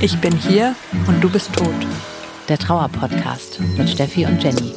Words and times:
Ich 0.00 0.16
bin 0.20 0.36
hier 0.36 0.76
und 1.06 1.22
du 1.22 1.28
bist 1.28 1.52
tot. 1.52 1.74
Der 2.48 2.56
Trauer-Podcast 2.56 3.60
mit 3.76 3.90
Steffi 3.90 4.24
und 4.26 4.42
Jenny. 4.42 4.72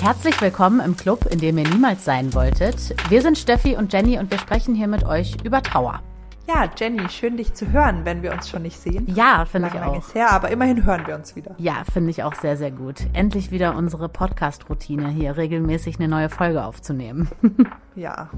Herzlich 0.00 0.40
willkommen 0.40 0.80
im 0.80 0.96
Club, 0.96 1.26
in 1.30 1.38
dem 1.38 1.58
ihr 1.58 1.68
niemals 1.68 2.04
sein 2.04 2.34
wolltet. 2.34 2.94
Wir 3.08 3.22
sind 3.22 3.38
Steffi 3.38 3.76
und 3.76 3.92
Jenny 3.92 4.18
und 4.18 4.30
wir 4.30 4.38
sprechen 4.38 4.74
hier 4.74 4.88
mit 4.88 5.04
euch 5.04 5.36
über 5.44 5.62
Trauer. 5.62 6.02
Ja, 6.48 6.68
Jenny, 6.76 7.08
schön 7.08 7.36
dich 7.36 7.54
zu 7.54 7.70
hören, 7.70 8.04
wenn 8.04 8.22
wir 8.22 8.32
uns 8.32 8.48
schon 8.48 8.62
nicht 8.62 8.78
sehen. 8.78 9.06
Ja, 9.14 9.44
finde 9.44 9.68
ich 9.68 9.74
Lange 9.74 9.86
auch. 9.86 9.98
ist 9.98 10.14
her, 10.14 10.30
aber 10.32 10.50
immerhin 10.50 10.84
hören 10.84 11.06
wir 11.06 11.14
uns 11.14 11.36
wieder. 11.36 11.54
Ja, 11.58 11.84
finde 11.92 12.10
ich 12.10 12.24
auch 12.24 12.34
sehr, 12.34 12.56
sehr 12.56 12.72
gut. 12.72 12.96
Endlich 13.12 13.50
wieder 13.52 13.76
unsere 13.76 14.08
Podcast-Routine, 14.08 15.08
hier 15.08 15.36
regelmäßig 15.36 15.98
eine 16.00 16.08
neue 16.08 16.28
Folge 16.28 16.64
aufzunehmen. 16.64 17.28
Ja. 17.94 18.30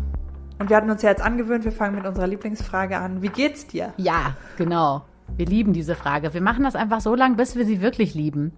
Und 0.59 0.69
wir 0.69 0.77
hatten 0.77 0.91
uns 0.91 1.03
ja 1.03 1.11
jetzt 1.11 1.23
angewöhnt, 1.23 1.65
wir 1.65 1.71
fangen 1.73 1.95
mit 1.95 2.07
unserer 2.07 2.27
Lieblingsfrage 2.27 2.97
an. 2.99 3.23
Wie 3.23 3.29
geht's 3.29 3.67
dir? 3.69 3.93
Ja, 3.97 4.35
genau. 4.57 5.03
Wir 5.37 5.47
lieben 5.47 5.73
diese 5.73 5.95
Frage. 5.95 6.35
Wir 6.35 6.41
machen 6.43 6.65
das 6.65 6.75
einfach 6.75 7.01
so 7.01 7.15
lang, 7.15 7.37
bis 7.37 7.55
wir 7.57 7.65
sie 7.65 7.81
wirklich 7.81 8.15
lieben. 8.15 8.53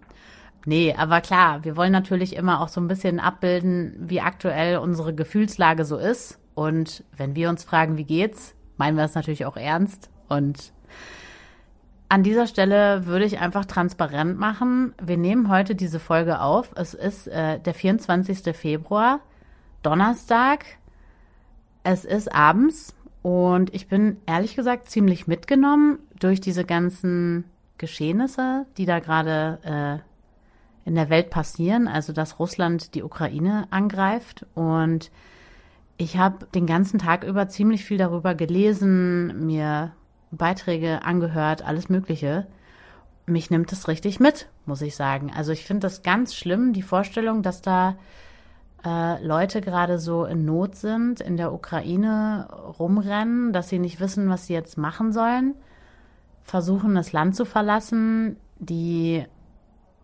Nee, 0.65 0.95
aber 0.99 1.21
klar, 1.21 1.65
wir 1.65 1.77
wollen 1.77 1.93
natürlich 1.93 2.35
immer 2.35 2.61
auch 2.63 2.69
so 2.69 2.81
ein 2.81 2.89
bisschen 2.89 3.21
abbilden, 3.21 3.95
wie 3.99 4.21
aktuell 4.23 4.79
unsere 4.79 5.15
Gefühlslage 5.15 5.85
so 5.85 5.97
ist. 5.99 6.39
Und 6.55 7.05
wenn 7.17 7.37
wir 7.37 7.51
uns 7.51 7.63
fragen, 7.65 7.99
wie 7.99 8.05
geht's, 8.05 8.55
meinen 8.77 8.97
wir 8.97 9.05
es 9.05 9.15
natürlich 9.15 9.47
auch 9.47 9.57
ernst. 9.57 10.11
Und 10.29 10.73
an 12.09 12.23
dieser 12.23 12.47
Stelle 12.47 13.07
würde 13.07 13.25
ich 13.25 13.41
einfach 13.41 13.65
transparent 13.65 14.39
machen. 14.39 14.95
Wir 15.03 15.17
nehmen 15.17 15.49
heute 15.49 15.75
diese 15.75 15.99
Folge 15.99 16.41
auf. 16.41 16.73
Es 16.77 16.95
ist 16.95 17.27
äh, 17.27 17.59
der 17.59 17.75
24. 17.75 18.57
Februar, 18.57 19.21
Donnerstag. 19.83 20.65
Es 21.83 22.05
ist 22.05 22.33
abends 22.33 22.95
und 23.23 23.75
ich 23.75 23.89
bin 23.89 24.19
ehrlich 24.27 24.55
gesagt 24.55 24.89
ziemlich 24.89 25.27
mitgenommen 25.27 25.99
durch 26.19 26.41
diese 26.41 26.65
ganzen 26.65 27.45
Geschehnisse, 27.79 28.67
die 28.77 28.87
da 28.87 29.01
gerade 29.01 29.59
äh, 30.05 30.89
in 30.89 30.95
der 30.95 31.11
Welt 31.11 31.31
passieren. 31.31 31.89
Also, 31.89 32.13
dass 32.13 32.39
Russland 32.39 32.95
die 32.95 33.03
Ukraine 33.03 33.67
angreift 33.71 34.47
und 34.55 35.11
ich 35.99 36.19
habe 36.19 36.47
den 36.55 36.67
ganzen 36.67 36.99
Tag 36.99 37.25
über 37.25 37.49
ziemlich 37.49 37.85
viel 37.85 37.99
darüber 37.99 38.35
gelesen, 38.35 39.47
mir 39.47 39.93
Beiträge 40.31 41.03
angehört, 41.03 41.63
alles 41.67 41.89
Mögliche. 41.89 42.47
Mich 43.27 43.51
nimmt 43.51 43.73
es 43.73 43.89
richtig 43.89 44.21
mit, 44.21 44.49
muss 44.67 44.83
ich 44.83 44.95
sagen. 44.95 45.33
Also 45.35 45.53
ich 45.53 45.65
finde 45.65 45.87
das 45.87 46.03
ganz 46.03 46.35
schlimm, 46.35 46.73
die 46.73 46.83
Vorstellung, 46.83 47.43
dass 47.43 47.63
da 47.63 47.97
äh, 48.85 49.25
Leute 49.25 49.61
gerade 49.61 49.99
so 49.99 50.25
in 50.25 50.45
Not 50.45 50.77
sind, 50.77 51.21
in 51.21 51.37
der 51.37 51.53
Ukraine 51.53 52.49
rumrennen, 52.79 53.53
dass 53.53 53.69
sie 53.69 53.79
nicht 53.79 53.99
wissen, 53.99 54.29
was 54.29 54.47
sie 54.47 54.53
jetzt 54.53 54.79
machen 54.79 55.13
sollen, 55.13 55.55
versuchen 56.43 56.95
das 56.95 57.13
Land 57.13 57.35
zu 57.35 57.45
verlassen. 57.45 58.37
Die 58.59 59.25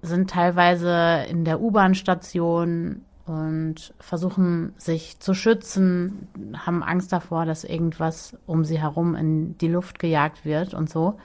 sind 0.00 0.30
teilweise 0.30 1.26
in 1.28 1.44
der 1.44 1.60
U-Bahn-Station 1.60 3.02
und 3.32 3.94
versuchen 3.98 4.74
sich 4.76 5.18
zu 5.20 5.34
schützen, 5.34 6.28
haben 6.54 6.82
Angst 6.82 7.12
davor, 7.12 7.46
dass 7.46 7.64
irgendwas 7.64 8.36
um 8.46 8.64
sie 8.64 8.80
herum 8.80 9.14
in 9.14 9.56
die 9.58 9.68
Luft 9.68 9.98
gejagt 9.98 10.44
wird 10.44 10.74
und 10.74 10.90
so. 10.90 11.18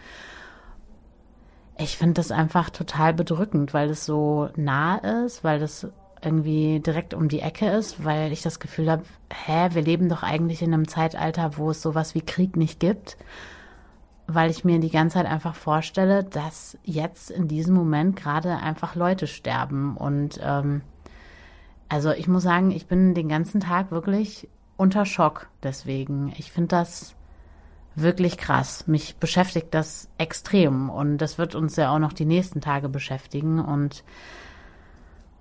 Ich 1.78 1.98
finde 1.98 2.16
das 2.16 2.32
einfach 2.32 2.70
total 2.70 3.14
bedrückend, 3.14 3.74
weil 3.74 3.90
es 3.90 4.06
so 4.06 4.50
nah 4.56 4.98
ist, 5.26 5.44
weil 5.44 5.60
das 5.60 5.88
irgendwie 6.24 6.80
direkt 6.80 7.14
um 7.14 7.28
die 7.28 7.42
Ecke 7.42 7.70
ist, 7.70 8.04
weil 8.04 8.32
ich 8.32 8.42
das 8.42 8.60
Gefühl 8.60 8.90
habe, 8.90 9.04
hä, 9.32 9.70
wir 9.74 9.82
leben 9.82 10.10
doch 10.10 10.24
eigentlich 10.24 10.62
in 10.62 10.74
einem 10.74 10.88
Zeitalter, 10.88 11.58
wo 11.58 11.70
es 11.70 11.82
sowas 11.82 12.16
wie 12.16 12.22
Krieg 12.22 12.56
nicht 12.56 12.80
gibt, 12.80 13.18
weil 14.26 14.50
ich 14.50 14.66
mir 14.66 14.80
die 14.80 14.90
ganze 14.90 15.16
Zeit 15.16 15.28
einfach 15.28 15.56
vorstelle, 15.56 16.24
dass 16.24 16.78
jetzt 16.84 17.30
in 17.30 17.48
diesem 17.48 17.76
Moment 17.76 18.16
gerade 18.16 18.58
einfach 18.58 18.96
Leute 18.96 19.28
sterben 19.28 19.96
und 19.96 20.40
ähm, 20.42 20.82
also 21.90 22.12
ich 22.12 22.28
muss 22.28 22.44
sagen, 22.44 22.72
ich 22.72 22.88
bin 22.88 23.14
den 23.14 23.30
ganzen 23.30 23.60
Tag 23.62 23.92
wirklich 23.92 24.48
unter 24.78 25.06
Schock 25.06 25.48
deswegen. 25.64 26.34
Ich 26.38 26.52
finde 26.52 26.70
das 26.70 27.16
wirklich 27.96 28.38
krass. 28.38 28.88
Mich 28.88 29.18
beschäftigt 29.18 29.68
das 29.72 30.10
extrem 30.18 30.90
und 30.90 31.18
das 31.18 31.38
wird 31.38 31.56
uns 31.56 31.76
ja 31.76 31.92
auch 31.94 32.00
noch 32.00 32.14
die 32.14 32.26
nächsten 32.26 32.62
Tage 32.62 32.90
beschäftigen 32.90 33.60
und 33.60 34.04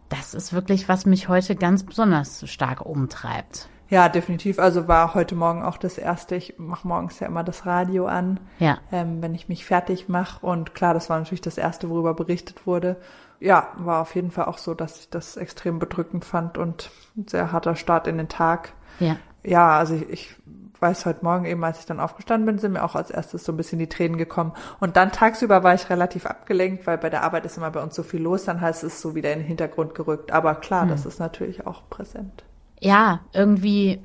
das 0.08 0.34
ist 0.34 0.52
wirklich, 0.52 0.88
was 0.88 1.04
mich 1.04 1.28
heute 1.28 1.56
ganz 1.56 1.84
besonders 1.84 2.48
stark 2.48 2.84
umtreibt. 2.84 3.68
Ja, 3.88 4.08
definitiv. 4.08 4.58
Also 4.58 4.88
war 4.88 5.14
heute 5.14 5.36
Morgen 5.36 5.62
auch 5.62 5.76
das 5.76 5.96
erste. 5.96 6.34
Ich 6.34 6.54
mache 6.58 6.88
morgens 6.88 7.20
ja 7.20 7.28
immer 7.28 7.44
das 7.44 7.66
Radio 7.66 8.06
an, 8.06 8.40
Ja, 8.58 8.78
ähm, 8.90 9.22
wenn 9.22 9.34
ich 9.34 9.48
mich 9.48 9.64
fertig 9.64 10.08
mache. 10.08 10.44
Und 10.44 10.74
klar, 10.74 10.92
das 10.92 11.08
war 11.08 11.18
natürlich 11.18 11.40
das 11.40 11.56
erste, 11.56 11.88
worüber 11.88 12.14
berichtet 12.14 12.66
wurde. 12.66 12.96
Ja, 13.40 13.68
war 13.76 14.00
auf 14.00 14.14
jeden 14.14 14.30
Fall 14.30 14.46
auch 14.46 14.58
so, 14.58 14.74
dass 14.74 15.00
ich 15.00 15.10
das 15.10 15.36
extrem 15.36 15.78
bedrückend 15.78 16.24
fand 16.24 16.58
und 16.58 16.90
ein 17.16 17.28
sehr 17.28 17.52
harter 17.52 17.76
Start 17.76 18.06
in 18.06 18.18
den 18.18 18.28
Tag. 18.28 18.72
ja, 18.98 19.16
Ja, 19.42 19.78
also 19.78 19.94
ich, 19.94 20.08
ich 20.08 20.34
weiß 20.80 21.06
heute 21.06 21.24
Morgen 21.24 21.44
eben, 21.44 21.64
als 21.64 21.80
ich 21.80 21.86
dann 21.86 22.00
aufgestanden 22.00 22.46
bin, 22.46 22.58
sind 22.58 22.72
mir 22.72 22.84
auch 22.84 22.94
als 22.94 23.10
erstes 23.10 23.44
so 23.44 23.52
ein 23.52 23.56
bisschen 23.56 23.78
die 23.78 23.88
Tränen 23.88 24.18
gekommen. 24.18 24.52
Und 24.80 24.96
dann 24.96 25.12
tagsüber 25.12 25.62
war 25.62 25.74
ich 25.74 25.88
relativ 25.90 26.26
abgelenkt, 26.26 26.86
weil 26.86 26.98
bei 26.98 27.10
der 27.10 27.22
Arbeit 27.22 27.46
ist 27.46 27.56
immer 27.56 27.70
bei 27.70 27.82
uns 27.82 27.94
so 27.94 28.02
viel 28.02 28.20
los, 28.22 28.44
dann 28.44 28.60
heißt 28.60 28.84
es 28.84 29.00
so 29.00 29.14
wieder 29.14 29.32
in 29.32 29.40
den 29.40 29.48
Hintergrund 29.48 29.94
gerückt. 29.94 30.32
Aber 30.32 30.54
klar, 30.56 30.86
das 30.86 31.06
ist 31.06 31.18
natürlich 31.18 31.66
auch 31.66 31.88
präsent. 31.88 32.44
ja, 32.80 33.20
irgendwie, 33.32 34.00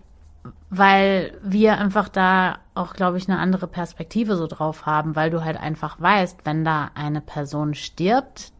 weil 0.70 1.38
wir 1.44 1.78
einfach 1.78 2.08
da 2.10 2.60
auch, 2.74 2.94
glaube 2.94 3.18
ich, 3.18 3.28
eine 3.30 3.40
andere 3.40 3.68
Perspektive 3.68 4.36
so 4.38 4.48
drauf 4.48 4.86
haben, 4.86 5.16
weil 5.16 5.30
du 5.30 5.44
halt 5.44 5.58
einfach 5.58 6.00
weißt, 6.00 6.46
wenn 6.46 6.64
da 6.64 6.92
eine 6.96 7.22
Person 7.22 7.74
stirbt, 7.74 8.54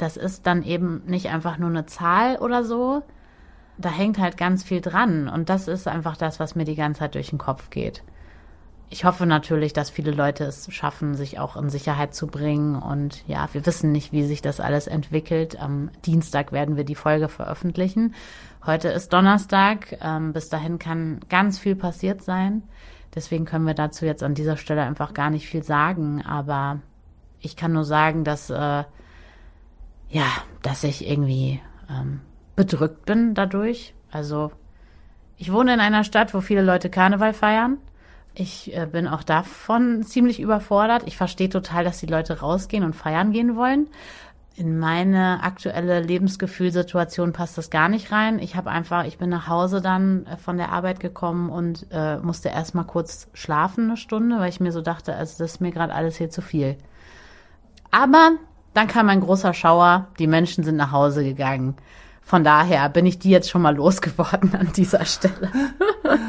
das 0.00 0.16
ist 0.16 0.46
dann 0.46 0.62
eben 0.62 1.02
nicht 1.06 1.28
einfach 1.28 1.58
nur 1.58 1.68
eine 1.68 1.86
Zahl 1.86 2.36
oder 2.38 2.64
so. 2.64 3.02
Da 3.78 3.90
hängt 3.90 4.18
halt 4.18 4.36
ganz 4.36 4.62
viel 4.62 4.80
dran. 4.80 5.28
Und 5.28 5.48
das 5.48 5.68
ist 5.68 5.88
einfach 5.88 6.16
das, 6.16 6.40
was 6.40 6.54
mir 6.54 6.64
die 6.64 6.74
ganze 6.74 7.00
Zeit 7.00 7.14
durch 7.14 7.30
den 7.30 7.38
Kopf 7.38 7.70
geht. 7.70 8.02
Ich 8.92 9.04
hoffe 9.04 9.24
natürlich, 9.24 9.72
dass 9.72 9.88
viele 9.88 10.10
Leute 10.10 10.44
es 10.44 10.72
schaffen, 10.72 11.14
sich 11.14 11.38
auch 11.38 11.56
in 11.56 11.70
Sicherheit 11.70 12.14
zu 12.14 12.26
bringen. 12.26 12.74
Und 12.74 13.26
ja, 13.28 13.48
wir 13.52 13.64
wissen 13.64 13.92
nicht, 13.92 14.12
wie 14.12 14.24
sich 14.24 14.42
das 14.42 14.58
alles 14.58 14.86
entwickelt. 14.88 15.60
Am 15.60 15.90
Dienstag 16.04 16.50
werden 16.50 16.76
wir 16.76 16.84
die 16.84 16.96
Folge 16.96 17.28
veröffentlichen. 17.28 18.14
Heute 18.66 18.88
ist 18.88 19.12
Donnerstag. 19.12 19.96
Ähm, 20.02 20.32
bis 20.32 20.48
dahin 20.48 20.78
kann 20.78 21.20
ganz 21.28 21.58
viel 21.58 21.76
passiert 21.76 22.22
sein. 22.22 22.64
Deswegen 23.14 23.44
können 23.44 23.66
wir 23.66 23.74
dazu 23.74 24.06
jetzt 24.06 24.22
an 24.22 24.34
dieser 24.34 24.56
Stelle 24.56 24.82
einfach 24.82 25.14
gar 25.14 25.30
nicht 25.30 25.46
viel 25.46 25.62
sagen. 25.62 26.22
Aber 26.26 26.80
ich 27.38 27.56
kann 27.56 27.72
nur 27.72 27.84
sagen, 27.84 28.24
dass, 28.24 28.50
äh, 28.50 28.84
ja, 30.10 30.26
dass 30.62 30.84
ich 30.84 31.08
irgendwie 31.08 31.60
ähm, 31.88 32.20
bedrückt 32.56 33.06
bin 33.06 33.34
dadurch. 33.34 33.94
Also 34.10 34.50
ich 35.36 35.52
wohne 35.52 35.72
in 35.72 35.80
einer 35.80 36.04
Stadt, 36.04 36.34
wo 36.34 36.40
viele 36.40 36.62
Leute 36.62 36.90
Karneval 36.90 37.32
feiern. 37.32 37.78
Ich 38.34 38.76
äh, 38.76 38.86
bin 38.86 39.08
auch 39.08 39.22
davon 39.22 40.02
ziemlich 40.02 40.40
überfordert. 40.40 41.04
Ich 41.06 41.16
verstehe 41.16 41.48
total, 41.48 41.84
dass 41.84 41.98
die 42.00 42.06
Leute 42.06 42.40
rausgehen 42.40 42.84
und 42.84 42.94
feiern 42.94 43.32
gehen 43.32 43.56
wollen. 43.56 43.88
In 44.56 44.78
meine 44.78 45.42
aktuelle 45.42 46.00
Lebensgefühlsituation 46.00 47.32
passt 47.32 47.56
das 47.56 47.70
gar 47.70 47.88
nicht 47.88 48.12
rein. 48.12 48.40
Ich 48.40 48.56
habe 48.56 48.70
einfach, 48.70 49.04
ich 49.04 49.16
bin 49.16 49.30
nach 49.30 49.48
Hause 49.48 49.80
dann 49.80 50.26
äh, 50.26 50.36
von 50.36 50.58
der 50.58 50.72
Arbeit 50.72 51.00
gekommen 51.00 51.50
und 51.50 51.86
äh, 51.90 52.18
musste 52.18 52.50
erstmal 52.50 52.84
kurz 52.84 53.28
schlafen 53.32 53.84
eine 53.84 53.96
Stunde, 53.96 54.38
weil 54.38 54.50
ich 54.50 54.60
mir 54.60 54.72
so 54.72 54.82
dachte, 54.82 55.14
also 55.14 55.38
das 55.38 55.52
ist 55.52 55.60
mir 55.60 55.70
gerade 55.70 55.94
alles 55.94 56.16
hier 56.16 56.30
zu 56.30 56.42
viel. 56.42 56.76
Aber 57.90 58.32
dann 58.74 58.86
kam 58.88 59.08
ein 59.08 59.20
großer 59.20 59.52
Schauer, 59.54 60.08
die 60.18 60.26
Menschen 60.26 60.64
sind 60.64 60.76
nach 60.76 60.92
Hause 60.92 61.24
gegangen. 61.24 61.76
Von 62.22 62.44
daher 62.44 62.88
bin 62.88 63.06
ich 63.06 63.18
die 63.18 63.30
jetzt 63.30 63.50
schon 63.50 63.62
mal 63.62 63.74
losgeworden 63.74 64.54
an 64.54 64.72
dieser 64.74 65.04
Stelle. 65.04 65.50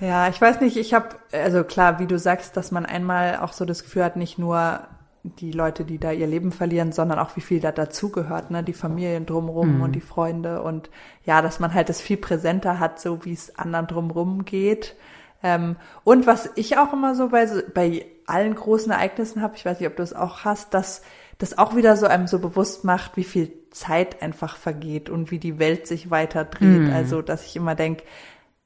Ja, 0.00 0.28
ich 0.28 0.40
weiß 0.40 0.60
nicht, 0.62 0.78
ich 0.78 0.94
habe, 0.94 1.08
also 1.32 1.62
klar, 1.62 1.98
wie 1.98 2.06
du 2.06 2.18
sagst, 2.18 2.56
dass 2.56 2.70
man 2.70 2.86
einmal 2.86 3.36
auch 3.40 3.52
so 3.52 3.66
das 3.66 3.82
Gefühl 3.82 4.02
hat, 4.04 4.16
nicht 4.16 4.38
nur 4.38 4.80
die 5.22 5.52
Leute, 5.52 5.84
die 5.84 5.98
da 5.98 6.10
ihr 6.10 6.26
Leben 6.26 6.52
verlieren, 6.52 6.92
sondern 6.92 7.18
auch 7.18 7.36
wie 7.36 7.42
viel 7.42 7.60
da 7.60 7.70
dazugehört, 7.70 8.50
ne, 8.50 8.62
die 8.62 8.72
Familien 8.72 9.26
drumrum 9.26 9.82
und 9.82 9.92
die 9.92 10.00
Freunde 10.00 10.62
und 10.62 10.88
ja, 11.26 11.42
dass 11.42 11.60
man 11.60 11.74
halt 11.74 11.90
das 11.90 12.00
viel 12.00 12.16
präsenter 12.16 12.78
hat, 12.80 12.98
so 12.98 13.26
wie 13.26 13.34
es 13.34 13.58
anderen 13.58 13.86
drumrum 13.86 14.46
geht. 14.46 14.96
Ähm, 15.42 15.76
und 16.04 16.26
was 16.26 16.48
ich 16.54 16.78
auch 16.78 16.94
immer 16.94 17.14
so 17.14 17.28
bei, 17.28 17.46
so- 17.46 17.60
bei 17.74 18.06
allen 18.30 18.54
großen 18.54 18.92
Ereignissen 18.92 19.42
habe, 19.42 19.56
ich 19.56 19.64
weiß 19.64 19.80
nicht, 19.80 19.88
ob 19.88 19.96
du 19.96 20.02
es 20.02 20.14
auch 20.14 20.44
hast, 20.44 20.74
dass 20.74 21.02
das 21.38 21.56
auch 21.58 21.74
wieder 21.74 21.96
so 21.96 22.06
einem 22.06 22.26
so 22.26 22.38
bewusst 22.38 22.84
macht, 22.84 23.16
wie 23.16 23.24
viel 23.24 23.52
Zeit 23.70 24.22
einfach 24.22 24.56
vergeht 24.56 25.08
und 25.08 25.30
wie 25.30 25.38
die 25.38 25.58
Welt 25.58 25.86
sich 25.86 26.10
weiter 26.10 26.44
dreht. 26.44 26.92
Also, 26.92 27.22
dass 27.22 27.46
ich 27.46 27.56
immer 27.56 27.74
denk 27.74 28.02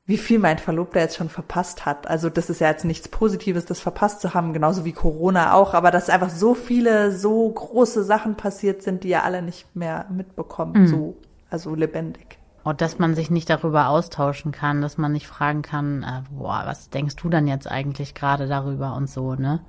wie 0.06 0.19
viel 0.19 0.38
mein 0.38 0.58
Verlobter 0.58 1.00
jetzt 1.00 1.16
schon 1.16 1.31
verpasst 1.31 1.87
hat. 1.87 2.06
Also 2.06 2.28
das 2.28 2.50
ist 2.50 2.61
ja 2.61 2.69
jetzt 2.69 2.84
nichts 2.84 3.08
Positives, 3.08 3.64
das 3.64 3.81
verpasst 3.81 4.20
zu 4.20 4.34
haben, 4.34 4.52
genauso 4.52 4.84
wie 4.84 4.93
Corona 4.93 5.55
auch, 5.55 5.72
aber 5.72 5.90
dass 5.90 6.11
einfach 6.11 6.31
so 6.31 6.55
viele, 6.55 7.12
so 7.12 7.49
große 7.49 8.05
Sachen 8.05 8.37
passiert 8.37 8.82
sind, 8.82 9.02
die 9.05 9.12
er 9.12 9.25
alle 9.25 9.40
nicht 9.40 9.75
mehr 9.75 10.06
mitbekommt, 10.11 10.76
mhm. 10.76 10.87
so, 10.87 11.16
also 11.49 11.75
lebendig. 11.75 12.38
Und 12.64 12.81
dass 12.81 12.99
man 12.99 13.14
sich 13.14 13.31
nicht 13.31 13.50
darüber 13.50 13.88
austauschen 13.88 14.50
kann, 14.50 14.81
dass 14.81 14.96
man 14.96 15.12
nicht 15.12 15.28
fragen 15.28 15.62
kann, 15.62 16.02
äh, 16.02 16.22
boah, 16.31 16.62
was 16.64 16.88
denkst 16.88 17.16
du 17.16 17.28
dann 17.28 17.46
jetzt 17.46 17.70
eigentlich 17.70 18.14
gerade 18.14 18.49
darüber 18.49 18.96
und 18.96 19.08
so, 19.08 19.34
ne? 19.34 19.61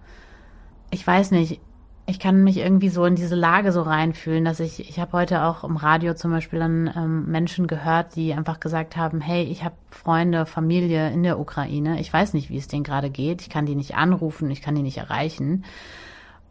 Ich 0.92 1.06
weiß 1.06 1.32
nicht, 1.32 1.60
ich 2.08 2.20
kann 2.20 2.44
mich 2.44 2.58
irgendwie 2.58 2.90
so 2.90 3.04
in 3.06 3.16
diese 3.16 3.36
Lage 3.36 3.72
so 3.72 3.82
reinfühlen, 3.82 4.46
dass 4.46 4.60
ich, 4.60 4.90
ich 4.90 5.00
habe 5.00 5.14
heute 5.14 5.44
auch 5.44 5.64
im 5.64 5.76
Radio 5.76 6.14
zum 6.14 6.32
Beispiel 6.32 6.60
dann 6.60 6.92
ähm, 6.96 7.26
Menschen 7.26 7.66
gehört, 7.68 8.16
die 8.16 8.34
einfach 8.34 8.60
gesagt 8.60 8.96
haben, 8.96 9.22
hey, 9.22 9.44
ich 9.44 9.64
habe 9.64 9.76
Freunde, 9.90 10.46
Familie 10.46 11.12
in 11.12 11.24
der 11.24 11.40
Ukraine, 11.40 12.00
ich 12.00 12.14
weiß 12.14 12.34
nicht, 12.34 12.50
wie 12.50 12.58
es 12.58 12.68
denen 12.68 12.84
gerade 12.84 13.10
geht, 13.10 13.42
ich 13.42 13.50
kann 13.50 13.66
die 13.66 13.76
nicht 13.76 13.96
anrufen, 13.96 14.52
ich 14.52 14.62
kann 14.62 14.76
die 14.76 14.84
nicht 14.84 14.98
erreichen. 14.98 15.66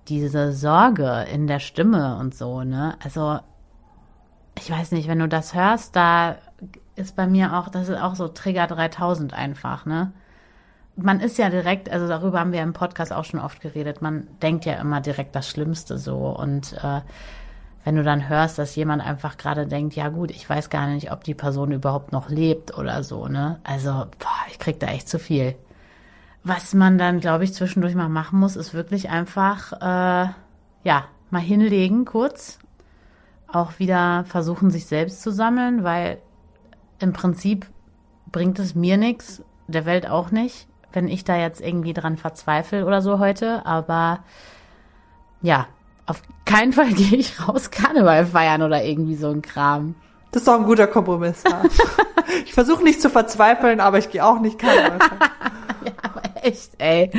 Diese 0.09 0.53
Sorge 0.53 1.25
in 1.33 1.47
der 1.47 1.61
Stimme 1.61 2.19
und 2.19 2.35
so, 2.35 2.63
ne? 2.65 2.97
Also, 3.03 3.39
ich 4.57 4.71
weiß 4.71 4.93
nicht, 4.93 5.09
wenn 5.09 5.19
du 5.19 5.29
das 5.29 5.55
hörst, 5.55 5.97
da 5.97 6.37
ist 6.97 7.17
bei 7.17 7.27
mir 7.27 7.57
auch, 7.57 7.69
das 7.69 7.89
ist 7.89 8.01
auch 8.01 8.15
so 8.15 8.29
Trigger 8.29 8.67
3000 8.67 9.35
einfach, 9.35 9.87
ne? 9.87 10.13
man 10.97 11.21
ist 11.21 11.39
ja 11.39 11.51
direkt, 11.51 11.91
also 11.91 12.07
darüber 12.07 12.41
haben 12.41 12.53
wir 12.53 12.63
im 12.63 12.73
Podcast 12.73 13.13
auch 13.13 13.25
schon 13.25 13.41
oft 13.41 13.61
geredet, 13.61 14.03
man 14.03 14.29
denkt 14.43 14.65
ja 14.65 14.75
immer 14.75 15.01
direkt 15.01 15.35
das 15.35 15.49
Schlimmste 15.49 15.99
so. 15.99 16.29
Und 16.29 16.75
äh, 16.75 17.01
wenn 17.85 17.97
du 17.97 18.03
dann 18.03 18.29
hörst, 18.29 18.59
dass 18.59 18.77
jemand 18.77 19.05
einfach 19.05 19.37
gerade 19.37 19.67
denkt, 19.67 19.95
ja 19.95 20.09
gut, 20.09 20.31
ich 20.31 20.49
weiß 20.49 20.71
gar 20.71 20.87
nicht, 20.87 21.11
ob 21.13 21.25
die 21.25 21.35
Person 21.35 21.73
überhaupt 21.73 22.13
noch 22.13 22.29
lebt 22.29 22.77
oder 22.79 23.03
so, 23.03 23.29
ne? 23.29 23.61
Also, 23.65 23.91
boah, 23.91 24.45
ich 24.51 24.59
krieg 24.59 24.81
da 24.81 24.87
echt 24.87 25.09
zu 25.09 25.19
viel. 25.19 25.55
Was 26.45 26.75
man 26.75 26.99
dann, 26.99 27.21
glaube 27.21 27.45
ich, 27.45 27.55
zwischendurch 27.55 27.95
mal 27.95 28.09
machen 28.09 28.39
muss, 28.39 28.57
ist 28.57 28.75
wirklich 28.75 29.11
einfach, 29.11 29.73
äh, 29.73 30.29
ja, 30.85 31.05
mal 31.31 31.41
hinlegen 31.41 32.05
kurz. 32.05 32.59
Auch 33.55 33.79
wieder 33.79 34.25
versuchen, 34.27 34.71
sich 34.71 34.87
selbst 34.87 35.23
zu 35.23 35.31
sammeln, 35.31 35.85
weil 35.85 36.19
im 36.99 37.13
Prinzip 37.13 37.67
bringt 38.31 38.59
es 38.59 38.75
mir 38.75 38.97
nichts, 38.97 39.43
der 39.69 39.87
Welt 39.87 40.09
auch 40.09 40.31
nicht 40.31 40.67
wenn 40.95 41.09
ich 41.09 41.25
da 41.25 41.37
jetzt 41.37 41.61
irgendwie 41.61 41.93
dran 41.93 42.17
verzweifle 42.17 42.87
oder 42.87 43.03
so 43.03 43.19
heute. 43.19 43.67
Aber 43.67 44.21
ja, 45.43 45.67
auf 46.07 46.23
keinen 46.45 46.73
Fall 46.73 46.89
gehe 46.93 47.19
ich 47.19 47.47
raus 47.47 47.71
Karneval 47.71 48.27
feiern 48.27 48.63
oder 48.63 48.85
irgendwie 48.85 49.17
so 49.17 49.31
ein 49.31 49.43
Kram. 49.43 49.95
Das 50.31 50.43
ist 50.43 50.49
doch 50.49 50.55
ein 50.55 50.65
guter 50.65 50.87
Kompromiss. 50.87 51.43
Ja. 51.49 51.63
ich 52.45 52.55
versuche 52.55 52.83
nicht 52.83 53.01
zu 53.01 53.11
verzweifeln, 53.11 53.81
aber 53.81 53.99
ich 53.99 54.11
gehe 54.11 54.25
auch 54.25 54.41
nicht 54.41 54.59
Karneval 54.59 54.99
feiern. 54.99 55.31
ja, 55.85 56.14
echt, 56.45 56.73
ey. 56.79 57.11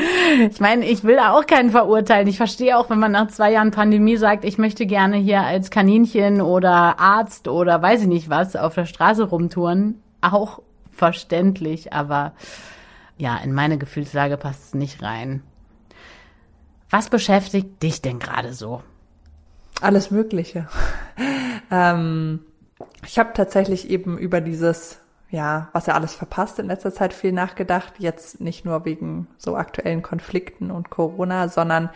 Ich 0.50 0.60
meine, 0.60 0.86
ich 0.86 1.04
will 1.04 1.16
da 1.16 1.34
auch 1.34 1.46
keinen 1.46 1.72
verurteilen. 1.72 2.28
Ich 2.28 2.38
verstehe 2.38 2.78
auch, 2.78 2.90
wenn 2.90 3.00
man 3.00 3.12
nach 3.12 3.28
zwei 3.28 3.52
Jahren 3.52 3.72
Pandemie 3.72 4.18
sagt, 4.18 4.46
ich 4.46 4.58
möchte 4.58 4.86
gerne 4.86 5.18
hier 5.18 5.42
als 5.42 5.72
Kaninchen 5.72 6.42
oder 6.42 7.00
Arzt 7.00 7.48
oder 7.48 7.82
weiß 7.82 8.02
ich 8.02 8.08
nicht 8.08 8.30
was 8.30 8.56
auf 8.56 8.76
der 8.76 8.86
Straße 8.86 9.24
rumtouren. 9.24 10.02
Auch 10.22 10.62
verständlich, 10.92 11.94
aber 11.94 12.34
ja, 13.18 13.38
in 13.38 13.54
meine 13.54 13.78
Gefühlslage 13.78 14.38
passt 14.38 14.64
es 14.64 14.74
nicht 14.74 15.02
rein. 15.02 15.42
Was 16.90 17.10
beschäftigt 17.10 17.82
dich 17.82 18.02
denn 18.02 18.20
gerade 18.20 18.54
so? 18.54 18.84
Alles 19.82 20.12
Mögliche. 20.12 20.68
ähm, 21.72 22.42
ich 23.06 23.20
habe 23.20 23.34
tatsächlich 23.34 23.90
eben 23.90 24.18
über 24.18 24.42
dieses, 24.42 25.00
ja, 25.36 25.68
was 25.74 25.88
er 25.90 25.96
alles 25.96 26.16
verpasst 26.16 26.60
in 26.60 26.68
letzter 26.68 26.94
Zeit 26.94 27.14
viel 27.14 27.34
nachgedacht. 27.34 27.96
Jetzt 27.98 28.40
nicht 28.40 28.64
nur 28.64 28.86
wegen 28.86 29.28
so 29.38 29.58
aktuellen 29.58 30.02
Konflikten 30.02 30.72
und 30.72 30.90
Corona, 30.90 31.50
sondern 31.50 31.90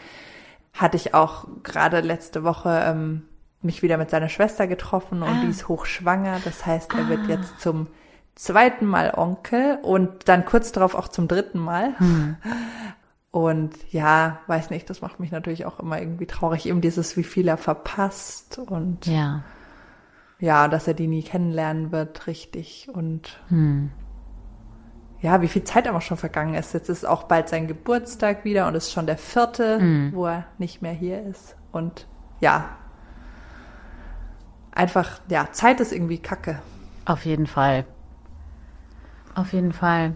hatte 0.73 0.97
ich 0.97 1.13
auch 1.13 1.47
gerade 1.63 2.01
letzte 2.01 2.43
Woche 2.43 2.83
ähm, 2.85 3.23
mich 3.61 3.81
wieder 3.81 3.97
mit 3.97 4.09
seiner 4.09 4.27
Schwester 4.27 4.67
getroffen 4.67 5.23
und 5.23 5.29
ah. 5.29 5.41
die 5.41 5.49
ist 5.49 5.69
hochschwanger. 5.69 6.41
Das 6.43 6.65
heißt, 6.65 6.93
er 6.93 7.05
ah. 7.05 7.09
wird 7.09 7.27
jetzt 7.27 7.61
zum 7.61 7.87
zweiten 8.35 8.85
Mal 8.85 9.13
Onkel 9.15 9.79
und 9.83 10.27
dann 10.27 10.43
kurz 10.43 10.73
darauf 10.73 10.93
auch 10.93 11.07
zum 11.07 11.29
dritten 11.29 11.59
Mal. 11.59 11.97
Hm. 11.97 12.35
Und 13.31 13.71
ja, 13.89 14.39
weiß 14.47 14.69
nicht, 14.69 14.89
das 14.89 15.01
macht 15.01 15.21
mich 15.21 15.31
natürlich 15.31 15.65
auch 15.65 15.79
immer 15.79 15.99
irgendwie 15.99 16.25
traurig, 16.25 16.65
eben 16.65 16.81
dieses, 16.81 17.15
wie 17.15 17.23
viel 17.23 17.47
er 17.47 17.57
verpasst 17.57 18.57
und 18.57 19.05
ja, 19.05 19.43
ja 20.39 20.67
dass 20.67 20.87
er 20.87 20.93
die 20.93 21.07
nie 21.07 21.23
kennenlernen 21.23 21.91
wird, 21.91 22.27
richtig. 22.27 22.89
Und 22.91 23.39
hm. 23.49 23.91
ja, 25.21 25.41
wie 25.41 25.47
viel 25.47 25.63
Zeit 25.63 25.87
aber 25.87 26.01
schon 26.01 26.17
vergangen 26.17 26.55
ist. 26.55 26.73
Jetzt 26.73 26.89
ist 26.89 27.05
auch 27.05 27.23
bald 27.23 27.49
sein 27.49 27.67
Geburtstag 27.67 28.45
wieder 28.45 28.67
und 28.67 28.75
es 28.75 28.87
ist 28.87 28.93
schon 28.93 29.05
der 29.07 29.17
vierte, 29.17 29.79
hm. 29.79 30.11
wo 30.13 30.25
er 30.25 30.45
nicht 30.57 30.81
mehr 30.81 30.93
hier 30.93 31.23
ist. 31.23 31.55
Und 31.71 32.07
ja, 32.39 32.77
einfach, 34.71 35.19
ja, 35.29 35.51
Zeit 35.51 35.79
ist 35.79 35.91
irgendwie 35.91 36.19
Kacke. 36.19 36.61
Auf 37.05 37.25
jeden 37.25 37.47
Fall. 37.47 37.85
Auf 39.35 39.53
jeden 39.53 39.73
Fall. 39.73 40.13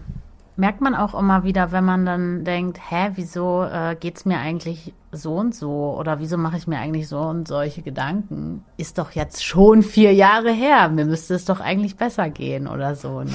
Merkt 0.56 0.80
man 0.80 0.94
auch 0.94 1.14
immer 1.14 1.44
wieder, 1.44 1.72
wenn 1.72 1.84
man 1.84 2.06
dann 2.06 2.44
denkt, 2.44 2.78
hä, 2.90 3.10
wieso 3.14 3.64
äh, 3.64 3.96
geht's 3.98 4.24
mir 4.24 4.38
eigentlich 4.38 4.94
so 5.16 5.34
und 5.34 5.54
so 5.54 5.96
oder 5.98 6.18
wieso 6.20 6.36
mache 6.36 6.56
ich 6.56 6.66
mir 6.66 6.78
eigentlich 6.78 7.08
so 7.08 7.18
und 7.18 7.48
solche 7.48 7.82
Gedanken? 7.82 8.64
Ist 8.76 8.98
doch 8.98 9.12
jetzt 9.12 9.44
schon 9.44 9.82
vier 9.82 10.12
Jahre 10.12 10.52
her, 10.52 10.88
mir 10.88 11.04
müsste 11.04 11.34
es 11.34 11.44
doch 11.44 11.60
eigentlich 11.60 11.96
besser 11.96 12.30
gehen 12.30 12.66
oder 12.66 12.94
so, 12.94 13.22
ne? 13.22 13.32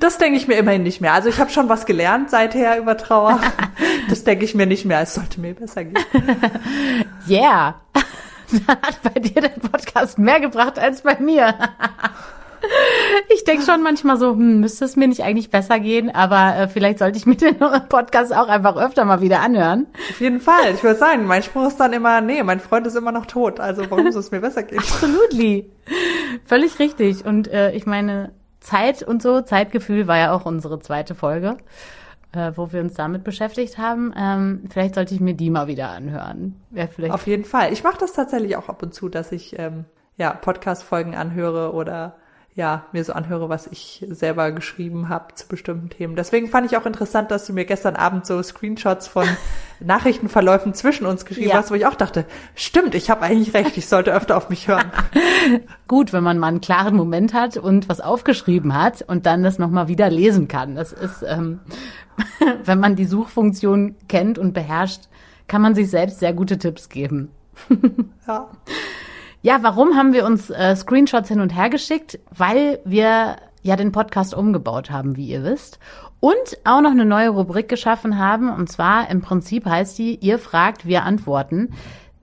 Das 0.00 0.18
denke 0.18 0.36
ich 0.36 0.48
mir 0.48 0.56
immerhin 0.56 0.82
nicht 0.82 1.00
mehr. 1.00 1.12
Also 1.12 1.28
ich 1.28 1.38
habe 1.38 1.50
schon 1.50 1.68
was 1.68 1.86
gelernt 1.86 2.30
seither 2.30 2.78
über 2.78 2.96
Trauer. 2.96 3.40
Das 4.08 4.24
denke 4.24 4.44
ich 4.44 4.56
mir 4.56 4.66
nicht 4.66 4.84
mehr. 4.84 5.02
Es 5.02 5.14
sollte 5.14 5.40
mir 5.40 5.54
besser 5.54 5.84
gehen. 5.84 6.04
Yeah. 7.28 7.76
Dann 8.66 8.76
hat 8.82 9.00
bei 9.02 9.20
dir 9.20 9.42
der 9.42 9.50
Podcast 9.50 10.18
mehr 10.18 10.40
gebracht 10.40 10.80
als 10.80 11.02
bei 11.02 11.20
mir. 11.20 11.54
Ich 13.32 13.44
denke 13.44 13.64
schon 13.64 13.82
manchmal 13.82 14.16
so, 14.16 14.32
hm, 14.32 14.60
müsste 14.60 14.84
es 14.84 14.96
mir 14.96 15.06
nicht 15.06 15.22
eigentlich 15.22 15.50
besser 15.50 15.78
gehen, 15.78 16.10
aber 16.14 16.56
äh, 16.56 16.68
vielleicht 16.68 16.98
sollte 16.98 17.18
ich 17.18 17.26
mir 17.26 17.36
den 17.36 17.58
Podcast 17.88 18.34
auch 18.34 18.48
einfach 18.48 18.76
öfter 18.76 19.04
mal 19.04 19.20
wieder 19.20 19.40
anhören. 19.40 19.86
Auf 20.10 20.20
jeden 20.20 20.40
Fall. 20.40 20.74
Ich 20.74 20.82
würde 20.82 20.98
sagen, 20.98 21.26
mein 21.26 21.42
Spruch 21.42 21.68
ist 21.68 21.78
dann 21.78 21.92
immer, 21.92 22.20
nee, 22.20 22.42
mein 22.42 22.60
Freund 22.60 22.86
ist 22.86 22.96
immer 22.96 23.12
noch 23.12 23.26
tot, 23.26 23.60
also 23.60 23.88
warum 23.88 24.10
soll 24.10 24.20
es 24.20 24.30
mir 24.30 24.40
besser 24.40 24.62
gehen? 24.62 24.78
Absolutely. 25.00 25.70
Völlig 26.44 26.78
richtig. 26.78 27.24
Und 27.24 27.48
äh, 27.48 27.72
ich 27.72 27.86
meine, 27.86 28.32
Zeit 28.60 29.02
und 29.02 29.22
so, 29.22 29.40
Zeitgefühl 29.40 30.06
war 30.06 30.18
ja 30.18 30.32
auch 30.32 30.44
unsere 30.44 30.80
zweite 30.80 31.14
Folge, 31.14 31.56
äh, 32.32 32.52
wo 32.54 32.72
wir 32.72 32.80
uns 32.80 32.94
damit 32.94 33.24
beschäftigt 33.24 33.78
haben. 33.78 34.12
Ähm, 34.16 34.64
vielleicht 34.70 34.94
sollte 34.94 35.14
ich 35.14 35.20
mir 35.20 35.34
die 35.34 35.50
mal 35.50 35.66
wieder 35.66 35.90
anhören. 35.90 36.60
Wäre 36.70 36.88
vielleicht 36.88 37.14
Auf 37.14 37.26
jeden 37.26 37.44
Fall. 37.44 37.72
Ich 37.72 37.82
mache 37.82 37.98
das 37.98 38.12
tatsächlich 38.12 38.56
auch 38.56 38.68
ab 38.68 38.82
und 38.82 38.94
zu, 38.94 39.08
dass 39.08 39.32
ich 39.32 39.58
ähm, 39.58 39.86
ja 40.16 40.32
Podcast-Folgen 40.32 41.14
anhöre 41.14 41.72
oder 41.72 42.16
ja, 42.60 42.84
mir 42.92 43.02
so 43.02 43.14
anhöre, 43.14 43.48
was 43.48 43.66
ich 43.68 44.04
selber 44.10 44.52
geschrieben 44.52 45.08
habe 45.08 45.34
zu 45.34 45.48
bestimmten 45.48 45.88
Themen. 45.88 46.14
Deswegen 46.14 46.46
fand 46.46 46.70
ich 46.70 46.76
auch 46.76 46.84
interessant, 46.84 47.30
dass 47.30 47.46
du 47.46 47.54
mir 47.54 47.64
gestern 47.64 47.96
Abend 47.96 48.26
so 48.26 48.42
Screenshots 48.42 49.08
von 49.08 49.26
Nachrichtenverläufen 49.80 50.74
zwischen 50.74 51.06
uns 51.06 51.24
geschrieben 51.24 51.48
ja. 51.48 51.54
hast, 51.56 51.70
wo 51.70 51.74
ich 51.74 51.86
auch 51.86 51.94
dachte, 51.94 52.26
stimmt, 52.54 52.94
ich 52.94 53.08
habe 53.08 53.22
eigentlich 53.22 53.54
recht, 53.54 53.78
ich 53.78 53.88
sollte 53.88 54.12
öfter 54.12 54.36
auf 54.36 54.50
mich 54.50 54.68
hören. 54.68 54.92
Gut, 55.88 56.12
wenn 56.12 56.22
man 56.22 56.38
mal 56.38 56.48
einen 56.48 56.60
klaren 56.60 56.94
Moment 56.94 57.32
hat 57.32 57.56
und 57.56 57.88
was 57.88 58.02
aufgeschrieben 58.02 58.78
hat 58.78 59.00
und 59.00 59.24
dann 59.24 59.42
das 59.42 59.58
nochmal 59.58 59.88
wieder 59.88 60.10
lesen 60.10 60.46
kann. 60.46 60.74
Das 60.74 60.92
ist, 60.92 61.24
ähm, 61.26 61.60
wenn 62.64 62.78
man 62.78 62.94
die 62.94 63.06
Suchfunktion 63.06 63.96
kennt 64.06 64.38
und 64.38 64.52
beherrscht, 64.52 65.04
kann 65.48 65.62
man 65.62 65.74
sich 65.74 65.88
selbst 65.88 66.20
sehr 66.20 66.34
gute 66.34 66.58
Tipps 66.58 66.90
geben. 66.90 67.30
ja. 68.28 68.50
Ja, 69.42 69.62
warum 69.62 69.96
haben 69.96 70.12
wir 70.12 70.26
uns 70.26 70.50
äh, 70.50 70.76
Screenshots 70.76 71.28
hin 71.28 71.40
und 71.40 71.56
her 71.56 71.70
geschickt? 71.70 72.18
Weil 72.30 72.80
wir 72.84 73.36
ja 73.62 73.76
den 73.76 73.90
Podcast 73.90 74.34
umgebaut 74.34 74.90
haben, 74.90 75.16
wie 75.16 75.28
ihr 75.28 75.42
wisst. 75.44 75.78
Und 76.20 76.58
auch 76.64 76.82
noch 76.82 76.90
eine 76.90 77.06
neue 77.06 77.30
Rubrik 77.30 77.68
geschaffen 77.68 78.18
haben. 78.18 78.50
Und 78.50 78.70
zwar 78.70 79.08
im 79.08 79.22
Prinzip 79.22 79.64
heißt 79.64 79.98
die, 79.98 80.16
ihr 80.16 80.38
fragt, 80.38 80.86
wir 80.86 81.04
antworten. 81.04 81.72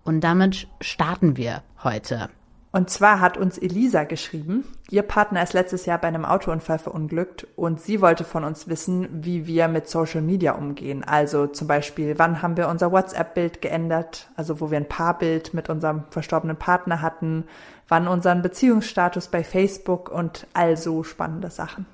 Und 0.04 0.22
damit 0.22 0.68
starten 0.80 1.38
wir 1.38 1.64
heute. 1.84 2.30
Und 2.78 2.92
zwar 2.92 3.22
hat 3.22 3.38
uns 3.38 3.58
Elisa 3.58 4.04
geschrieben, 4.04 4.64
ihr 4.92 5.02
Partner 5.02 5.42
ist 5.42 5.54
letztes 5.54 5.88
Jahr 5.88 5.98
bei 5.98 6.10
einem 6.10 6.26
Autounfall 6.26 6.78
verunglückt 6.78 7.48
und 7.56 7.82
sie 7.82 8.02
wollte 8.02 8.24
von 8.24 8.44
uns 8.44 8.68
wissen, 8.68 9.10
wie 9.12 9.48
wir 9.48 9.68
mit 9.68 9.88
Social 9.88 10.22
Media 10.22 10.52
umgehen. 10.52 11.04
Also 11.04 11.48
zum 11.48 11.68
Beispiel, 11.68 12.20
wann 12.20 12.44
haben 12.44 12.56
wir 12.56 12.68
unser 12.68 12.92
WhatsApp-Bild 12.92 13.64
geändert, 13.64 14.30
also 14.36 14.62
wo 14.62 14.70
wir 14.70 14.78
ein 14.78 14.88
Paarbild 14.88 15.56
mit 15.56 15.72
unserem 15.72 16.04
verstorbenen 16.12 16.56
Partner 16.56 17.02
hatten, 17.02 17.46
wann 17.88 18.08
unseren 18.08 18.44
Beziehungsstatus 18.44 19.30
bei 19.30 19.44
Facebook 19.44 20.12
und 20.12 20.46
all 20.54 20.78
so 20.78 21.02
spannende 21.02 21.50
Sachen. 21.50 21.88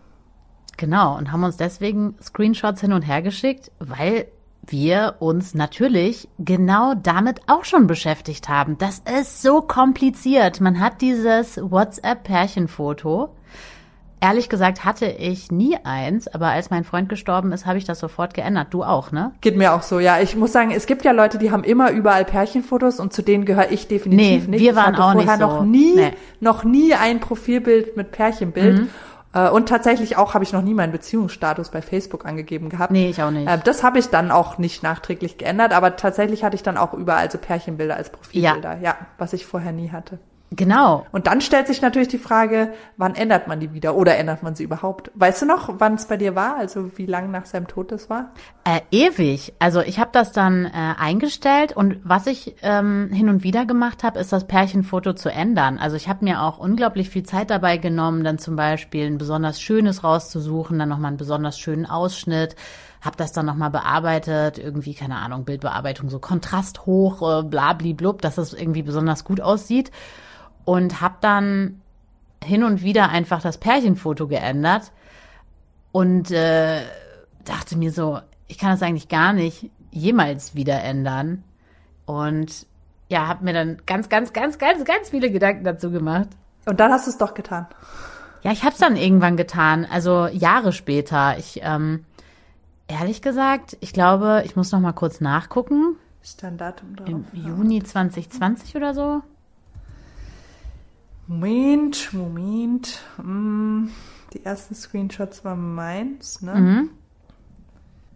Genau, 0.76 1.18
und 1.18 1.32
haben 1.32 1.46
uns 1.46 1.56
deswegen 1.56 2.16
Screenshots 2.22 2.82
hin 2.82 2.92
und 2.92 3.04
her 3.04 3.22
geschickt, 3.22 3.72
weil 3.80 4.28
wir 4.66 5.16
uns 5.20 5.54
natürlich 5.54 6.30
genau 6.40 6.94
damit 6.96 7.42
auch 7.48 7.66
schon 7.66 7.86
beschäftigt 7.88 8.48
haben. 8.50 8.78
Das 8.78 9.02
ist 9.20 9.42
so 9.42 9.62
kompliziert. 9.62 10.62
Man 10.62 10.80
hat 10.80 11.02
dieses 11.02 11.58
WhatsApp-Pärchenfoto. 11.62 13.30
Ehrlich 14.22 14.48
gesagt 14.48 14.86
hatte 14.86 15.06
ich 15.08 15.52
nie 15.52 15.76
eins, 15.84 16.30
aber 16.30 16.48
als 16.48 16.70
mein 16.70 16.86
Freund 16.86 17.10
gestorben 17.10 17.52
ist, 17.52 17.66
habe 17.66 17.78
ich 17.78 17.84
das 17.84 18.00
sofort 18.00 18.34
geändert. 18.34 18.68
Du 18.72 18.82
auch, 18.84 19.12
ne? 19.12 19.34
Geht 19.42 19.58
mir 19.58 19.74
auch 19.74 19.82
so, 19.82 20.00
ja. 20.00 20.22
Ich 20.22 20.38
muss 20.38 20.54
sagen, 20.54 20.72
es 20.72 20.86
gibt 20.86 21.04
ja 21.04 21.12
Leute, 21.12 21.38
die 21.38 21.52
haben 21.52 21.66
immer 21.66 21.92
überall 21.92 22.24
Pärchenfotos 22.24 23.02
und 23.02 23.12
zu 23.12 23.22
denen 23.22 23.44
gehöre 23.44 23.70
ich 23.72 23.90
definitiv 23.90 24.44
Nee, 24.46 24.52
nicht. 24.52 24.62
wir 24.62 24.78
waren 24.78 24.94
ich 24.94 25.00
hatte 25.00 25.04
auch 25.04 25.12
vorher 25.12 25.38
nicht 25.38 25.40
so. 25.42 25.46
noch 25.58 25.66
nie, 25.66 25.94
Nee. 25.96 26.12
noch 26.40 26.64
nie 26.64 26.94
ein 26.94 27.20
Profilbild 27.20 27.98
mit 27.98 28.14
Pärchenbild. 28.14 28.80
Äh, 28.80 28.86
Und 29.34 29.68
tatsächlich 29.68 30.18
auch 30.18 30.34
habe 30.34 30.44
ich 30.44 30.54
noch 30.54 30.62
nie 30.62 30.74
meinen 30.74 30.92
Beziehungsstatus 30.92 31.70
bei 31.70 31.82
Facebook 31.82 32.26
angegeben 32.26 32.70
gehabt. 32.70 32.92
Nee, 32.92 33.10
ich 33.10 33.22
auch 33.22 33.32
nicht. 33.32 33.48
Äh, 33.50 33.58
Das 33.64 33.84
habe 33.84 33.98
ich 34.00 34.10
dann 34.10 34.30
auch 34.32 34.58
nicht 34.58 34.84
nachträglich 34.84 35.38
geändert, 35.38 35.74
aber 35.74 35.96
tatsächlich 35.96 36.44
hatte 36.44 36.56
ich 36.56 36.64
dann 36.64 36.78
auch 36.78 36.94
überall 36.94 37.32
so 37.32 37.38
Pärchenbilder 37.38 37.96
als 37.96 38.12
Profilbilder, 38.12 38.78
ja, 38.82 38.96
was 39.18 39.34
ich 39.34 39.46
vorher 39.46 39.72
nie 39.72 39.92
hatte. 39.92 40.20
Genau. 40.56 41.08
Und 41.12 41.26
dann 41.26 41.42
stellt 41.42 41.66
sich 41.68 41.82
natürlich 41.82 42.10
die 42.10 42.20
Frage, 42.20 42.74
wann 42.98 43.16
ändert 43.16 43.48
man 43.48 43.60
die 43.60 43.74
wieder 43.74 43.96
oder 43.96 44.18
ändert 44.18 44.44
man 44.44 44.56
sie 44.56 44.64
überhaupt? 44.64 45.10
Weißt 45.16 45.42
du 45.42 45.46
noch, 45.48 45.80
wann 45.80 45.96
es 45.96 46.06
bei 46.06 46.18
dir 46.18 46.36
war? 46.36 46.58
Also 46.58 46.96
wie 46.98 47.08
lang 47.08 47.32
nach 47.32 47.46
seinem 47.46 47.68
Tod 47.68 47.92
das 47.92 48.10
war? 48.10 48.30
Äh, 48.64 48.82
ewig. 48.92 49.54
Also 49.58 49.82
ich 49.82 50.00
habe 50.00 50.12
das 50.14 50.32
dann 50.32 50.66
äh, 50.66 50.70
eingestellt 50.72 51.76
und 51.76 52.00
was 52.04 52.28
ich 52.28 52.56
ähm, 52.62 53.10
hin 53.12 53.30
und 53.30 53.44
wieder 53.44 53.66
gemacht 53.66 54.04
habe, 54.04 54.20
ist 54.20 54.32
das 54.32 54.46
Pärchenfoto 54.46 55.14
zu 55.14 55.30
ändern. 55.30 55.80
Also 55.80 55.96
ich 55.96 56.08
habe 56.08 56.24
mir 56.24 56.44
auch 56.44 56.60
unglaublich 56.60 57.10
viel 57.10 57.24
Zeit 57.24 57.50
dabei 57.50 57.78
genommen, 57.78 58.24
dann 58.24 58.38
zum 58.38 58.56
Beispiel 58.56 59.08
ein 59.08 59.18
besonders 59.18 59.60
schönes 59.60 60.04
rauszusuchen, 60.04 60.78
dann 60.78 60.90
nochmal 60.90 61.10
einen 61.10 61.18
besonders 61.18 61.58
schönen 61.58 61.88
Ausschnitt, 61.88 62.56
habe 63.02 63.18
das 63.18 63.32
dann 63.32 63.46
nochmal 63.46 63.72
bearbeitet, 63.72 64.60
irgendwie, 64.60 64.94
keine 64.94 65.18
Ahnung, 65.18 65.46
Bildbearbeitung, 65.46 66.10
so 66.10 66.20
Kontrast 66.20 66.86
hoch, 66.86 67.40
äh, 67.40 67.44
blabli-blub, 67.44 68.22
dass 68.22 68.38
es 68.38 68.54
irgendwie 68.54 68.84
besonders 68.84 69.24
gut 69.24 69.42
aussieht. 69.42 69.92
Und 70.66 71.02
habe 71.02 71.16
dann 71.22 71.82
hin 72.44 72.64
und 72.64 72.84
wieder 72.84 73.10
einfach 73.10 73.42
das 73.42 73.58
Pärchenfoto 73.58 74.28
geändert 74.28 74.92
und 75.92 76.32
äh, 76.32 76.82
dachte 77.46 77.78
mir 77.78 77.92
so, 77.92 78.20
ich 78.48 78.58
kann 78.58 78.72
das 78.72 78.82
eigentlich 78.82 79.08
gar 79.08 79.34
nicht 79.34 79.70
jemals 79.92 80.56
wieder 80.56 80.84
ändern. 80.84 81.44
Und 82.06 82.66
ja, 83.10 83.28
habe 83.28 83.46
mir 83.46 83.54
dann 83.54 83.78
ganz, 83.86 84.10
ganz, 84.10 84.34
ganz, 84.34 84.58
ganz, 84.58 84.84
ganz 84.86 85.10
viele 85.10 85.32
Gedanken 85.32 85.64
dazu 85.64 85.92
gemacht. 85.92 86.30
Und 86.66 86.80
dann 86.80 86.92
hast 86.92 87.08
du 87.08 87.12
es 87.12 87.18
doch 87.18 87.34
getan. 87.34 87.68
Ja, 88.42 88.52
ich 88.52 88.64
habe 88.64 88.74
es 88.74 88.80
dann 88.80 88.96
irgendwann 88.96 89.38
getan, 89.38 89.88
also 89.90 90.28
Jahre 90.28 90.74
später. 90.74 91.38
Ich 91.38 91.62
ähm, 91.64 92.06
ehrlich 92.88 93.22
gesagt, 93.22 93.78
ich 93.80 93.94
glaube, 93.94 94.44
ich 94.46 94.56
muss 94.56 94.72
noch 94.72 94.80
mal 94.80 94.94
kurz 94.94 95.22
nachgucken. 95.22 95.96
Ist 96.22 96.44
da 96.44 96.48
ein 96.48 96.58
Datum 96.58 96.96
drauf? 96.96 97.08
Im 97.08 97.26
Juni 97.34 97.84
2020 97.84 98.76
oder 98.76 98.94
so. 98.94 99.22
Moment, 101.28 102.14
Moment. 102.14 103.00
Mm, 103.22 103.88
Die 104.34 104.44
ersten 104.46 104.76
Screenshots 104.76 105.46
waren 105.46 105.76
meins, 105.76 106.42
ne? 106.42 106.56
Mhm. 106.56 106.90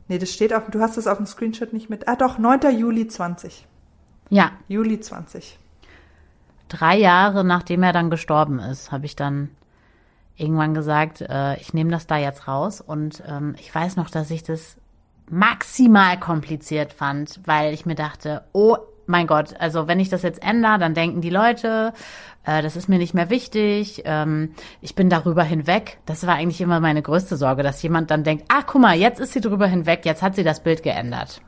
Nee, 0.07 0.17
das 0.19 0.31
steht 0.31 0.53
auf, 0.53 0.63
du 0.69 0.79
hast 0.79 0.97
das 0.97 1.05
auf 1.07 1.17
dem 1.17 1.25
Screenshot 1.25 1.73
nicht 1.73 1.89
mit. 1.89 2.07
Ah, 2.07 2.15
doch, 2.15 2.37
9. 2.37 2.77
Juli 2.77 3.07
20. 3.07 3.67
Ja, 4.29 4.51
Juli 4.67 4.99
20. 4.99 5.57
drei 6.69 6.97
Jahre 6.97 7.43
nachdem 7.45 7.83
er 7.83 7.93
dann 7.93 8.09
gestorben 8.09 8.59
ist, 8.59 8.91
habe 8.91 9.05
ich 9.05 9.15
dann 9.15 9.49
irgendwann 10.35 10.73
gesagt, 10.73 11.21
äh, 11.21 11.55
ich 11.57 11.73
nehme 11.73 11.91
das 11.91 12.07
da 12.07 12.17
jetzt 12.17 12.47
raus. 12.47 12.81
Und 12.81 13.23
ähm, 13.27 13.55
ich 13.59 13.73
weiß 13.73 13.95
noch, 13.95 14.09
dass 14.09 14.29
ich 14.31 14.43
das 14.43 14.77
maximal 15.29 16.19
kompliziert 16.19 16.93
fand, 16.93 17.39
weil 17.45 17.73
ich 17.73 17.85
mir 17.85 17.95
dachte, 17.95 18.43
oh 18.53 18.77
mein 19.07 19.27
Gott, 19.27 19.55
also 19.59 19.87
wenn 19.87 19.99
ich 19.99 20.09
das 20.09 20.21
jetzt 20.21 20.41
ändere, 20.43 20.79
dann 20.79 20.93
denken 20.93 21.21
die 21.21 21.29
Leute, 21.29 21.93
äh, 22.45 22.61
das 22.61 22.75
ist 22.75 22.89
mir 22.89 22.97
nicht 22.97 23.13
mehr 23.13 23.29
wichtig, 23.29 24.03
ähm, 24.05 24.53
ich 24.81 24.95
bin 24.95 25.09
darüber 25.09 25.43
hinweg. 25.43 25.99
Das 26.05 26.25
war 26.25 26.35
eigentlich 26.35 26.61
immer 26.61 26.79
meine 26.79 27.01
größte 27.01 27.37
Sorge, 27.37 27.63
dass 27.63 27.81
jemand 27.81 28.11
dann 28.11 28.23
denkt, 28.23 28.45
ah, 28.47 28.61
guck 28.65 28.81
mal, 28.81 28.97
jetzt 28.97 29.19
ist 29.19 29.33
sie 29.33 29.41
drüber 29.41 29.67
hinweg, 29.67 30.05
jetzt 30.05 30.21
hat 30.21 30.35
sie 30.35 30.43
das 30.43 30.63
Bild 30.63 30.83
geändert. 30.83 31.41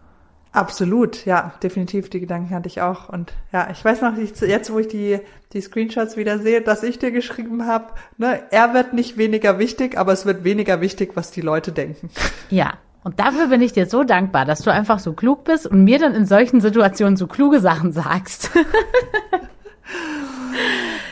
Absolut, 0.51 1.25
ja, 1.25 1.54
definitiv. 1.62 2.10
Die 2.10 2.20
Gedanken 2.20 2.54
hatte 2.56 2.68
ich 2.68 2.82
auch. 2.82 3.10
Und 3.10 3.34
ja, 3.54 3.70
ich 3.72 3.86
weiß 3.86 4.01
noch, 4.01 4.18
ich, 4.18 4.39
jetzt, 4.42 4.74
wo 4.74 4.80
ich 4.80 4.88
die, 4.88 5.20
die 5.54 5.62
Screenshots 5.62 6.18
wieder 6.18 6.39
sehe, 6.39 6.62
dass 6.62 6.82
ich 6.82 6.98
dir 6.98 7.12
geschrieben 7.12 7.68
habe, 7.68 7.94
ne, 8.18 8.42
er 8.50 8.74
wird 8.74 8.94
nicht 8.94 9.18
weniger 9.18 9.60
wichtig, 9.60 9.98
aber 9.98 10.12
es 10.12 10.25
wird 10.25 10.44
weniger 10.44 10.82
wichtig, 10.82 11.12
was 11.13 11.30
die 11.30 11.42
Leute 11.42 11.72
denken. 11.72 12.10
Ja. 12.50 12.74
Und 13.03 13.20
dafür 13.20 13.48
bin 13.48 13.62
ich 13.62 13.72
dir 13.72 13.86
so 13.86 14.03
dankbar, 14.03 14.46
dass 14.46 14.62
du 14.62 14.72
einfach 14.72 15.00
so 15.00 15.13
klug 15.13 15.46
bist 15.46 15.65
und 15.65 15.84
mir 15.84 16.00
dann 16.00 16.15
in 16.15 16.25
solchen 16.25 16.60
Situationen 16.60 17.15
so 17.15 17.27
kluge 17.27 17.60
Sachen 17.60 17.94
sagst. 17.94 18.51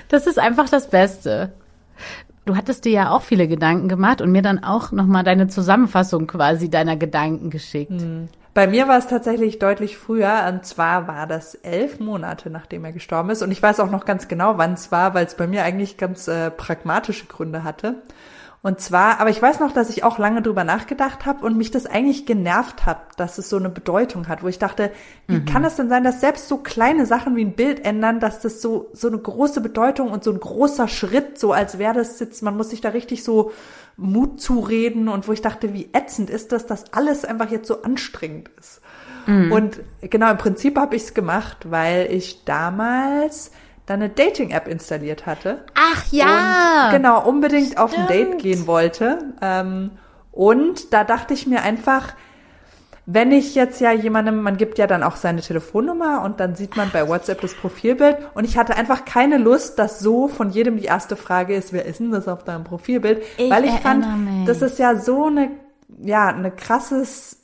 das 0.09 0.27
ist 0.27 0.37
einfach 0.37 0.69
das 0.69 0.89
Beste. 0.89 1.53
Du 2.45 2.55
hattest 2.55 2.85
dir 2.85 2.91
ja 2.91 3.11
auch 3.11 3.21
viele 3.21 3.47
Gedanken 3.47 3.89
gemacht 3.89 4.21
und 4.21 4.31
mir 4.31 4.41
dann 4.41 4.63
auch 4.63 4.91
nochmal 4.91 5.23
deine 5.23 5.47
Zusammenfassung 5.47 6.27
quasi 6.27 6.69
deiner 6.69 6.95
Gedanken 6.95 7.49
geschickt. 7.49 8.01
Bei 8.53 8.67
mir 8.67 8.87
war 8.87 8.97
es 8.97 9.07
tatsächlich 9.07 9.59
deutlich 9.59 9.97
früher, 9.97 10.45
und 10.49 10.65
zwar 10.65 11.07
war 11.07 11.27
das 11.27 11.55
elf 11.55 11.99
Monate, 11.99 12.49
nachdem 12.49 12.85
er 12.85 12.91
gestorben 12.91 13.29
ist. 13.29 13.43
Und 13.43 13.51
ich 13.51 13.61
weiß 13.61 13.79
auch 13.79 13.91
noch 13.91 14.03
ganz 14.03 14.27
genau, 14.27 14.57
wann 14.57 14.73
es 14.73 14.91
war, 14.91 15.13
weil 15.13 15.25
es 15.25 15.35
bei 15.35 15.45
mir 15.45 15.63
eigentlich 15.63 15.97
ganz 15.97 16.27
äh, 16.27 16.49
pragmatische 16.49 17.27
Gründe 17.27 17.63
hatte. 17.63 17.95
Und 18.67 18.81
zwar, 18.81 19.21
aber 19.21 19.29
ich 19.29 19.41
weiß 19.41 19.61
noch, 19.61 19.71
dass 19.71 19.89
ich 19.89 20.03
auch 20.03 20.17
lange 20.17 20.41
drüber 20.41 20.65
nachgedacht 20.65 21.25
habe 21.25 21.45
und 21.45 21.55
mich 21.55 21.71
das 21.71 21.85
eigentlich 21.85 22.25
genervt 22.25 22.85
hat, 22.85 22.99
dass 23.15 23.37
es 23.37 23.47
so 23.47 23.55
eine 23.55 23.69
Bedeutung 23.69 24.27
hat, 24.27 24.43
wo 24.43 24.49
ich 24.49 24.59
dachte, 24.59 24.91
wie 25.27 25.45
kann 25.45 25.63
es 25.63 25.77
denn 25.77 25.87
sein, 25.87 26.03
dass 26.03 26.19
selbst 26.19 26.49
so 26.49 26.57
kleine 26.57 27.05
Sachen 27.05 27.37
wie 27.37 27.45
ein 27.45 27.53
Bild 27.53 27.85
ändern, 27.85 28.19
dass 28.19 28.41
das 28.41 28.61
so 28.61 28.89
so 28.91 29.07
eine 29.07 29.19
große 29.19 29.61
Bedeutung 29.61 30.11
und 30.11 30.25
so 30.25 30.33
ein 30.33 30.39
großer 30.41 30.89
Schritt, 30.89 31.39
so 31.39 31.53
als 31.53 31.77
wäre 31.79 31.93
das 31.93 32.19
jetzt, 32.19 32.43
man 32.43 32.57
muss 32.57 32.71
sich 32.71 32.81
da 32.81 32.89
richtig 32.89 33.23
so 33.23 33.53
Mut 33.95 34.41
zureden 34.41 35.07
und 35.07 35.29
wo 35.29 35.31
ich 35.31 35.41
dachte, 35.41 35.73
wie 35.73 35.87
ätzend 35.93 36.29
ist 36.29 36.51
das, 36.51 36.65
dass 36.65 36.91
alles 36.91 37.23
einfach 37.23 37.49
jetzt 37.49 37.69
so 37.69 37.83
anstrengend 37.83 38.49
ist. 38.59 38.81
Und 39.49 39.79
genau 40.01 40.29
im 40.29 40.37
Prinzip 40.37 40.77
habe 40.77 40.97
ich 40.97 41.03
es 41.03 41.13
gemacht, 41.13 41.71
weil 41.71 42.11
ich 42.11 42.43
damals 42.43 43.51
dann 43.87 44.01
eine 44.01 44.09
Dating-App 44.09 44.67
installiert 44.67 45.25
hatte 45.25 45.63
Ach 45.73 46.05
und 46.85 46.91
genau 46.91 47.27
unbedingt 47.27 47.79
auf 47.79 47.97
ein 47.97 48.05
Date 48.07 48.27
Stimmt. 48.27 48.41
gehen 48.43 48.67
wollte. 48.67 49.33
Ähm, 49.41 49.91
und 50.31 50.93
da 50.93 51.03
dachte 51.03 51.33
ich 51.33 51.47
mir 51.47 51.63
einfach, 51.63 52.13
wenn 53.07 53.31
ich 53.31 53.55
jetzt 53.55 53.79
ja 53.79 53.93
jemandem, 53.93 54.41
man 54.41 54.57
gibt 54.57 54.77
ja 54.77 54.85
dann 54.85 55.01
auch 55.01 55.15
seine 55.15 55.39
Telefonnummer 55.39 56.21
und 56.23 56.41
dann 56.41 56.55
sieht 56.55 56.75
man 56.75 56.91
bei 56.91 57.07
WhatsApp 57.07 57.39
das 57.39 57.53
Profilbild 57.53 58.17
und 58.35 58.43
ich 58.43 58.57
hatte 58.57 58.75
einfach 58.75 59.05
keine 59.05 59.37
Lust, 59.37 59.79
dass 59.79 59.99
so 59.99 60.27
von 60.27 60.49
jedem 60.49 60.75
die 60.77 60.83
erste 60.83 61.15
Frage 61.15 61.55
ist, 61.55 61.71
wer 61.71 61.85
ist 61.85 62.01
denn 62.01 62.11
das 62.11 62.27
auf 62.27 62.43
deinem 62.43 62.65
Profilbild? 62.65 63.23
Ich 63.37 63.49
Weil 63.49 63.63
ich 63.63 63.79
fand, 63.79 64.05
mich. 64.25 64.45
das 64.45 64.61
ist 64.61 64.77
ja 64.77 64.97
so 64.97 65.27
eine, 65.27 65.51
ja, 66.03 66.27
eine 66.27 66.51
krasses 66.51 67.36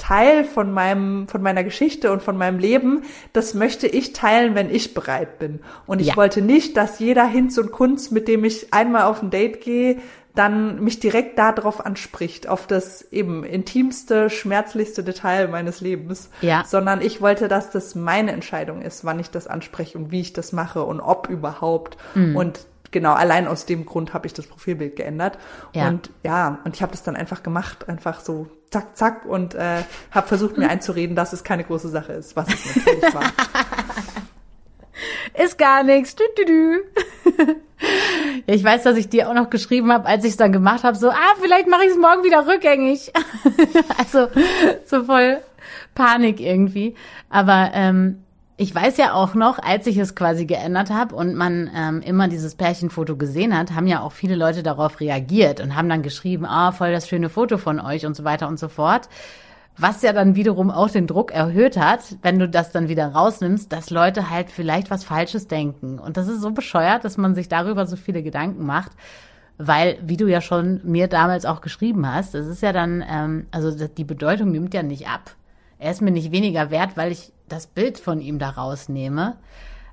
Teil 0.00 0.44
von 0.44 0.72
meinem, 0.72 1.28
von 1.28 1.42
meiner 1.42 1.62
Geschichte 1.62 2.10
und 2.10 2.22
von 2.22 2.36
meinem 2.36 2.58
Leben, 2.58 3.02
das 3.32 3.54
möchte 3.54 3.86
ich 3.86 4.12
teilen, 4.12 4.54
wenn 4.54 4.74
ich 4.74 4.94
bereit 4.94 5.38
bin. 5.38 5.60
Und 5.86 6.00
ich 6.00 6.08
Ja. 6.08 6.16
wollte 6.16 6.40
nicht, 6.42 6.76
dass 6.76 6.98
jeder 6.98 7.26
Hinz 7.26 7.58
und 7.58 7.70
Kunz, 7.70 8.10
mit 8.10 8.26
dem 8.26 8.44
ich 8.44 8.72
einmal 8.72 9.02
auf 9.02 9.22
ein 9.22 9.30
Date 9.30 9.60
gehe, 9.60 9.98
dann 10.34 10.82
mich 10.82 11.00
direkt 11.00 11.38
darauf 11.38 11.84
anspricht, 11.84 12.48
auf 12.48 12.66
das 12.66 13.02
eben 13.10 13.44
intimste, 13.44 14.30
schmerzlichste 14.30 15.02
Detail 15.02 15.48
meines 15.48 15.80
Lebens. 15.80 16.30
Ja. 16.40 16.64
Sondern 16.66 17.00
ich 17.02 17.20
wollte, 17.20 17.48
dass 17.48 17.70
das 17.70 17.94
meine 17.94 18.30
Entscheidung 18.32 18.80
ist, 18.80 19.04
wann 19.04 19.18
ich 19.18 19.30
das 19.30 19.48
anspreche 19.48 19.98
und 19.98 20.12
wie 20.12 20.20
ich 20.20 20.32
das 20.32 20.52
mache 20.52 20.84
und 20.84 21.00
ob 21.00 21.28
überhaupt. 21.28 21.96
Mhm. 22.14 22.36
Und 22.36 22.60
genau, 22.90 23.12
allein 23.12 23.46
aus 23.46 23.66
dem 23.66 23.86
Grund 23.86 24.14
habe 24.14 24.26
ich 24.26 24.32
das 24.32 24.46
Profilbild 24.46 24.96
geändert. 24.96 25.38
Ja. 25.74 25.88
Und 25.88 26.10
ja, 26.22 26.58
und 26.64 26.74
ich 26.74 26.82
habe 26.82 26.92
das 26.92 27.02
dann 27.02 27.16
einfach 27.16 27.42
gemacht, 27.42 27.88
einfach 27.88 28.20
so 28.20 28.48
zack, 28.70 28.96
zack 28.96 29.24
und 29.26 29.54
äh, 29.54 29.82
habe 30.10 30.28
versucht 30.28 30.58
mir 30.58 30.68
einzureden, 30.68 31.16
dass 31.16 31.32
es 31.32 31.44
keine 31.44 31.64
große 31.64 31.88
Sache 31.88 32.12
ist, 32.12 32.36
was 32.36 32.48
es 32.48 32.76
natürlich 32.76 33.14
war. 33.14 33.22
Ist 35.34 35.58
gar 35.58 35.82
nichts. 35.82 36.16
Dü, 36.16 36.24
dü, 36.36 36.44
dü. 36.44 36.80
ja, 38.46 38.54
ich 38.54 38.64
weiß, 38.64 38.82
dass 38.82 38.96
ich 38.96 39.08
dir 39.08 39.28
auch 39.28 39.34
noch 39.34 39.50
geschrieben 39.50 39.92
habe, 39.92 40.06
als 40.06 40.24
ich 40.24 40.32
es 40.32 40.36
dann 40.36 40.52
gemacht 40.52 40.84
habe, 40.84 40.96
so, 40.96 41.08
ah, 41.08 41.34
vielleicht 41.40 41.68
mache 41.68 41.84
ich 41.84 41.92
es 41.92 41.96
morgen 41.96 42.24
wieder 42.24 42.46
rückgängig. 42.46 43.12
also 43.98 44.28
so 44.84 45.04
voll 45.04 45.38
Panik 45.94 46.40
irgendwie. 46.40 46.94
Aber 47.28 47.70
ähm, 47.72 48.24
ich 48.60 48.74
weiß 48.74 48.98
ja 48.98 49.14
auch 49.14 49.34
noch, 49.34 49.58
als 49.58 49.86
ich 49.86 49.96
es 49.96 50.14
quasi 50.14 50.44
geändert 50.44 50.90
habe 50.90 51.16
und 51.16 51.34
man 51.34 51.70
ähm, 51.74 52.02
immer 52.02 52.28
dieses 52.28 52.56
Pärchenfoto 52.56 53.16
gesehen 53.16 53.56
hat, 53.56 53.74
haben 53.74 53.86
ja 53.86 54.02
auch 54.02 54.12
viele 54.12 54.34
Leute 54.34 54.62
darauf 54.62 55.00
reagiert 55.00 55.60
und 55.60 55.74
haben 55.74 55.88
dann 55.88 56.02
geschrieben, 56.02 56.44
ah, 56.44 56.70
voll 56.70 56.92
das 56.92 57.08
schöne 57.08 57.30
Foto 57.30 57.56
von 57.56 57.80
euch 57.80 58.04
und 58.04 58.14
so 58.14 58.22
weiter 58.22 58.48
und 58.48 58.58
so 58.58 58.68
fort. 58.68 59.08
Was 59.78 60.02
ja 60.02 60.12
dann 60.12 60.34
wiederum 60.36 60.70
auch 60.70 60.90
den 60.90 61.06
Druck 61.06 61.32
erhöht 61.32 61.78
hat, 61.78 62.00
wenn 62.20 62.38
du 62.38 62.50
das 62.50 62.70
dann 62.70 62.90
wieder 62.90 63.06
rausnimmst, 63.06 63.72
dass 63.72 63.88
Leute 63.88 64.28
halt 64.28 64.50
vielleicht 64.50 64.90
was 64.90 65.04
Falsches 65.04 65.48
denken. 65.48 65.98
Und 65.98 66.18
das 66.18 66.28
ist 66.28 66.42
so 66.42 66.50
bescheuert, 66.50 67.02
dass 67.02 67.16
man 67.16 67.34
sich 67.34 67.48
darüber 67.48 67.86
so 67.86 67.96
viele 67.96 68.22
Gedanken 68.22 68.66
macht. 68.66 68.92
Weil, 69.56 69.96
wie 70.02 70.18
du 70.18 70.26
ja 70.26 70.42
schon 70.42 70.82
mir 70.84 71.08
damals 71.08 71.46
auch 71.46 71.62
geschrieben 71.62 72.06
hast, 72.06 72.34
es 72.34 72.46
ist 72.46 72.60
ja 72.60 72.74
dann, 72.74 73.02
ähm, 73.10 73.46
also 73.52 73.70
die 73.86 74.04
Bedeutung 74.04 74.50
nimmt 74.50 74.74
ja 74.74 74.82
nicht 74.82 75.08
ab. 75.08 75.34
Er 75.78 75.92
ist 75.92 76.02
mir 76.02 76.10
nicht 76.10 76.30
weniger 76.30 76.70
wert, 76.70 76.98
weil 76.98 77.10
ich 77.10 77.32
das 77.52 77.66
Bild 77.66 77.98
von 77.98 78.20
ihm 78.20 78.38
da 78.38 78.50
rausnehme. 78.50 79.36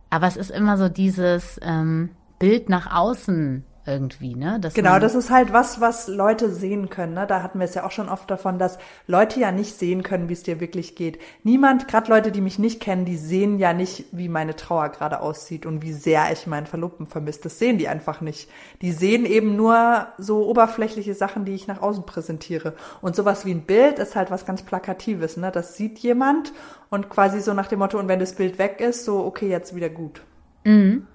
Aber 0.10 0.28
es 0.28 0.38
ist 0.38 0.52
immer 0.52 0.78
so 0.78 0.88
dieses 0.88 1.60
ähm, 1.62 2.12
Bild 2.40 2.70
nach 2.70 2.96
außen 2.96 3.66
irgendwie, 3.88 4.36
ne? 4.36 4.60
Dass 4.60 4.74
genau, 4.74 5.00
das 5.00 5.16
ist 5.16 5.32
halt 5.32 5.54
was, 5.54 5.80
was 5.80 6.08
Leute 6.08 6.52
sehen 6.52 6.90
können. 6.90 7.14
Ne? 7.14 7.26
Da 7.26 7.42
hatten 7.42 7.60
wir 7.60 7.66
es 7.66 7.74
ja 7.74 7.86
auch 7.86 7.92
schon 7.92 8.10
oft 8.10 8.30
davon, 8.30 8.60
dass 8.60 8.78
Leute 9.08 9.40
ja 9.40 9.52
nicht 9.52 9.78
sehen 9.78 10.04
können, 10.04 10.30
wie 10.30 10.34
es 10.34 10.44
dir 10.44 10.60
wirklich 10.60 10.96
geht. 10.96 11.20
Niemand, 11.44 11.88
gerade 11.88 12.12
Leute, 12.12 12.32
die 12.32 12.42
mich 12.42 12.60
nicht 12.60 12.82
kennen, 12.82 13.06
die 13.06 13.18
sehen 13.18 13.58
ja 13.58 13.74
nicht, 13.74 14.06
wie 14.12 14.30
meine 14.30 14.56
Trauer 14.56 14.90
gerade 14.90 15.22
aussieht 15.22 15.66
und 15.66 15.82
wie 15.82 15.94
sehr 15.94 16.32
ich 16.32 16.46
meinen 16.46 16.68
Verlobten 16.68 17.08
vermisse. 17.08 17.42
Das 17.44 17.60
sehen 17.60 17.78
die 17.78 17.88
einfach 17.88 18.22
nicht. 18.22 18.50
Die 18.82 18.92
sehen 18.92 19.26
eben 19.26 19.56
nur 19.56 20.08
so 20.18 20.46
oberflächliche 20.48 21.14
Sachen, 21.14 21.46
die 21.46 21.56
ich 21.56 21.68
nach 21.68 21.82
außen 21.82 22.06
präsentiere. 22.06 22.74
Und 23.02 23.16
sowas 23.16 23.46
wie 23.46 23.52
ein 23.52 23.62
Bild 23.62 24.00
ist 24.00 24.16
halt 24.16 24.30
was 24.30 24.46
ganz 24.46 24.64
Plakatives. 24.64 25.38
Ne? 25.38 25.52
Das 25.52 25.78
sieht 25.78 26.00
jemand 26.00 26.52
und 26.90 27.10
quasi 27.10 27.40
so 27.42 27.54
nach 27.54 27.68
dem 27.68 27.80
Motto, 27.80 27.98
und 27.98 28.08
wenn 28.08 28.20
das 28.20 28.34
Bild 28.34 28.60
weg 28.60 28.82
ist, 28.82 29.06
so, 29.06 29.26
okay, 29.26 29.50
jetzt 29.50 29.76
wieder 29.76 29.90
gut. 29.90 30.22
Mhm. 30.64 31.08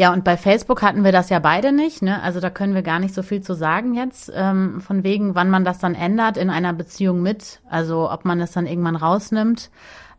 Ja, 0.00 0.14
und 0.14 0.24
bei 0.24 0.38
Facebook 0.38 0.80
hatten 0.80 1.04
wir 1.04 1.12
das 1.12 1.28
ja 1.28 1.40
beide 1.40 1.72
nicht, 1.72 2.00
ne? 2.00 2.22
Also 2.22 2.40
da 2.40 2.48
können 2.48 2.74
wir 2.74 2.80
gar 2.80 3.00
nicht 3.00 3.12
so 3.12 3.22
viel 3.22 3.42
zu 3.42 3.52
sagen 3.52 3.92
jetzt, 3.92 4.32
ähm, 4.34 4.80
von 4.80 5.04
wegen, 5.04 5.34
wann 5.34 5.50
man 5.50 5.62
das 5.62 5.78
dann 5.78 5.94
ändert 5.94 6.38
in 6.38 6.48
einer 6.48 6.72
Beziehung 6.72 7.20
mit, 7.20 7.60
also 7.68 8.10
ob 8.10 8.24
man 8.24 8.40
es 8.40 8.50
dann 8.52 8.64
irgendwann 8.64 8.96
rausnimmt. 8.96 9.70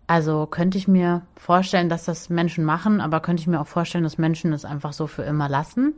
Also 0.05 0.45
könnte 0.45 0.77
ich 0.77 0.87
mir 0.87 1.23
vorstellen, 1.35 1.89
dass 1.89 2.05
das 2.05 2.29
Menschen 2.29 2.63
machen, 2.63 3.01
aber 3.01 3.21
könnte 3.21 3.41
ich 3.41 3.47
mir 3.47 3.59
auch 3.59 3.65
vorstellen, 3.65 4.03
dass 4.03 4.19
Menschen 4.19 4.53
es 4.53 4.65
einfach 4.65 4.93
so 4.93 5.07
für 5.07 5.23
immer 5.23 5.49
lassen. 5.49 5.95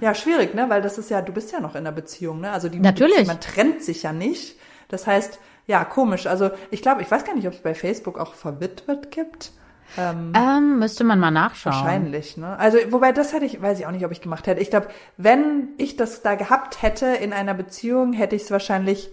Ja, 0.00 0.14
schwierig, 0.14 0.54
ne? 0.54 0.70
Weil 0.70 0.80
das 0.80 0.96
ist 0.96 1.10
ja, 1.10 1.20
du 1.20 1.34
bist 1.34 1.52
ja 1.52 1.60
noch 1.60 1.74
in 1.74 1.80
einer 1.80 1.92
Beziehung, 1.92 2.40
ne? 2.40 2.50
Also 2.50 2.70
die 2.70 2.80
Natürlich. 2.80 3.16
Beziehung, 3.16 3.26
man 3.26 3.40
trennt 3.42 3.82
sich 3.82 4.04
ja 4.04 4.14
nicht. 4.14 4.56
Das 4.88 5.06
heißt, 5.06 5.38
ja, 5.66 5.84
komisch. 5.84 6.26
Also 6.26 6.48
ich 6.70 6.80
glaube, 6.80 7.02
ich 7.02 7.10
weiß 7.10 7.26
gar 7.26 7.34
nicht, 7.34 7.46
ob 7.46 7.52
es 7.52 7.62
bei 7.62 7.74
Facebook 7.74 8.18
auch 8.18 8.32
verwitwet 8.32 9.10
gibt. 9.10 9.52
Ähm, 9.96 10.32
ähm, 10.36 10.78
müsste 10.78 11.04
man 11.04 11.18
mal 11.18 11.30
nachschauen. 11.30 11.74
Wahrscheinlich, 11.74 12.36
ne? 12.36 12.58
Also, 12.58 12.78
wobei 12.90 13.12
das 13.12 13.32
hätte 13.32 13.46
ich, 13.46 13.60
weiß 13.62 13.78
ich 13.78 13.86
auch 13.86 13.90
nicht, 13.90 14.04
ob 14.04 14.12
ich 14.12 14.20
gemacht 14.20 14.46
hätte. 14.46 14.60
Ich 14.60 14.70
glaube, 14.70 14.88
wenn 15.16 15.68
ich 15.78 15.96
das 15.96 16.22
da 16.22 16.34
gehabt 16.34 16.82
hätte 16.82 17.06
in 17.06 17.32
einer 17.32 17.54
Beziehung, 17.54 18.12
hätte 18.12 18.36
ich 18.36 18.42
es 18.42 18.50
wahrscheinlich 18.50 19.10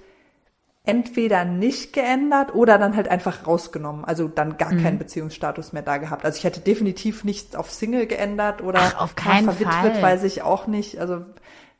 entweder 0.86 1.46
nicht 1.46 1.94
geändert 1.94 2.53
oder 2.53 2.77
dann 2.77 2.96
halt 2.96 3.08
einfach 3.08 3.48
rausgenommen. 3.48 4.05
Also 4.05 4.27
dann 4.27 4.58
gar 4.58 4.72
mhm. 4.72 4.84
keinen 4.84 4.98
Beziehungsstatus 5.00 5.74
mehr 5.74 5.82
da 5.82 5.98
gehabt. 5.98 6.25
Also 6.25 6.38
ich 6.38 6.44
hätte 6.44 6.60
definitiv 6.60 7.24
nichts 7.24 7.55
auf 7.55 7.72
Single 7.72 8.05
geändert 8.05 8.62
oder 8.62 8.79
Ach, 8.79 9.01
auf 9.01 9.15
keinen 9.15 9.46
verwitwet, 9.46 9.94
Fall. 9.94 10.01
weiß 10.01 10.24
ich 10.24 10.44
auch 10.44 10.67
nicht. 10.67 11.00
Also 11.00 11.25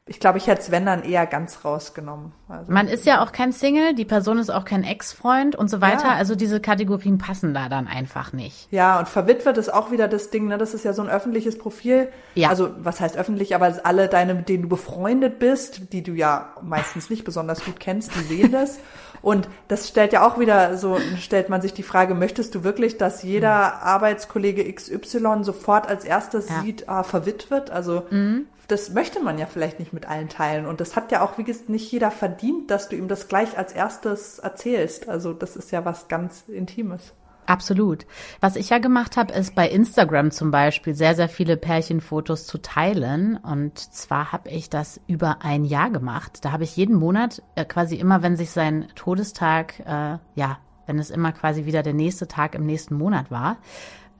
ich 0.08 0.20
glaube, 0.20 0.38
ich 0.38 0.46
hätte 0.46 0.62
es, 0.62 0.70
wenn 0.70 0.86
dann, 0.86 1.04
eher 1.04 1.26
ganz 1.26 1.66
rausgenommen. 1.66 2.32
Also, 2.48 2.72
Man 2.72 2.88
ist 2.88 3.08
ja 3.08 3.24
auch 3.24 3.32
kein 3.32 3.52
Single, 3.52 3.96
die 3.96 4.06
Person 4.06 4.38
ist 4.38 4.52
auch 4.52 4.64
kein 4.64 4.84
Ex-Freund 4.84 5.56
und 5.56 5.68
so 5.68 5.82
weiter. 5.82 6.10
Ja. 6.10 6.16
Also 6.16 6.36
diese 6.36 6.60
Kategorien 6.60 7.18
passen 7.18 7.56
da 7.56 7.70
dann 7.70 7.88
einfach 7.88 8.32
nicht. 8.32 8.68
Ja, 8.70 9.00
und 9.00 9.10
verwitwet 9.10 9.58
ist 9.58 9.74
auch 9.74 9.90
wieder 9.90 10.08
das 10.08 10.30
Ding, 10.30 10.48
ne? 10.48 10.60
Das 10.60 10.76
ist 10.76 10.86
ja 10.86 10.94
so 10.94 11.02
ein 11.02 11.10
öffentliches 11.10 11.58
Profil. 11.58 12.10
Ja. 12.36 12.50
Also, 12.50 12.70
was 12.78 13.00
heißt 13.00 13.18
öffentlich, 13.18 13.56
aber 13.56 13.80
alle 13.84 14.08
deine, 14.08 14.36
mit 14.36 14.48
denen 14.48 14.64
du 14.64 14.70
befreundet 14.70 15.40
bist, 15.40 15.92
die 15.92 16.04
du 16.04 16.12
ja 16.12 16.54
meistens 16.62 17.10
nicht 17.10 17.24
besonders 17.24 17.66
gut 17.66 17.80
kennst, 17.80 18.16
die 18.16 18.22
sehen 18.22 18.52
das. 18.52 18.78
Und 19.26 19.50
das 19.68 19.88
stellt 19.88 20.14
ja 20.14 20.26
auch 20.26 20.38
wieder 20.40 20.78
so, 20.78 21.00
stellt 21.20 21.50
man 21.50 21.60
sich 21.60 21.74
die 21.74 21.82
Frage, 21.82 22.14
möchtest 22.14 22.54
du 22.54 22.64
wirklich, 22.64 23.00
dass 23.00 23.24
jeder 23.24 23.56
mhm. 23.56 23.82
Arbeitskollege 23.82 24.72
XY 24.72 25.40
sofort 25.42 25.88
als 25.88 26.06
erstes 26.06 26.48
ja. 26.48 26.62
sieht, 26.62 26.88
ah, 26.88 27.02
verwitwet? 27.02 27.72
Also, 27.72 28.04
mhm 28.12 28.46
das 28.68 28.90
möchte 28.90 29.20
man 29.20 29.38
ja 29.38 29.46
vielleicht 29.46 29.80
nicht 29.80 29.94
mit 29.94 30.08
allen 30.08 30.28
teilen. 30.28 30.66
Und 30.66 30.82
das 30.82 30.96
hat 30.96 31.12
ja 31.12 31.22
auch, 31.22 31.38
wie 31.38 31.44
gesagt, 31.44 31.70
nicht 31.70 31.92
jeder 31.92 32.10
verdient, 32.10 32.72
dass 32.72 32.90
du 32.90 32.96
ihm 32.96 33.08
das 33.08 33.28
gleich 33.28 33.58
als 33.58 33.74
erstes 33.74 34.40
erzählst. 34.40 35.08
Also 35.08 35.34
das 35.34 35.56
ist 35.56 35.72
ja 35.72 35.86
was 35.86 36.08
ganz 36.08 36.46
Intimes. 36.48 37.14
Absolut. 37.46 38.06
Was 38.40 38.56
ich 38.56 38.70
ja 38.70 38.80
gemacht 38.80 39.18
habe, 39.18 39.34
ist 39.34 39.56
bei 39.56 39.70
Instagram 39.70 40.32
zum 40.32 40.52
Beispiel 40.52 40.96
sehr, 40.96 41.16
sehr 41.16 41.30
viele 41.30 41.58
Pärchenfotos 41.58 42.48
zu 42.48 42.58
teilen. 42.58 43.38
Und 43.38 43.78
zwar 43.78 44.32
habe 44.32 44.50
ich 44.50 44.70
das 44.70 45.00
über 45.08 45.44
ein 45.44 45.66
Jahr 45.66 45.92
gemacht. 45.92 46.44
Da 46.44 46.52
habe 46.52 46.64
ich 46.64 46.76
jeden 46.76 46.96
Monat 46.96 47.44
äh, 47.56 47.66
quasi 47.66 47.96
immer, 47.96 48.24
wenn 48.24 48.36
sich 48.36 48.50
sein 48.50 48.88
Todestag, 48.96 49.80
äh, 49.82 50.18
ja, 50.36 50.58
wenn 50.88 51.00
es 51.00 51.10
immer 51.10 51.32
quasi 51.32 51.66
wieder 51.66 51.84
der 51.84 51.94
nächste 51.94 52.28
Tag 52.28 52.56
im 52.56 52.66
nächsten 52.66 52.96
Monat 52.96 53.30
war, 53.30 53.58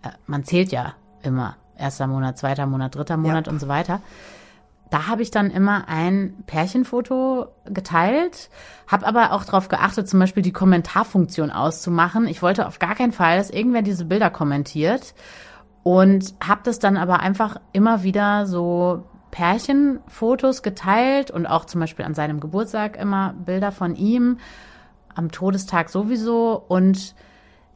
äh, 0.04 0.10
man 0.28 0.44
zählt 0.44 0.72
ja 0.72 0.94
immer 1.24 1.58
erster 1.78 2.08
Monat, 2.08 2.38
zweiter 2.38 2.68
Monat, 2.68 2.96
dritter 2.96 3.18
Monat 3.18 3.48
ja. 3.48 3.54
und 3.54 3.60
so 3.60 3.68
weiter 3.68 4.02
da 4.90 5.08
habe 5.08 5.22
ich 5.22 5.32
dann 5.32 5.50
immer 5.50 5.88
ein 5.88 6.44
Pärchenfoto 6.46 7.48
geteilt, 7.66 8.50
habe 8.88 9.06
aber 9.08 9.32
auch 9.32 9.44
darauf 9.44 9.68
geachtet, 9.68 10.08
zum 10.08 10.20
Beispiel 10.20 10.44
die 10.44 10.54
Kommentarfunktion 10.54 11.52
auszumachen. 11.52 12.28
Ich 12.28 12.42
wollte 12.42 12.68
auf 12.68 12.80
gar 12.80 12.96
keinen 12.96 13.12
Fall, 13.12 13.38
dass 13.38 13.50
irgendwer 13.50 13.82
diese 13.82 14.06
Bilder 14.06 14.30
kommentiert 14.30 15.16
und 15.84 16.36
habe 16.46 16.62
das 16.64 16.80
dann 16.80 16.98
aber 16.98 17.20
einfach 17.20 17.58
immer 17.74 18.04
wieder 18.04 18.46
so 18.46 19.04
Pärchenfotos 19.32 20.64
geteilt 20.64 21.32
und 21.32 21.46
auch 21.46 21.66
zum 21.66 21.82
Beispiel 21.82 22.06
an 22.06 22.14
seinem 22.14 22.40
Geburtstag 22.40 22.98
immer 22.98 23.34
Bilder 23.34 23.72
von 23.72 23.96
ihm, 23.96 24.38
am 25.14 25.32
Todestag 25.32 25.90
sowieso 25.90 26.64
und 26.68 27.16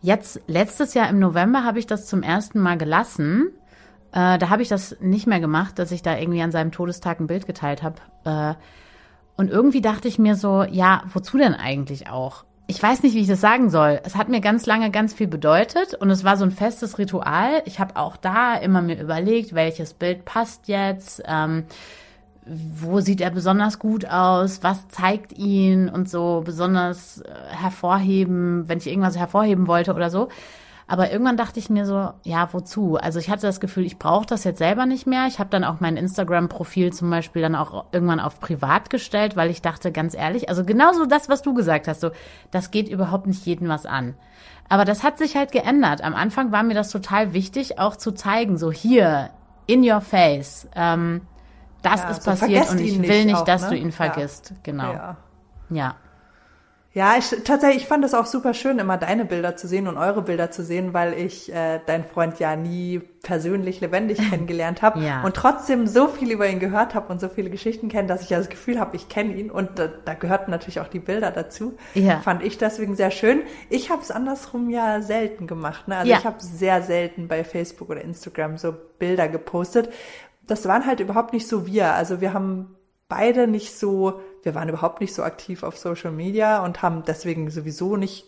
Jetzt, 0.02 0.42
letztes 0.48 0.94
Jahr 0.94 1.10
im 1.10 1.20
November 1.20 1.66
habe 1.66 1.78
ich 1.78 1.86
das 1.86 2.06
zum 2.06 2.24
ersten 2.24 2.60
Mal 2.60 2.78
gelassen 2.78 3.50
äh, 4.12 4.38
da 4.38 4.50
habe 4.50 4.62
ich 4.62 4.70
das 4.70 4.98
nicht 5.00 5.28
mehr 5.28 5.40
gemacht, 5.40 5.78
dass 5.80 5.92
ich 5.92 6.02
da 6.02 6.18
irgendwie 6.18 6.42
an 6.42 6.52
seinem 6.52 6.72
Todestag 6.72 7.20
ein 7.20 7.28
Bild 7.28 7.46
geteilt 7.46 7.84
habe. 7.84 7.96
Äh, 8.26 8.56
und 9.38 9.50
irgendwie 9.50 9.82
dachte 9.82 10.08
ich 10.08 10.20
mir 10.20 10.36
so, 10.36 10.64
ja, 10.64 11.04
wozu 11.14 11.38
denn 11.38 11.54
eigentlich 11.54 12.10
auch? 12.10 12.44
Ich 12.68 12.84
weiß 12.84 13.02
nicht, 13.04 13.16
wie 13.16 13.22
ich 13.22 13.28
das 13.28 13.42
sagen 13.42 13.70
soll. 13.70 14.00
Es 14.04 14.16
hat 14.16 14.30
mir 14.30 14.42
ganz 14.42 14.66
lange 14.66 14.92
ganz 14.92 15.14
viel 15.14 15.28
bedeutet 15.28 15.96
und 15.96 16.12
es 16.12 16.24
war 16.24 16.38
so 16.38 16.44
ein 16.44 16.52
festes 16.52 17.00
Ritual. 17.00 17.64
Ich 17.66 17.80
habe 17.80 17.96
auch 17.96 18.16
da 18.18 18.56
immer 18.56 18.82
mir 18.82 19.02
überlegt, 19.02 19.56
welches 19.56 19.94
Bild 19.94 20.26
passt 20.26 20.68
jetzt, 20.68 21.24
ähm, 21.26 21.64
wo 22.46 23.00
sieht 23.00 23.22
er 23.22 23.32
besonders 23.32 23.80
gut 23.80 24.06
aus, 24.06 24.62
was 24.62 24.88
zeigt 24.90 25.34
ihn 25.34 25.90
und 25.90 26.10
so 26.10 26.42
besonders 26.46 27.22
äh, 27.22 27.32
hervorheben, 27.50 28.68
wenn 28.68 28.80
ich 28.80 28.88
irgendwas 28.88 29.18
hervorheben 29.18 29.68
wollte 29.68 29.94
oder 29.94 30.10
so. 30.10 30.30
Aber 30.92 31.12
irgendwann 31.12 31.38
dachte 31.38 31.60
ich 31.60 31.70
mir 31.70 31.86
so, 31.86 32.14
ja, 32.24 32.52
wozu? 32.52 32.98
Also 32.98 33.20
ich 33.20 33.30
hatte 33.30 33.44
das 33.44 33.60
Gefühl, 33.60 33.86
ich 33.86 34.00
brauche 34.00 34.26
das 34.26 34.44
jetzt 34.44 34.58
selber 34.58 34.88
nicht 34.88 35.06
mehr. 35.06 35.28
Ich 35.28 35.38
habe 35.38 35.52
dann 35.52 35.64
auch 35.64 35.80
mein 35.80 35.98
Instagram-Profil 35.98 36.92
zum 36.94 37.12
Beispiel 37.12 37.44
dann 37.44 37.54
auch 37.54 37.86
irgendwann 37.92 38.20
auf 38.20 38.40
privat 38.40 38.90
gestellt, 38.90 39.36
weil 39.36 39.52
ich 39.52 39.62
dachte, 39.62 39.92
ganz 39.92 40.16
ehrlich, 40.16 40.50
also 40.50 40.66
genauso 40.66 41.06
das, 41.06 41.30
was 41.30 41.44
du 41.44 41.54
gesagt 41.54 41.88
hast, 41.88 42.02
so, 42.02 42.10
das 42.50 42.72
geht 42.72 42.90
überhaupt 42.90 43.28
nicht 43.28 43.46
jedem 43.46 43.70
was 43.70 43.86
an. 43.86 44.16
Aber 44.68 44.84
das 44.84 45.04
hat 45.04 45.20
sich 45.20 45.36
halt 45.36 45.52
geändert. 45.52 46.04
Am 46.04 46.16
Anfang 46.16 46.52
war 46.52 46.64
mir 46.64 46.74
das 46.74 46.90
total 46.90 47.34
wichtig, 47.34 47.78
auch 47.78 47.96
zu 47.96 48.12
zeigen, 48.12 48.58
so 48.58 48.72
hier, 48.72 49.30
in 49.68 49.88
your 49.88 50.02
face, 50.02 50.68
ähm, 50.76 51.22
das 51.84 52.02
ja, 52.02 52.10
ist 52.10 52.24
so 52.24 52.32
passiert 52.32 52.72
und 52.72 52.80
ich 52.80 53.00
will 53.00 53.26
nicht, 53.26 53.36
auch, 53.36 53.46
dass 53.46 53.62
ne? 53.64 53.70
du 53.70 53.76
ihn 53.76 53.92
vergisst. 53.92 54.50
Ja. 54.50 54.56
Genau. 54.64 54.92
Ja. 54.92 55.18
ja. 55.70 55.96
Ja, 56.92 57.18
ich, 57.20 57.30
tatsächlich, 57.44 57.84
ich 57.84 57.88
fand 57.88 58.04
es 58.04 58.16
auch 58.16 58.26
super 58.26 58.56
schön, 58.56 58.80
immer 58.80 58.98
deine 58.98 59.24
Bilder 59.24 59.56
zu 59.56 59.68
sehen 59.68 59.88
und 59.88 59.98
eure 59.98 60.24
Bilder 60.24 60.50
zu 60.50 60.64
sehen, 60.64 60.92
weil 60.92 61.14
ich 61.14 61.54
äh, 61.54 61.80
deinen 61.86 62.04
Freund 62.04 62.40
ja 62.40 62.56
nie 62.56 63.00
persönlich 63.22 63.80
lebendig 63.80 64.18
kennengelernt 64.30 64.82
habe 64.82 65.00
ja. 65.02 65.22
und 65.24 65.36
trotzdem 65.36 65.86
so 65.86 66.08
viel 66.08 66.32
über 66.32 66.50
ihn 66.50 66.60
gehört 66.60 66.96
habe 66.96 67.14
und 67.14 67.22
so 67.22 67.30
viele 67.30 67.52
Geschichten 67.52 67.90
kenne, 67.90 68.08
dass 68.08 68.24
ich 68.24 68.32
ja 68.32 68.40
das 68.40 68.50
Gefühl 68.50 68.80
habe, 68.80 68.96
ich 68.96 69.08
kenne 69.08 69.36
ihn 69.36 69.52
und 69.52 69.78
da, 69.78 69.88
da 69.88 70.16
gehörten 70.16 70.50
natürlich 70.50 70.80
auch 70.80 70.88
die 70.88 71.00
Bilder 71.00 71.30
dazu. 71.30 71.78
Ja. 71.94 72.22
Fand 72.22 72.42
ich 72.42 72.58
deswegen 72.58 72.96
sehr 72.96 73.12
schön. 73.12 73.44
Ich 73.70 73.92
habe 73.92 74.02
es 74.02 74.10
andersrum 74.10 74.72
ja 74.72 75.04
selten 75.04 75.46
gemacht. 75.46 75.88
Ne? 75.88 75.96
Also 75.96 76.12
ja. 76.12 76.18
ich 76.18 76.26
habe 76.26 76.38
sehr 76.40 76.82
selten 76.82 77.28
bei 77.28 77.44
Facebook 77.44 77.92
oder 77.92 78.02
Instagram 78.02 78.58
so 78.58 78.74
Bilder 78.98 79.28
gepostet. 79.28 79.90
Das 80.48 80.68
waren 80.68 80.88
halt 80.88 81.02
überhaupt 81.02 81.34
nicht 81.34 81.48
so 81.48 81.68
wir. 81.68 81.94
Also 81.94 82.20
wir 82.20 82.34
haben 82.34 82.76
beide 83.10 83.48
nicht 83.48 83.78
so 83.78 84.22
wir 84.44 84.56
waren 84.56 84.70
überhaupt 84.70 85.02
nicht 85.02 85.14
so 85.14 85.24
aktiv 85.24 85.64
auf 85.64 85.78
Social 85.78 86.12
Media 86.12 86.64
und 86.64 86.82
haben 86.82 87.04
deswegen 87.06 87.50
sowieso 87.50 87.96
nicht 87.98 88.26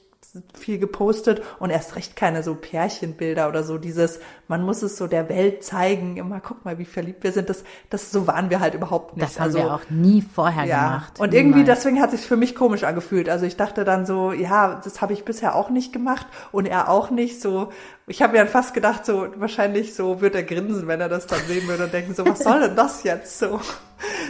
viel 0.53 0.77
gepostet 0.77 1.41
und 1.59 1.71
erst 1.71 1.95
recht 1.95 2.15
keine 2.15 2.43
so 2.43 2.55
Pärchenbilder 2.55 3.49
oder 3.49 3.63
so 3.63 3.77
dieses, 3.77 4.19
man 4.47 4.63
muss 4.63 4.81
es 4.81 4.95
so 4.97 5.07
der 5.07 5.29
Welt 5.29 5.63
zeigen, 5.63 6.17
immer 6.17 6.39
guck 6.39 6.63
mal, 6.63 6.77
wie 6.77 6.85
verliebt 6.85 7.23
wir 7.23 7.31
sind. 7.31 7.49
Das, 7.49 7.63
das 7.89 8.11
so 8.11 8.27
waren 8.27 8.49
wir 8.49 8.59
halt 8.59 8.73
überhaupt 8.73 9.17
nicht. 9.17 9.27
Das 9.27 9.39
haben 9.39 9.47
also, 9.47 9.57
wir 9.57 9.73
auch 9.73 9.89
nie 9.89 10.21
vorher 10.21 10.65
ja. 10.65 10.83
gemacht. 10.83 11.19
Und 11.19 11.33
irgendwie 11.33 11.59
Niemals. 11.59 11.79
deswegen 11.79 12.01
hat 12.01 12.11
sich 12.11 12.21
für 12.21 12.37
mich 12.37 12.55
komisch 12.55 12.83
angefühlt. 12.83 13.29
Also 13.29 13.45
ich 13.45 13.57
dachte 13.57 13.83
dann 13.83 14.05
so, 14.05 14.31
ja, 14.31 14.79
das 14.81 15.01
habe 15.01 15.13
ich 15.13 15.25
bisher 15.25 15.55
auch 15.55 15.69
nicht 15.69 15.91
gemacht 15.91 16.27
und 16.51 16.65
er 16.65 16.89
auch 16.89 17.09
nicht. 17.09 17.41
So, 17.41 17.71
ich 18.11 18.21
habe 18.21 18.33
mir 18.33 18.39
dann 18.39 18.49
fast 18.49 18.73
gedacht, 18.73 19.05
so 19.05 19.27
wahrscheinlich 19.37 19.95
so 19.95 20.19
wird 20.19 20.35
er 20.35 20.43
grinsen, 20.43 20.87
wenn 20.87 20.99
er 20.99 21.07
das 21.07 21.27
dann 21.27 21.39
sehen 21.47 21.67
würde 21.67 21.85
und 21.85 21.93
denken 21.93 22.13
so, 22.13 22.25
was 22.25 22.39
soll 22.39 22.59
denn 22.59 22.75
das 22.75 23.03
jetzt 23.03 23.39
so? 23.39 23.59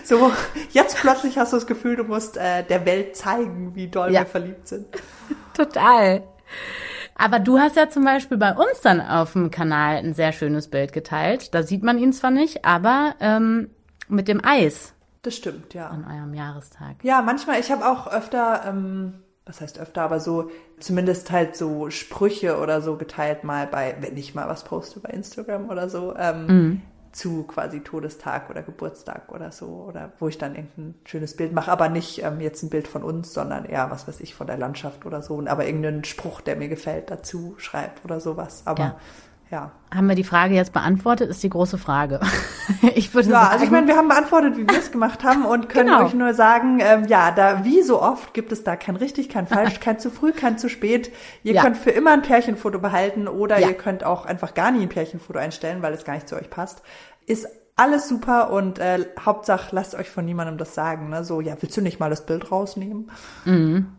So, 0.03 0.31
jetzt 0.71 0.97
plötzlich 0.97 1.37
hast 1.37 1.53
du 1.53 1.57
das 1.57 1.65
Gefühl, 1.65 1.95
du 1.95 2.03
musst 2.03 2.37
äh, 2.37 2.63
der 2.63 2.85
Welt 2.85 3.15
zeigen, 3.15 3.73
wie 3.73 3.87
doll 3.87 4.11
ja. 4.11 4.21
wir 4.21 4.25
verliebt 4.27 4.67
sind. 4.67 4.85
Total. 5.55 6.23
Aber 7.15 7.39
du 7.39 7.57
hast 7.57 7.75
ja 7.75 7.89
zum 7.89 8.03
Beispiel 8.03 8.37
bei 8.37 8.53
uns 8.53 8.81
dann 8.81 9.01
auf 9.01 9.33
dem 9.33 9.49
Kanal 9.49 9.97
ein 9.97 10.13
sehr 10.13 10.31
schönes 10.31 10.69
Bild 10.69 10.93
geteilt. 10.93 11.53
Da 11.55 11.63
sieht 11.63 11.83
man 11.83 11.97
ihn 11.97 12.13
zwar 12.13 12.31
nicht, 12.31 12.65
aber 12.65 13.15
ähm, 13.19 13.71
mit 14.07 14.27
dem 14.27 14.43
Eis. 14.43 14.93
Das 15.21 15.35
stimmt, 15.35 15.73
ja. 15.73 15.87
An 15.87 16.05
eurem 16.05 16.33
Jahrestag. 16.33 16.97
Ja, 17.03 17.21
manchmal, 17.21 17.59
ich 17.59 17.71
habe 17.71 17.85
auch 17.85 18.11
öfter, 18.11 18.63
ähm, 18.67 19.23
was 19.45 19.61
heißt 19.61 19.79
öfter, 19.79 20.03
aber 20.03 20.19
so 20.19 20.51
zumindest 20.79 21.31
halt 21.31 21.55
so 21.55 21.89
Sprüche 21.89 22.59
oder 22.59 22.81
so 22.81 22.95
geteilt 22.97 23.43
mal 23.43 23.67
bei, 23.67 23.95
wenn 23.99 24.15
ich 24.17 24.35
mal 24.35 24.47
was 24.47 24.63
poste 24.63 24.99
bei 24.99 25.09
Instagram 25.09 25.69
oder 25.69 25.89
so. 25.89 26.15
Ähm, 26.15 26.45
mhm 26.45 26.81
zu 27.11 27.43
quasi 27.43 27.81
Todestag 27.81 28.49
oder 28.49 28.61
Geburtstag 28.61 29.31
oder 29.31 29.51
so 29.51 29.85
oder 29.87 30.13
wo 30.19 30.27
ich 30.27 30.37
dann 30.37 30.55
irgendein 30.55 30.95
schönes 31.05 31.35
Bild 31.35 31.51
mache, 31.51 31.71
aber 31.71 31.89
nicht 31.89 32.23
ähm, 32.23 32.39
jetzt 32.39 32.63
ein 32.63 32.69
Bild 32.69 32.87
von 32.87 33.03
uns, 33.03 33.33
sondern 33.33 33.65
eher 33.65 33.91
was 33.91 34.07
weiß 34.07 34.21
ich 34.21 34.33
von 34.33 34.47
der 34.47 34.57
Landschaft 34.57 35.05
oder 35.05 35.21
so, 35.21 35.43
aber 35.45 35.65
irgendeinen 35.65 36.03
Spruch, 36.03 36.41
der 36.41 36.55
mir 36.55 36.69
gefällt, 36.69 37.11
dazu 37.11 37.55
schreibt 37.57 38.05
oder 38.05 38.19
sowas. 38.21 38.63
Aber 38.65 38.83
ja. 38.83 38.99
Ja. 39.51 39.71
Haben 39.93 40.07
wir 40.07 40.15
die 40.15 40.23
Frage 40.23 40.55
jetzt 40.55 40.71
beantwortet, 40.71 41.29
ist 41.29 41.43
die 41.43 41.49
große 41.49 41.77
Frage. 41.77 42.21
ich 42.95 43.13
würde 43.13 43.29
ja, 43.29 43.41
sagen, 43.41 43.51
also 43.51 43.65
ich 43.65 43.71
meine, 43.71 43.87
wir 43.87 43.97
haben 43.97 44.07
beantwortet, 44.07 44.55
wie 44.55 44.65
wir 44.65 44.79
es 44.79 44.93
gemacht 44.93 45.25
haben 45.25 45.45
und 45.45 45.67
können 45.67 45.89
genau. 45.89 46.05
euch 46.05 46.13
nur 46.13 46.33
sagen, 46.33 46.79
ähm, 46.79 47.03
ja, 47.07 47.31
da 47.31 47.65
wie 47.65 47.81
so 47.81 48.01
oft 48.01 48.33
gibt 48.33 48.53
es 48.53 48.63
da 48.63 48.77
kein 48.77 48.95
richtig, 48.95 49.27
kein 49.27 49.47
falsch, 49.47 49.79
kein 49.81 49.99
zu 49.99 50.09
früh, 50.09 50.31
kein 50.31 50.57
zu 50.57 50.69
spät. 50.69 51.11
Ihr 51.43 51.55
ja. 51.55 51.63
könnt 51.63 51.75
für 51.75 51.91
immer 51.91 52.11
ein 52.11 52.21
Pärchenfoto 52.21 52.79
behalten 52.79 53.27
oder 53.27 53.59
ja. 53.59 53.67
ihr 53.67 53.73
könnt 53.73 54.05
auch 54.05 54.25
einfach 54.25 54.53
gar 54.53 54.71
nie 54.71 54.83
ein 54.83 54.89
Pärchenfoto 54.89 55.37
einstellen, 55.37 55.81
weil 55.81 55.93
es 55.93 56.05
gar 56.05 56.13
nicht 56.13 56.29
zu 56.29 56.37
euch 56.37 56.49
passt. 56.49 56.81
Ist 57.25 57.47
alles 57.75 58.07
super 58.07 58.51
und 58.51 58.79
äh, 58.79 59.05
Hauptsache 59.19 59.75
lasst 59.75 59.95
euch 59.95 60.09
von 60.09 60.23
niemandem 60.23 60.57
das 60.57 60.75
sagen. 60.75 61.09
Ne? 61.09 61.25
So, 61.25 61.41
ja, 61.41 61.55
willst 61.59 61.75
du 61.75 61.81
nicht 61.81 61.99
mal 61.99 62.09
das 62.09 62.25
Bild 62.25 62.51
rausnehmen? 62.51 63.11
Mhm. 63.43 63.97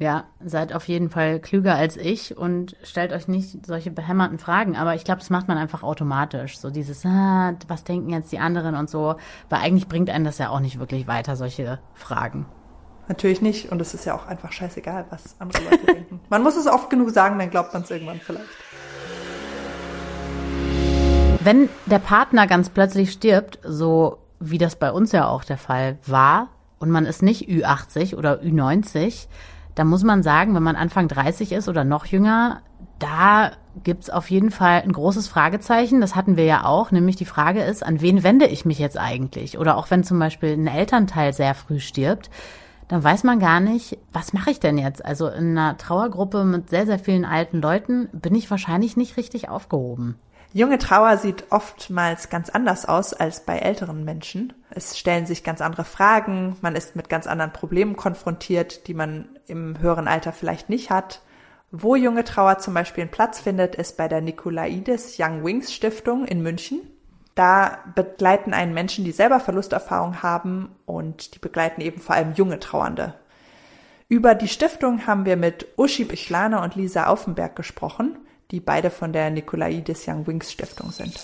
Ja, 0.00 0.24
seid 0.42 0.72
auf 0.72 0.88
jeden 0.88 1.10
Fall 1.10 1.40
klüger 1.40 1.74
als 1.74 1.98
ich 1.98 2.34
und 2.34 2.74
stellt 2.82 3.12
euch 3.12 3.28
nicht 3.28 3.66
solche 3.66 3.90
behämmerten 3.90 4.38
Fragen. 4.38 4.74
Aber 4.74 4.94
ich 4.94 5.04
glaube, 5.04 5.18
das 5.18 5.28
macht 5.28 5.46
man 5.46 5.58
einfach 5.58 5.82
automatisch. 5.82 6.58
So 6.58 6.70
dieses, 6.70 7.04
ah, 7.04 7.52
was 7.68 7.84
denken 7.84 8.08
jetzt 8.08 8.32
die 8.32 8.38
anderen 8.38 8.76
und 8.76 8.88
so. 8.88 9.16
Weil 9.50 9.60
eigentlich 9.60 9.88
bringt 9.88 10.08
einen 10.08 10.24
das 10.24 10.38
ja 10.38 10.48
auch 10.48 10.60
nicht 10.60 10.78
wirklich 10.78 11.06
weiter, 11.06 11.36
solche 11.36 11.80
Fragen. 11.92 12.46
Natürlich 13.08 13.42
nicht. 13.42 13.70
Und 13.70 13.82
es 13.82 13.92
ist 13.92 14.06
ja 14.06 14.14
auch 14.14 14.26
einfach 14.26 14.52
scheißegal, 14.52 15.04
was 15.10 15.36
andere 15.38 15.64
Leute 15.64 15.84
denken. 15.94 16.20
Man 16.30 16.42
muss 16.42 16.56
es 16.56 16.66
oft 16.66 16.88
genug 16.88 17.10
sagen, 17.10 17.38
dann 17.38 17.50
glaubt 17.50 17.74
man 17.74 17.82
es 17.82 17.90
irgendwann 17.90 18.20
vielleicht. 18.20 18.48
Wenn 21.44 21.68
der 21.84 21.98
Partner 21.98 22.46
ganz 22.46 22.70
plötzlich 22.70 23.12
stirbt, 23.12 23.58
so 23.64 24.16
wie 24.38 24.56
das 24.56 24.76
bei 24.76 24.92
uns 24.92 25.12
ja 25.12 25.28
auch 25.28 25.44
der 25.44 25.58
Fall 25.58 25.98
war, 26.06 26.48
und 26.78 26.88
man 26.88 27.04
ist 27.04 27.22
nicht 27.22 27.50
Ü80 27.50 28.16
oder 28.16 28.40
Ü90, 28.40 29.26
da 29.74 29.84
muss 29.84 30.02
man 30.02 30.22
sagen, 30.22 30.54
wenn 30.54 30.62
man 30.62 30.76
Anfang 30.76 31.08
30 31.08 31.52
ist 31.52 31.68
oder 31.68 31.84
noch 31.84 32.06
jünger, 32.06 32.62
da 32.98 33.52
gibt's 33.82 34.10
auf 34.10 34.30
jeden 34.30 34.50
Fall 34.50 34.82
ein 34.82 34.92
großes 34.92 35.28
Fragezeichen. 35.28 36.00
Das 36.00 36.14
hatten 36.14 36.36
wir 36.36 36.44
ja 36.44 36.64
auch, 36.64 36.90
nämlich 36.90 37.16
die 37.16 37.24
Frage 37.24 37.62
ist, 37.62 37.84
an 37.84 38.00
wen 38.00 38.22
wende 38.22 38.46
ich 38.46 38.64
mich 38.64 38.78
jetzt 38.78 38.98
eigentlich? 38.98 39.58
Oder 39.58 39.76
auch 39.76 39.90
wenn 39.90 40.04
zum 40.04 40.18
Beispiel 40.18 40.52
ein 40.52 40.66
Elternteil 40.66 41.32
sehr 41.32 41.54
früh 41.54 41.80
stirbt, 41.80 42.30
dann 42.88 43.04
weiß 43.04 43.22
man 43.22 43.38
gar 43.38 43.60
nicht, 43.60 43.98
was 44.12 44.32
mache 44.32 44.50
ich 44.50 44.58
denn 44.58 44.76
jetzt? 44.76 45.04
Also 45.04 45.28
in 45.28 45.56
einer 45.56 45.78
Trauergruppe 45.78 46.44
mit 46.44 46.70
sehr, 46.70 46.86
sehr 46.86 46.98
vielen 46.98 47.24
alten 47.24 47.60
Leuten 47.60 48.08
bin 48.12 48.34
ich 48.34 48.50
wahrscheinlich 48.50 48.96
nicht 48.96 49.16
richtig 49.16 49.48
aufgehoben. 49.48 50.16
Junge 50.52 50.78
Trauer 50.78 51.16
sieht 51.16 51.44
oftmals 51.50 52.28
ganz 52.28 52.50
anders 52.50 52.84
aus 52.84 53.14
als 53.14 53.44
bei 53.44 53.58
älteren 53.58 54.04
Menschen. 54.04 54.52
Es 54.68 54.98
stellen 54.98 55.24
sich 55.24 55.44
ganz 55.44 55.60
andere 55.60 55.84
Fragen, 55.84 56.56
man 56.60 56.74
ist 56.74 56.96
mit 56.96 57.08
ganz 57.08 57.28
anderen 57.28 57.52
Problemen 57.52 57.94
konfrontiert, 57.94 58.88
die 58.88 58.94
man 58.94 59.28
im 59.46 59.78
höheren 59.78 60.08
Alter 60.08 60.32
vielleicht 60.32 60.68
nicht 60.68 60.90
hat. 60.90 61.22
Wo 61.70 61.94
junge 61.94 62.24
Trauer 62.24 62.58
zum 62.58 62.74
Beispiel 62.74 63.02
einen 63.02 63.12
Platz 63.12 63.38
findet, 63.38 63.76
ist 63.76 63.96
bei 63.96 64.08
der 64.08 64.20
Nikolaides 64.22 65.18
Young 65.20 65.44
Wings 65.44 65.72
Stiftung 65.72 66.24
in 66.24 66.42
München. 66.42 66.80
Da 67.36 67.78
begleiten 67.94 68.52
einen 68.52 68.74
Menschen, 68.74 69.04
die 69.04 69.12
selber 69.12 69.38
Verlusterfahrung 69.38 70.20
haben 70.20 70.74
und 70.84 71.36
die 71.36 71.38
begleiten 71.38 71.80
eben 71.80 72.00
vor 72.00 72.16
allem 72.16 72.34
junge 72.34 72.58
Trauernde. 72.58 73.14
Über 74.08 74.34
die 74.34 74.48
Stiftung 74.48 75.06
haben 75.06 75.26
wir 75.26 75.36
mit 75.36 75.68
Uschi 75.76 76.02
Bichlaner 76.02 76.62
und 76.62 76.74
Lisa 76.74 77.06
Aufenberg 77.06 77.54
gesprochen 77.54 78.18
die 78.50 78.60
beide 78.60 78.90
von 78.90 79.12
der 79.12 79.30
Nikolaides 79.30 80.06
Young 80.06 80.26
Wings 80.26 80.52
Stiftung 80.52 80.90
sind. 80.90 81.14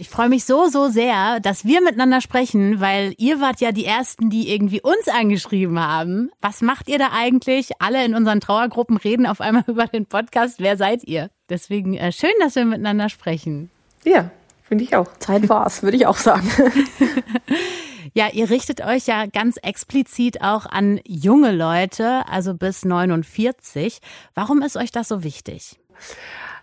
Ich 0.00 0.08
freue 0.08 0.28
mich 0.28 0.44
so, 0.44 0.68
so 0.68 0.88
sehr, 0.88 1.40
dass 1.40 1.64
wir 1.64 1.80
miteinander 1.80 2.20
sprechen, 2.20 2.80
weil 2.80 3.14
ihr 3.18 3.40
wart 3.40 3.60
ja 3.60 3.72
die 3.72 3.84
Ersten, 3.84 4.30
die 4.30 4.52
irgendwie 4.52 4.80
uns 4.80 5.08
angeschrieben 5.08 5.80
haben. 5.80 6.30
Was 6.40 6.62
macht 6.62 6.88
ihr 6.88 6.98
da 6.98 7.08
eigentlich? 7.12 7.70
Alle 7.80 8.04
in 8.04 8.14
unseren 8.14 8.38
Trauergruppen 8.38 8.96
reden 8.96 9.26
auf 9.26 9.40
einmal 9.40 9.64
über 9.66 9.86
den 9.86 10.06
Podcast. 10.06 10.60
Wer 10.60 10.76
seid 10.76 11.02
ihr? 11.02 11.30
Deswegen 11.48 11.94
äh, 11.94 12.12
schön, 12.12 12.30
dass 12.38 12.54
wir 12.54 12.64
miteinander 12.64 13.08
sprechen. 13.08 13.70
Ja, 14.04 14.30
finde 14.62 14.84
ich 14.84 14.94
auch. 14.94 15.08
Zeit 15.18 15.48
war's, 15.48 15.82
würde 15.82 15.96
ich 15.96 16.06
auch 16.06 16.18
sagen. 16.18 16.48
Ja, 18.14 18.28
ihr 18.32 18.50
richtet 18.50 18.80
euch 18.80 19.06
ja 19.06 19.26
ganz 19.26 19.58
explizit 19.58 20.40
auch 20.40 20.66
an 20.66 21.00
junge 21.06 21.52
Leute, 21.52 22.26
also 22.28 22.54
bis 22.54 22.84
49. 22.84 24.00
Warum 24.34 24.62
ist 24.62 24.76
euch 24.76 24.90
das 24.90 25.08
so 25.08 25.22
wichtig? 25.22 25.78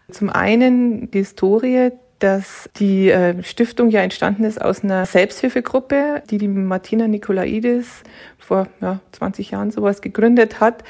Zum 0.09 0.29
einen 0.29 1.09
die 1.11 1.19
Historie, 1.19 1.91
dass 2.19 2.69
die 2.77 3.09
äh, 3.09 3.41
Stiftung 3.43 3.89
ja 3.89 4.01
entstanden 4.01 4.45
ist 4.45 4.61
aus 4.61 4.83
einer 4.83 5.05
Selbsthilfegruppe, 5.05 6.23
die 6.29 6.37
die 6.37 6.47
Martina 6.47 7.07
Nikolaidis 7.07 8.03
vor 8.37 8.67
ja, 8.81 8.99
20 9.11 9.51
Jahren 9.51 9.71
sowas 9.71 10.01
gegründet 10.01 10.59
hat, 10.59 10.83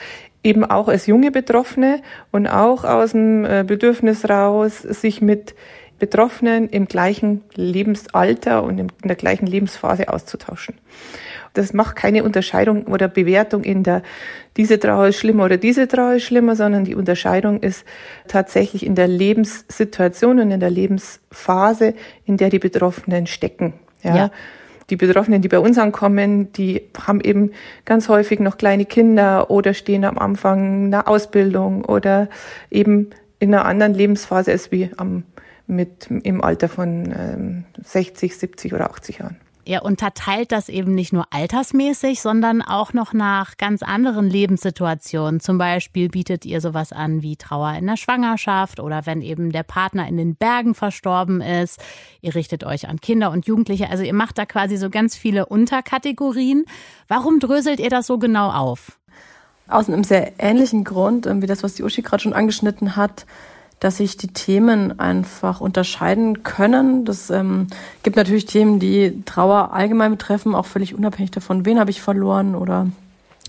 eben 0.43 0.63
auch 0.63 0.87
als 0.87 1.07
junge 1.07 1.31
Betroffene 1.31 2.01
und 2.31 2.47
auch 2.47 2.83
aus 2.83 3.13
dem 3.13 3.45
äh, 3.45 3.63
Bedürfnis 3.65 4.29
raus, 4.29 4.79
sich 4.81 5.21
mit 5.21 5.55
Betroffenen 5.97 6.69
im 6.69 6.87
gleichen 6.87 7.43
Lebensalter 7.55 8.63
und 8.63 8.79
in 8.79 8.91
der 9.03 9.15
gleichen 9.15 9.47
Lebensphase 9.47 10.09
auszutauschen. 10.09 10.75
Das 11.55 11.73
macht 11.73 11.95
keine 11.95 12.23
Unterscheidung 12.23 12.83
oder 12.85 13.07
Bewertung 13.07 13.63
in 13.63 13.83
der, 13.83 14.03
diese 14.57 14.79
Trauer 14.79 15.07
ist 15.07 15.17
schlimmer 15.17 15.45
oder 15.45 15.57
diese 15.57 15.87
Trauer 15.87 16.15
ist 16.15 16.23
schlimmer, 16.23 16.55
sondern 16.55 16.83
die 16.83 16.95
Unterscheidung 16.95 17.61
ist 17.61 17.85
tatsächlich 18.27 18.85
in 18.85 18.95
der 18.95 19.07
Lebenssituation 19.07 20.39
und 20.39 20.51
in 20.51 20.59
der 20.59 20.69
Lebensphase, 20.69 21.95
in 22.25 22.37
der 22.37 22.49
die 22.49 22.59
Betroffenen 22.59 23.25
stecken. 23.25 23.73
Ja. 24.03 24.15
ja. 24.15 24.31
Die 24.89 24.97
Betroffenen, 24.97 25.41
die 25.41 25.47
bei 25.47 25.57
uns 25.57 25.79
ankommen, 25.79 26.51
die 26.53 26.83
haben 27.07 27.19
eben 27.19 27.51
ganz 27.85 28.07
häufig 28.07 28.39
noch 28.39 28.57
kleine 28.57 28.85
Kinder 28.85 29.49
oder 29.49 29.73
stehen 29.73 30.05
am 30.05 30.19
Anfang 30.19 30.85
einer 30.85 31.07
Ausbildung 31.07 31.83
oder 31.85 32.29
eben 32.69 33.09
in 33.39 33.53
einer 33.53 33.65
anderen 33.65 33.95
Lebensphase 33.95 34.51
als 34.51 34.71
wie 34.71 34.91
am, 34.97 35.23
mit, 35.65 36.07
im 36.09 36.43
Alter 36.43 36.69
von 36.69 37.13
ähm, 37.17 37.63
60, 37.83 38.37
70 38.37 38.73
oder 38.73 38.91
80 38.91 39.19
Jahren. 39.19 39.37
Ihr 39.67 39.83
unterteilt 39.83 40.51
das 40.51 40.69
eben 40.69 40.93
nicht 40.93 41.11
nur 41.11 41.25
altersmäßig, 41.31 42.21
sondern 42.21 42.61
auch 42.61 42.93
noch 42.93 43.13
nach 43.13 43.57
ganz 43.57 43.81
anderen 43.81 44.29
Lebenssituationen. 44.29 45.39
Zum 45.39 45.57
Beispiel 45.57 46.07
bietet 46.07 46.45
ihr 46.45 46.61
sowas 46.61 46.93
an 46.93 47.23
wie 47.23 47.35
Trauer 47.35 47.73
in 47.73 47.87
der 47.87 47.97
Schwangerschaft 47.97 48.79
oder 48.79 49.07
wenn 49.07 49.23
eben 49.23 49.51
der 49.51 49.63
Partner 49.63 50.07
in 50.07 50.17
den 50.17 50.35
Bergen 50.35 50.75
verstorben 50.75 51.41
ist. 51.41 51.79
Ihr 52.21 52.35
richtet 52.35 52.63
euch 52.63 52.87
an 52.87 53.01
Kinder 53.01 53.31
und 53.31 53.47
Jugendliche. 53.47 53.89
Also 53.89 54.03
ihr 54.03 54.13
macht 54.13 54.37
da 54.37 54.45
quasi 54.45 54.77
so 54.77 54.91
ganz 54.91 55.15
viele 55.15 55.47
Unterkategorien. 55.47 56.65
Warum 57.07 57.39
dröselt 57.39 57.79
ihr 57.79 57.89
das 57.89 58.05
so 58.05 58.19
genau 58.19 58.51
auf? 58.51 58.99
Aus 59.67 59.89
einem 59.89 60.03
sehr 60.03 60.33
ähnlichen 60.37 60.83
Grund, 60.83 61.27
wie 61.41 61.47
das, 61.47 61.63
was 61.63 61.73
die 61.73 61.81
Uschi 61.81 62.03
gerade 62.03 62.21
schon 62.21 62.33
angeschnitten 62.33 62.95
hat 62.95 63.25
dass 63.85 63.97
sich 63.97 64.17
die 64.17 64.29
Themen 64.29 64.99
einfach 64.99 65.61
unterscheiden 65.61 66.41
können. 66.41 67.05
Das 67.05 67.29
ähm, 67.29 67.67
gibt 68.01 68.15
natürlich 68.15 68.47
Themen, 68.47 68.79
die 68.79 69.21
Trauer 69.25 69.73
allgemein 69.73 70.09
betreffen, 70.09 70.55
auch 70.55 70.65
völlig 70.65 70.95
unabhängig 70.95 71.29
davon, 71.29 71.67
wen 71.67 71.79
habe 71.79 71.91
ich 71.91 72.01
verloren 72.01 72.55
oder 72.55 72.87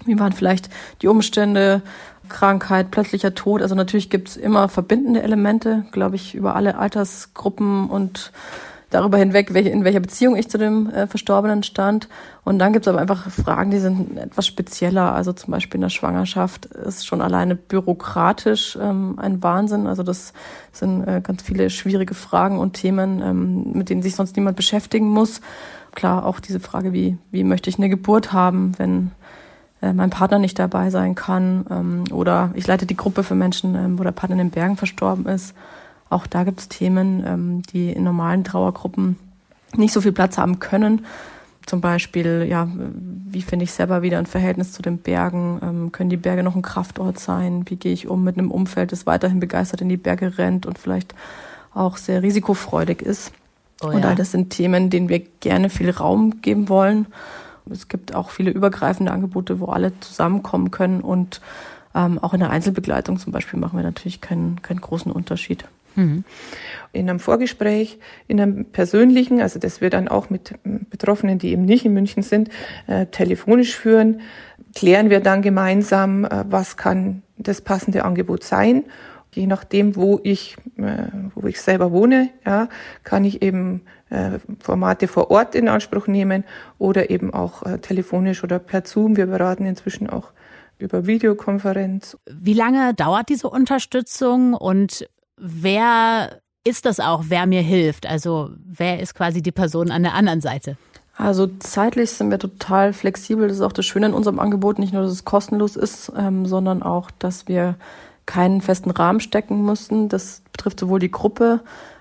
wie 0.05 0.19
waren 0.19 0.33
vielleicht 0.33 0.69
die 1.01 1.09
Umstände, 1.09 1.81
Krankheit, 2.29 2.91
plötzlicher 2.91 3.35
Tod. 3.35 3.63
Also 3.63 3.75
natürlich 3.75 4.11
gibt 4.11 4.29
es 4.29 4.37
immer 4.37 4.69
verbindende 4.69 5.23
Elemente, 5.23 5.87
glaube 5.91 6.17
ich, 6.17 6.35
über 6.35 6.55
alle 6.55 6.77
Altersgruppen 6.77 7.89
und 7.89 8.31
darüber 8.91 9.19
hinweg, 9.19 9.53
welche, 9.53 9.71
in 9.71 9.85
welcher 9.85 10.01
Beziehung 10.01 10.37
ich 10.37 10.49
zu 10.49 10.59
dem 10.59 10.91
äh, 10.91 11.07
Verstorbenen 11.07 11.63
stand. 11.63 12.09
Und 12.45 12.59
dann 12.59 12.73
gibt 12.73 12.87
es 12.87 12.89
aber 12.89 13.01
einfach 13.01 13.31
Fragen, 13.31 13.71
die 13.71 13.79
sind 13.79 14.17
etwas 14.17 14.47
spezieller. 14.47 15.13
Also 15.13 15.33
zum 15.33 15.51
Beispiel 15.51 15.79
in 15.79 15.83
der 15.83 15.89
Schwangerschaft 15.89 16.67
ist 16.67 17.07
schon 17.07 17.21
alleine 17.21 17.57
bürokratisch 17.57 18.79
ähm, 18.81 19.19
ein 19.19 19.43
Wahnsinn. 19.43 19.87
Also 19.87 20.03
das 20.03 20.33
sind 20.73 21.07
äh, 21.07 21.21
ganz 21.21 21.43
viele 21.43 21.71
schwierige 21.71 22.15
Fragen 22.15 22.59
und 22.59 22.75
Themen, 22.75 23.21
ähm, 23.23 23.73
mit 23.73 23.91
denen 23.91 24.03
sich 24.03 24.15
sonst 24.15 24.37
niemand 24.37 24.57
beschäftigen 24.57 25.09
muss. 25.09 25.41
Klar, 25.95 26.25
auch 26.25 26.41
diese 26.41 26.61
Frage, 26.61 26.93
wie, 26.93 27.19
wie 27.31 27.43
möchte 27.43 27.71
ich 27.71 27.79
eine 27.79 27.89
Geburt 27.89 28.33
haben, 28.33 28.73
wenn 28.79 29.11
äh, 29.83 29.93
mein 29.93 30.11
Partner 30.11 30.39
nicht 30.39 30.59
dabei 30.59 30.91
sein 30.91 31.15
kann. 31.15 31.67
Ähm, 31.71 32.05
oder 32.13 32.51
ich 32.55 32.67
leite 32.67 32.87
die 32.87 32.97
Gruppe 32.97 33.25
für 33.25 33.35
Menschen, 33.35 33.75
ähm, 33.75 33.99
wo 33.99 34.05
der 34.05 34.13
Partner 34.13 34.35
in 34.35 34.47
den 34.47 34.51
Bergen 34.51 34.77
verstorben 34.77 35.27
ist. 35.27 35.55
Auch 36.09 36.27
da 36.27 36.45
gibt 36.45 36.61
es 36.61 36.69
Themen, 36.69 37.25
ähm, 37.27 37.63
die 37.63 37.91
in 37.91 38.05
normalen 38.05 38.45
Trauergruppen 38.45 39.17
nicht 39.77 39.93
so 39.93 40.01
viel 40.01 40.13
Platz 40.13 40.39
haben 40.39 40.59
können. 40.59 41.05
Zum 41.67 41.81
Beispiel, 41.81 42.47
ja, 42.49 42.69
wie 42.77 43.43
finde 43.43 43.65
ich 43.65 43.73
selber 43.73 44.03
wieder 44.03 44.19
ein 44.19 44.27
Verhältnis 44.27 44.73
zu 44.73 44.83
den 44.83 44.99
Bergen? 44.99 45.59
Ähm, 45.63 45.93
können 45.93 46.11
die 46.11 46.17
Berge 46.17 46.45
noch 46.45 46.55
ein 46.55 46.63
Kraftort 46.63 47.19
sein? 47.19 47.65
Wie 47.67 47.77
gehe 47.77 47.93
ich 47.93 48.07
um 48.07 48.23
mit 48.23 48.39
einem 48.39 48.53
Umfeld, 48.53 48.93
das 48.93 49.05
weiterhin 49.05 49.41
begeistert 49.41 49.81
in 49.81 49.89
die 49.89 49.97
Berge 49.97 50.39
rennt 50.39 50.65
und 50.65 50.79
vielleicht 50.79 51.15
auch 51.75 51.97
sehr 51.97 52.23
risikofreudig 52.23 53.03
ist? 53.03 53.33
Oh, 53.83 53.89
und 53.89 54.05
all 54.05 54.15
das 54.15 54.31
sind 54.31 54.51
Themen, 54.51 54.91
denen 54.91 55.09
wir 55.09 55.21
gerne 55.41 55.69
viel 55.69 55.91
Raum 55.91 56.41
geben 56.41 56.69
wollen. 56.69 57.07
Es 57.69 57.89
gibt 57.89 58.15
auch 58.15 58.31
viele 58.31 58.53
übergreifende 58.53 59.11
Angebote, 59.11 59.59
wo 59.59 59.67
alle 59.67 59.99
zusammenkommen 59.99 60.71
können 60.71 61.01
und 61.01 61.41
ähm, 61.97 62.19
auch 62.21 62.33
in 62.33 62.41
der 62.41 62.51
Einzelbegleitung 62.51 63.19
zum 63.19 63.33
Beispiel 63.33 63.59
machen 63.59 63.77
wir 63.77 63.83
natürlich 63.83 64.21
keinen, 64.21 64.63
keinen 64.63 64.81
großen 64.81 65.11
Unterschied. 65.11 65.65
Mhm. 65.97 66.25
In 66.93 67.11
einem 67.11 67.19
Vorgespräch, 67.19 67.99
in 68.29 68.41
einem 68.41 68.67
persönlichen, 68.67 69.41
also 69.41 69.59
das 69.59 69.81
wir 69.81 69.91
dann 69.91 70.09
auch 70.09 70.31
mit 70.31 70.55
Betroffenen, 70.91 71.39
die 71.39 71.51
eben 71.51 71.65
nicht 71.65 71.85
in 71.85 71.93
München 71.93 72.23
sind, 72.23 72.49
äh, 72.87 73.07
telefonisch 73.07 73.77
führen, 73.77 74.21
klären 74.75 75.11
wir 75.11 75.21
dann 75.21 75.43
gemeinsam, 75.43 76.25
äh, 76.25 76.45
was 76.49 76.77
kann 76.77 77.23
das 77.39 77.61
passende 77.61 78.05
Angebot 78.05 78.45
sein. 78.45 78.85
Je 79.33 79.47
nachdem, 79.47 79.97
wo 79.97 80.21
ich, 80.23 80.57
äh, 80.79 81.09
wo 81.35 81.47
ich 81.47 81.61
selber 81.61 81.93
wohne, 81.93 82.31
ja, 82.47 82.69
kann 83.03 83.25
ich 83.25 83.43
eben 83.43 83.83
äh, 84.09 84.39
Formate 84.61 85.09
vor 85.09 85.31
Ort 85.31 85.55
in 85.55 85.69
Anspruch 85.69 86.07
nehmen 86.07 86.45
oder 86.79 87.11
eben 87.11 87.35
auch 87.35 87.63
äh, 87.65 87.79
telefonisch 87.79 88.45
oder 88.45 88.59
per 88.59 88.85
Zoom. 88.87 89.17
Wir 89.17 89.27
beraten 89.27 89.67
inzwischen 89.67 90.09
auch 90.09 90.33
über 90.79 91.07
Videokonferenz. 91.07 92.17
Wie 92.31 92.55
lange 92.55 92.95
dauert 92.95 93.29
diese 93.29 93.49
Unterstützung 93.49 94.55
und 94.55 95.09
wer 95.37 96.41
ist 96.65 96.85
das 96.85 97.01
auch, 97.01 97.25
wer 97.29 97.47
mir 97.47 97.63
hilft? 97.63 98.07
Also 98.07 98.51
wer 98.65 99.01
ist 99.01 99.15
quasi 99.15 99.43
die 99.43 99.53
Person 99.53 99.91
an 99.91 100.03
der 100.03 100.15
anderen 100.15 100.41
Seite? 100.41 100.77
Also 101.17 101.47
zeitlich 101.61 102.11
sind 102.11 102.31
wir 102.31 102.39
total 102.39 102.93
flexibel. 102.93 103.49
Das 103.49 103.59
ist 103.59 103.63
auch 103.63 103.73
das 103.73 103.87
Schöne 103.87 104.07
in 104.07 104.15
unserem 104.15 104.39
Angebot. 104.39 104.79
Nicht 104.79 104.93
nur, 104.93 105.03
dass 105.03 105.13
es 105.13 105.25
kostenlos 105.25 105.77
ist, 105.77 106.13
ähm, 106.17 106.45
sondern 106.45 106.83
auch, 106.83 107.11
dass 107.19 107.49
wir 107.49 107.77
keinen 108.27 108.61
festen 108.61 108.91
Rahmen 108.91 109.21
stecken 109.21 109.63
mussten. 109.63 110.09
Das 110.09 110.43
betrifft 110.53 110.81
sowohl 110.81 110.99
die 110.99 111.11
Gruppe 111.11 111.61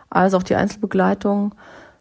als 0.10 0.34
auch 0.34 0.44
die 0.44 0.56
Einzelbegleitung. 0.56 1.54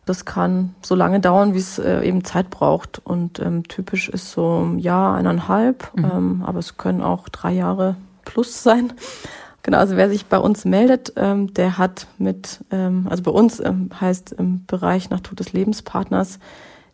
Das 0.06 0.24
kann 0.24 0.74
so 0.82 0.94
lange 0.94 1.20
dauern, 1.20 1.54
wie 1.54 1.58
es 1.58 1.78
äh, 1.78 2.02
eben 2.02 2.24
Zeit 2.24 2.50
braucht. 2.50 3.00
Und 3.04 3.38
ähm, 3.38 3.68
typisch 3.68 4.08
ist 4.08 4.32
so 4.32 4.64
ein 4.64 4.78
Jahr, 4.78 5.14
eineinhalb, 5.14 5.90
mhm. 5.94 6.04
ähm, 6.04 6.44
aber 6.44 6.58
es 6.58 6.76
können 6.76 7.02
auch 7.02 7.28
drei 7.28 7.52
Jahre 7.52 7.96
plus 8.24 8.62
sein. 8.62 8.92
Genau, 9.64 9.78
also 9.78 9.96
wer 9.96 10.10
sich 10.10 10.26
bei 10.26 10.36
uns 10.36 10.66
meldet, 10.66 11.14
ähm, 11.16 11.52
der 11.54 11.78
hat 11.78 12.06
mit, 12.18 12.60
ähm, 12.70 13.06
also 13.08 13.22
bei 13.22 13.30
uns 13.30 13.60
ähm, 13.60 13.88
heißt 13.98 14.32
im 14.32 14.66
Bereich 14.66 15.08
nach 15.08 15.20
Tod 15.20 15.40
des 15.40 15.54
Lebenspartners, 15.54 16.38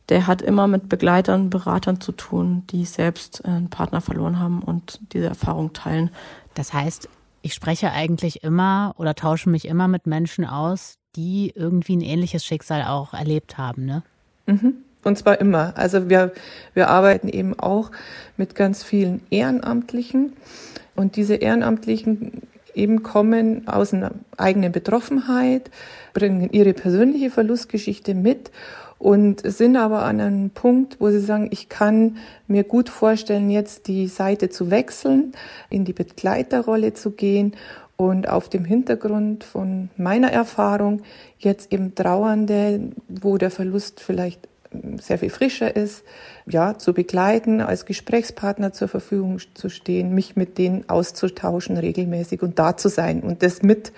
der 0.09 0.29
hat 0.29 0.41
immer 0.41 0.69
mit 0.69 0.89
Begleitern, 0.89 1.51
Beratern 1.51 2.01
zu 2.01 2.13
tun, 2.13 2.63
die 2.71 2.85
selbst 2.85 3.45
äh, 3.45 3.49
einen 3.49 3.71
Partner 3.71 4.01
verloren 4.01 4.39
haben 4.39 4.63
und 4.63 5.01
diese 5.13 5.27
Erfahrung 5.27 5.73
teilen. 5.73 6.11
Das 6.55 6.73
heißt, 6.73 7.09
ich 7.43 7.55
spreche 7.55 7.91
eigentlich 7.91 8.45
immer 8.45 8.95
oder 8.99 9.17
tausche 9.17 9.51
mich 9.51 9.67
immer 9.67 9.89
mit 9.89 10.07
Menschen 10.07 10.45
aus, 10.45 10.95
die 11.17 11.53
irgendwie 11.53 11.97
ein 11.97 12.03
ähnliches 12.03 12.45
Schicksal 12.45 12.85
auch 12.85 13.15
erlebt 13.15 13.59
haben, 13.59 13.85
ne? 13.85 14.05
Mhm. 14.47 14.75
Und 15.03 15.19
zwar 15.19 15.41
immer. 15.41 15.77
Also 15.77 16.09
wir, 16.09 16.33
wir 16.75 16.89
arbeiten 16.89 17.29
eben 17.29 17.59
auch 17.59 17.91
mit 18.37 18.55
ganz 18.55 18.85
vielen 18.85 19.23
Ehrenamtlichen. 19.31 20.35
Und 20.95 21.17
diese 21.17 21.37
Ehrenamtlichen 21.37 22.43
eben 22.75 23.03
kommen 23.03 23.67
aus 23.69 23.93
einer 23.93 24.13
eigenen 24.37 24.73
Betroffenheit, 24.73 25.71
bringen 26.13 26.51
ihre 26.51 26.73
persönliche 26.73 27.31
Verlustgeschichte 27.31 28.15
mit 28.15 28.51
und 28.99 29.41
sind 29.45 29.77
aber 29.77 30.03
an 30.03 30.21
einem 30.21 30.51
Punkt, 30.51 31.01
wo 31.01 31.09
sie 31.09 31.21
sagen, 31.21 31.49
ich 31.51 31.71
kann 31.71 32.19
mir 32.47 32.65
gut 32.65 32.91
vorstellen, 32.91 33.49
jetzt 33.49 33.89
die 33.89 34.09
Seite 34.09 34.51
zu 34.51 34.71
wechseln, 34.71 35.33
in 35.71 35.87
die 35.87 35.95
Begleiterrolle 35.95 36.93
zu 36.93 37.13
gehen 37.13 37.55
und 37.97 38.29
auf 38.29 38.51
dem 38.51 38.67
Hintergrund 38.67 39.43
von 39.43 39.89
meiner 39.97 40.31
Erfahrung 40.31 41.01
jetzt 41.39 41.73
eben 41.73 41.95
Trauernde, 41.95 42.93
wo 43.09 43.39
der 43.39 43.51
Verlust 43.51 44.01
vielleicht 44.01 44.50
sehr 45.01 45.19
viel 45.19 45.31
frischer 45.31 45.75
ist, 45.75 46.05
ja, 46.47 46.79
zu 46.79 46.93
begleiten, 46.93 47.61
als 47.61 47.87
Gesprächspartner 47.87 48.73
zur 48.73 48.89
Verfügung 48.89 49.39
zu 49.55 49.69
stehen, 49.69 50.15
mich 50.15 50.37
mit 50.37 50.59
denen 50.59 50.89
auszutauschen 50.89 51.77
regelmäßig 51.77 52.43
und 52.43 52.59
da 52.59 52.77
zu 52.77 52.89
sein 52.89 53.23
und 53.23 53.43
das 53.43 53.63
mit 53.63 53.93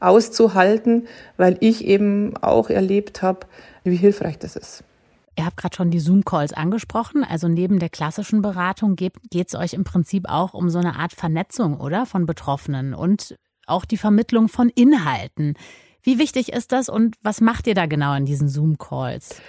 auszuhalten, 0.00 1.06
weil 1.36 1.56
ich 1.60 1.84
eben 1.84 2.36
auch 2.38 2.70
erlebt 2.70 3.22
habe, 3.22 3.46
wie 3.84 3.96
hilfreich 3.96 4.38
das 4.38 4.56
ist. 4.56 4.84
Ihr 5.38 5.44
habt 5.44 5.58
gerade 5.58 5.76
schon 5.76 5.90
die 5.90 6.00
Zoom-Calls 6.00 6.54
angesprochen. 6.54 7.22
Also 7.22 7.46
neben 7.46 7.78
der 7.78 7.90
klassischen 7.90 8.40
Beratung 8.40 8.96
geht 8.96 9.14
es 9.32 9.54
euch 9.54 9.74
im 9.74 9.84
Prinzip 9.84 10.28
auch 10.28 10.54
um 10.54 10.70
so 10.70 10.78
eine 10.78 10.96
Art 10.96 11.12
Vernetzung, 11.12 11.78
oder? 11.78 12.06
Von 12.06 12.24
Betroffenen 12.24 12.94
und 12.94 13.36
auch 13.66 13.84
die 13.84 13.98
Vermittlung 13.98 14.48
von 14.48 14.70
Inhalten. 14.70 15.54
Wie 16.02 16.18
wichtig 16.18 16.52
ist 16.52 16.72
das 16.72 16.88
und 16.88 17.16
was 17.22 17.40
macht 17.40 17.66
ihr 17.66 17.74
da 17.74 17.86
genau 17.86 18.14
in 18.14 18.24
diesen 18.24 18.48
Zoom-Calls? 18.48 19.40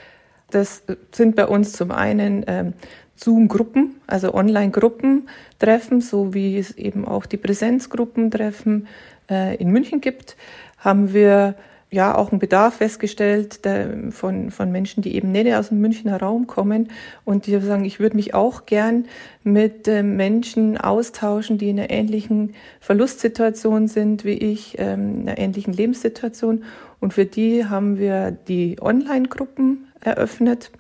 Das 0.50 0.84
sind 1.12 1.36
bei 1.36 1.46
uns 1.46 1.74
zum 1.74 1.92
einen 1.92 2.46
ähm, 2.48 2.74
Zoom-Gruppen, 3.16 3.96
also 4.08 4.34
Online-Gruppentreffen, 4.34 6.02
so 6.02 6.34
wie 6.34 6.58
es 6.58 6.72
eben 6.78 7.06
auch 7.06 7.26
die 7.26 7.38
Präsenzgruppentreffen 7.38 8.88
äh, 9.30 9.56
in 9.58 9.72
München 9.72 10.02
gibt, 10.02 10.38
haben 10.78 11.14
wir 11.14 11.56
ja 11.90 12.16
auch 12.16 12.32
einen 12.32 12.40
Bedarf 12.40 12.76
festgestellt 12.76 13.64
der, 13.64 14.12
von, 14.12 14.52
von 14.52 14.72
Menschen, 14.72 15.02
die 15.02 15.16
eben 15.16 15.32
nicht 15.32 15.54
aus 15.54 15.70
dem 15.70 15.80
Münchner 15.80 16.20
Raum 16.20 16.46
kommen 16.46 16.90
und 17.24 17.48
die 17.48 17.58
sagen, 17.60 17.86
ich 17.86 18.00
würde 18.00 18.18
mich 18.18 18.34
auch 18.34 18.66
gern 18.66 19.06
mit 19.44 19.88
äh, 19.88 20.04
Menschen 20.04 20.78
austauschen, 20.78 21.58
die 21.58 21.70
in 21.70 21.80
einer 21.80 21.90
ähnlichen 21.90 22.56
Verlustsituation 22.82 23.88
sind 23.88 24.26
wie 24.26 24.34
ich, 24.34 24.76
ähm, 24.80 25.22
in 25.22 25.30
einer 25.30 25.38
ähnlichen 25.38 25.74
Lebenssituation. 25.74 26.64
Und 27.00 27.14
für 27.14 27.26
die 27.26 27.66
haben 27.66 27.98
wir 27.98 28.32
die 28.32 28.78
Online-Gruppen 28.82 29.87
eröffnet. 30.02 30.72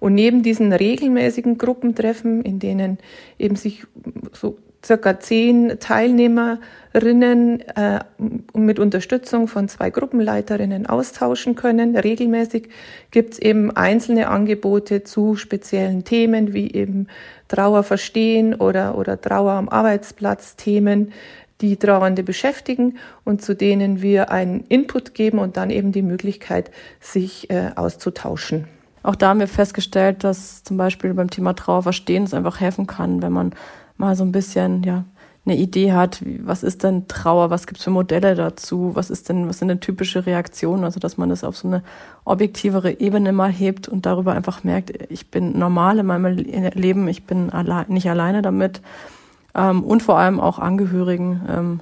Und 0.00 0.14
neben 0.14 0.42
diesen 0.42 0.72
regelmäßigen 0.72 1.58
Gruppentreffen, 1.58 2.42
in 2.42 2.58
denen 2.58 2.98
eben 3.38 3.56
sich 3.56 3.84
so 4.32 4.58
circa 4.84 5.18
zehn 5.18 5.78
Teilnehmerinnen 5.80 7.60
äh, 7.60 8.00
mit 8.54 8.78
Unterstützung 8.78 9.48
von 9.48 9.68
zwei 9.68 9.90
Gruppenleiterinnen 9.90 10.86
austauschen 10.86 11.56
können. 11.56 11.96
Regelmäßig 11.96 12.68
gibt 13.10 13.34
es 13.34 13.38
eben 13.40 13.76
einzelne 13.76 14.28
Angebote 14.28 15.02
zu 15.02 15.34
speziellen 15.34 16.04
Themen 16.04 16.52
wie 16.52 16.72
eben 16.72 17.08
Trauer 17.48 17.82
verstehen 17.82 18.54
oder, 18.54 18.96
oder 18.96 19.20
Trauer 19.20 19.52
am 19.52 19.68
Arbeitsplatz 19.68 20.56
Themen, 20.56 21.12
die 21.60 21.76
Trauernde 21.76 22.22
beschäftigen 22.22 22.98
und 23.24 23.42
zu 23.42 23.54
denen 23.54 24.00
wir 24.00 24.30
einen 24.30 24.64
Input 24.68 25.14
geben 25.14 25.38
und 25.38 25.56
dann 25.56 25.70
eben 25.70 25.92
die 25.92 26.02
Möglichkeit, 26.02 26.70
sich 27.00 27.50
äh, 27.50 27.72
auszutauschen. 27.74 28.68
Auch 29.02 29.16
da 29.16 29.28
haben 29.28 29.40
wir 29.40 29.48
festgestellt, 29.48 30.24
dass 30.24 30.62
zum 30.64 30.76
Beispiel 30.76 31.14
beim 31.14 31.30
Thema 31.30 31.54
Trauer 31.54 31.82
verstehen 31.82 32.24
es 32.24 32.34
einfach 32.34 32.60
helfen 32.60 32.86
kann, 32.86 33.22
wenn 33.22 33.32
man 33.32 33.52
mal 33.96 34.14
so 34.16 34.24
ein 34.24 34.32
bisschen, 34.32 34.82
ja, 34.82 35.04
eine 35.48 35.56
Idee 35.56 35.92
hat, 35.92 36.22
was 36.42 36.62
ist 36.62 36.84
denn 36.84 37.08
Trauer, 37.08 37.48
was 37.48 37.66
gibt's 37.66 37.84
für 37.84 37.90
Modelle 37.90 38.34
dazu, 38.34 38.90
was 38.94 39.08
ist 39.08 39.28
denn, 39.30 39.48
was 39.48 39.58
sind 39.58 39.68
denn 39.68 39.80
typische 39.80 40.26
Reaktionen, 40.26 40.84
also 40.84 41.00
dass 41.00 41.16
man 41.16 41.30
das 41.30 41.42
auf 41.42 41.56
so 41.56 41.68
eine 41.68 41.82
objektivere 42.26 43.00
Ebene 43.00 43.32
mal 43.32 43.50
hebt 43.50 43.88
und 43.88 44.04
darüber 44.04 44.34
einfach 44.34 44.62
merkt, 44.62 44.92
ich 45.10 45.30
bin 45.30 45.58
normal 45.58 46.00
in 46.00 46.06
meinem 46.06 46.26
Leben, 46.26 47.08
ich 47.08 47.24
bin 47.24 47.48
allein, 47.50 47.86
nicht 47.88 48.10
alleine 48.10 48.42
damit 48.42 48.82
ähm, 49.54 49.82
und 49.82 50.02
vor 50.02 50.18
allem 50.18 50.40
auch 50.40 50.58
Angehörigen, 50.58 51.40
ähm, 51.48 51.80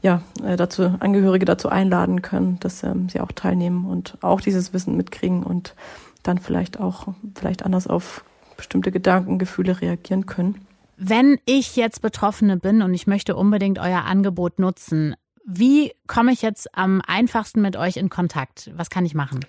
ja, 0.00 0.22
äh, 0.44 0.56
dazu, 0.56 0.94
Angehörige 1.00 1.44
dazu 1.44 1.68
einladen 1.68 2.22
können, 2.22 2.58
dass 2.60 2.82
ähm, 2.82 3.08
sie 3.08 3.20
auch 3.20 3.32
teilnehmen 3.32 3.86
und 3.86 4.16
auch 4.20 4.40
dieses 4.40 4.72
Wissen 4.72 4.96
mitkriegen 4.96 5.42
und 5.42 5.74
dann 6.22 6.38
vielleicht 6.38 6.78
auch, 6.78 7.08
vielleicht 7.34 7.64
anders 7.64 7.86
auf 7.86 8.24
bestimmte 8.56 8.92
Gedanken, 8.92 9.38
Gefühle 9.38 9.80
reagieren 9.80 10.26
können. 10.26 10.66
Wenn 10.96 11.38
ich 11.46 11.76
jetzt 11.76 12.02
Betroffene 12.02 12.56
bin 12.56 12.82
und 12.82 12.92
ich 12.92 13.06
möchte 13.06 13.36
unbedingt 13.36 13.78
euer 13.78 14.04
Angebot 14.04 14.58
nutzen, 14.58 15.14
wie 15.44 15.92
komme 16.06 16.32
ich 16.32 16.42
jetzt 16.42 16.76
am 16.76 17.00
einfachsten 17.06 17.62
mit 17.62 17.76
euch 17.76 17.96
in 17.96 18.10
Kontakt? 18.10 18.70
Was 18.76 18.90
kann 18.90 19.06
ich 19.06 19.14
machen? 19.14 19.40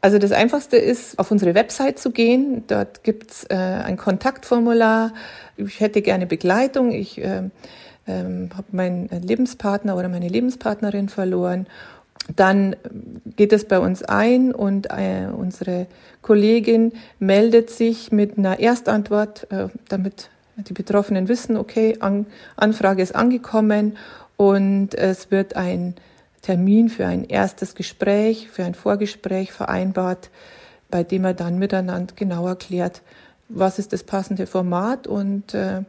Also 0.00 0.18
das 0.18 0.30
Einfachste 0.32 0.76
ist, 0.76 1.18
auf 1.18 1.30
unsere 1.30 1.54
Website 1.54 1.98
zu 1.98 2.12
gehen. 2.12 2.64
Dort 2.68 3.02
gibt's 3.02 3.44
äh, 3.44 3.56
ein 3.56 3.96
Kontaktformular. 3.96 5.12
Ich 5.56 5.80
hätte 5.80 6.02
gerne 6.02 6.26
Begleitung. 6.26 6.92
Ich 6.92 7.18
äh, 7.18 7.42
äh, 8.06 8.12
habe 8.54 8.66
meinen 8.70 9.08
Lebenspartner 9.08 9.96
oder 9.96 10.08
meine 10.08 10.28
Lebenspartnerin 10.28 11.08
verloren. 11.08 11.66
Dann 12.36 12.76
geht 13.36 13.52
es 13.52 13.64
bei 13.64 13.78
uns 13.78 14.02
ein 14.02 14.54
und 14.54 14.88
äh, 14.90 15.26
unsere 15.32 15.86
Kollegin 16.20 16.92
meldet 17.18 17.70
sich 17.70 18.12
mit 18.12 18.38
einer 18.38 18.60
Erstantwort, 18.60 19.50
äh, 19.50 19.68
damit 19.88 20.30
die 20.56 20.74
Betroffenen 20.74 21.28
wissen, 21.28 21.56
okay, 21.56 21.96
An 22.00 22.26
Anfrage 22.56 23.02
ist 23.02 23.14
angekommen 23.14 23.96
und 24.36 24.94
es 24.94 25.30
wird 25.30 25.56
ein 25.56 25.94
Termin 26.42 26.88
für 26.88 27.06
ein 27.06 27.24
erstes 27.24 27.74
Gespräch, 27.74 28.48
für 28.50 28.64
ein 28.64 28.74
Vorgespräch 28.74 29.52
vereinbart, 29.52 30.30
bei 30.90 31.04
dem 31.04 31.24
er 31.24 31.34
dann 31.34 31.58
miteinander 31.58 32.14
genau 32.14 32.46
erklärt, 32.46 33.02
was 33.48 33.78
ist 33.78 33.92
das 33.92 34.04
passende 34.04 34.46
Format 34.46 35.06
und 35.06 35.54
äh, 35.54 35.82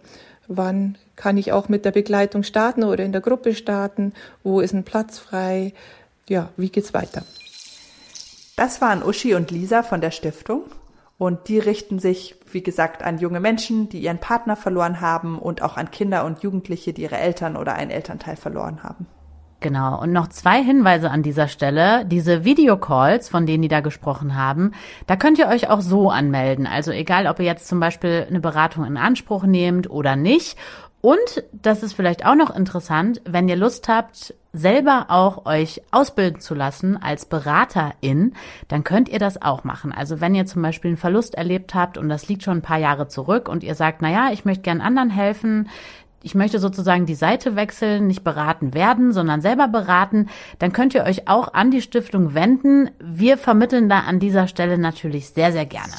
wann 0.47 0.97
kann 1.15 1.37
ich 1.37 1.51
auch 1.51 1.69
mit 1.69 1.85
der 1.85 1.91
Begleitung 1.91 2.43
starten 2.43 2.83
oder 2.83 3.03
in 3.03 3.11
der 3.11 3.21
Gruppe 3.21 3.53
starten, 3.53 4.13
wo 4.43 4.61
ist 4.61 4.73
ein 4.73 4.83
Platz 4.83 5.19
frei, 5.19 5.73
ja, 6.27 6.49
wie 6.57 6.69
geht's 6.69 6.93
weiter? 6.93 7.23
Das 8.55 8.81
waren 8.81 9.03
Uschi 9.03 9.35
und 9.35 9.51
Lisa 9.51 9.83
von 9.83 10.01
der 10.01 10.11
Stiftung. 10.11 10.63
Und 11.17 11.49
die 11.49 11.59
richten 11.59 11.99
sich, 11.99 12.35
wie 12.51 12.63
gesagt, 12.63 13.03
an 13.03 13.19
junge 13.19 13.41
Menschen, 13.41 13.89
die 13.89 13.99
ihren 13.99 14.19
Partner 14.19 14.55
verloren 14.55 15.01
haben 15.01 15.37
und 15.37 15.61
auch 15.61 15.75
an 15.75 15.91
Kinder 15.91 16.23
und 16.23 16.43
Jugendliche, 16.43 16.93
die 16.93 17.01
ihre 17.01 17.17
Eltern 17.17 17.57
oder 17.57 17.73
einen 17.73 17.91
Elternteil 17.91 18.37
verloren 18.37 18.83
haben. 18.83 19.05
Genau. 19.61 20.01
Und 20.01 20.13
noch 20.13 20.29
zwei 20.29 20.63
Hinweise 20.63 21.11
an 21.11 21.21
dieser 21.21 21.47
Stelle. 21.47 22.05
Diese 22.05 22.45
Videocalls, 22.45 23.27
von 23.27 23.45
denen 23.45 23.61
die 23.61 23.67
da 23.67 23.81
gesprochen 23.81 24.35
haben, 24.35 24.71
da 25.05 25.15
könnt 25.17 25.37
ihr 25.37 25.47
euch 25.47 25.69
auch 25.69 25.81
so 25.81 26.09
anmelden. 26.09 26.65
Also 26.65 26.91
egal, 26.91 27.27
ob 27.27 27.39
ihr 27.39 27.45
jetzt 27.45 27.67
zum 27.67 27.79
Beispiel 27.79 28.25
eine 28.29 28.39
Beratung 28.39 28.85
in 28.85 28.97
Anspruch 28.97 29.43
nehmt 29.43 29.89
oder 29.89 30.15
nicht. 30.15 30.57
Und 31.01 31.43
das 31.53 31.81
ist 31.83 31.93
vielleicht 31.93 32.25
auch 32.25 32.35
noch 32.35 32.53
interessant, 32.53 33.21
wenn 33.25 33.47
ihr 33.47 33.55
Lust 33.55 33.87
habt, 33.87 34.33
selber 34.51 35.05
auch 35.09 35.45
euch 35.45 35.81
ausbilden 35.91 36.41
zu 36.41 36.55
lassen 36.55 37.01
als 37.01 37.25
Beraterin, 37.25 38.33
dann 38.67 38.83
könnt 38.83 39.07
ihr 39.07 39.19
das 39.19 39.41
auch 39.41 39.63
machen. 39.63 39.93
Also 39.93 40.19
wenn 40.19 40.35
ihr 40.35 40.45
zum 40.45 40.61
Beispiel 40.61 40.89
einen 40.89 40.97
Verlust 40.97 41.35
erlebt 41.35 41.73
habt 41.73 41.97
und 41.97 42.09
das 42.09 42.27
liegt 42.27 42.43
schon 42.43 42.57
ein 42.57 42.63
paar 42.63 42.79
Jahre 42.79 43.07
zurück 43.07 43.47
und 43.47 43.63
ihr 43.63 43.75
sagt, 43.75 44.01
na 44.01 44.09
ja, 44.09 44.29
ich 44.33 44.43
möchte 44.43 44.63
gern 44.63 44.81
anderen 44.81 45.09
helfen, 45.09 45.69
ich 46.21 46.35
möchte 46.35 46.59
sozusagen 46.59 47.05
die 47.05 47.15
Seite 47.15 47.55
wechseln, 47.55 48.07
nicht 48.07 48.23
beraten 48.23 48.73
werden, 48.73 49.11
sondern 49.11 49.41
selber 49.41 49.67
beraten, 49.67 50.29
dann 50.59 50.73
könnt 50.73 50.93
ihr 50.93 51.03
euch 51.03 51.27
auch 51.27 51.53
an 51.53 51.71
die 51.71 51.81
Stiftung 51.81 52.33
wenden. 52.33 52.91
Wir 52.99 53.37
vermitteln 53.37 53.89
da 53.89 53.99
an 53.99 54.19
dieser 54.19 54.47
Stelle 54.47 54.77
natürlich 54.77 55.29
sehr, 55.29 55.51
sehr 55.51 55.65
gerne. 55.65 55.93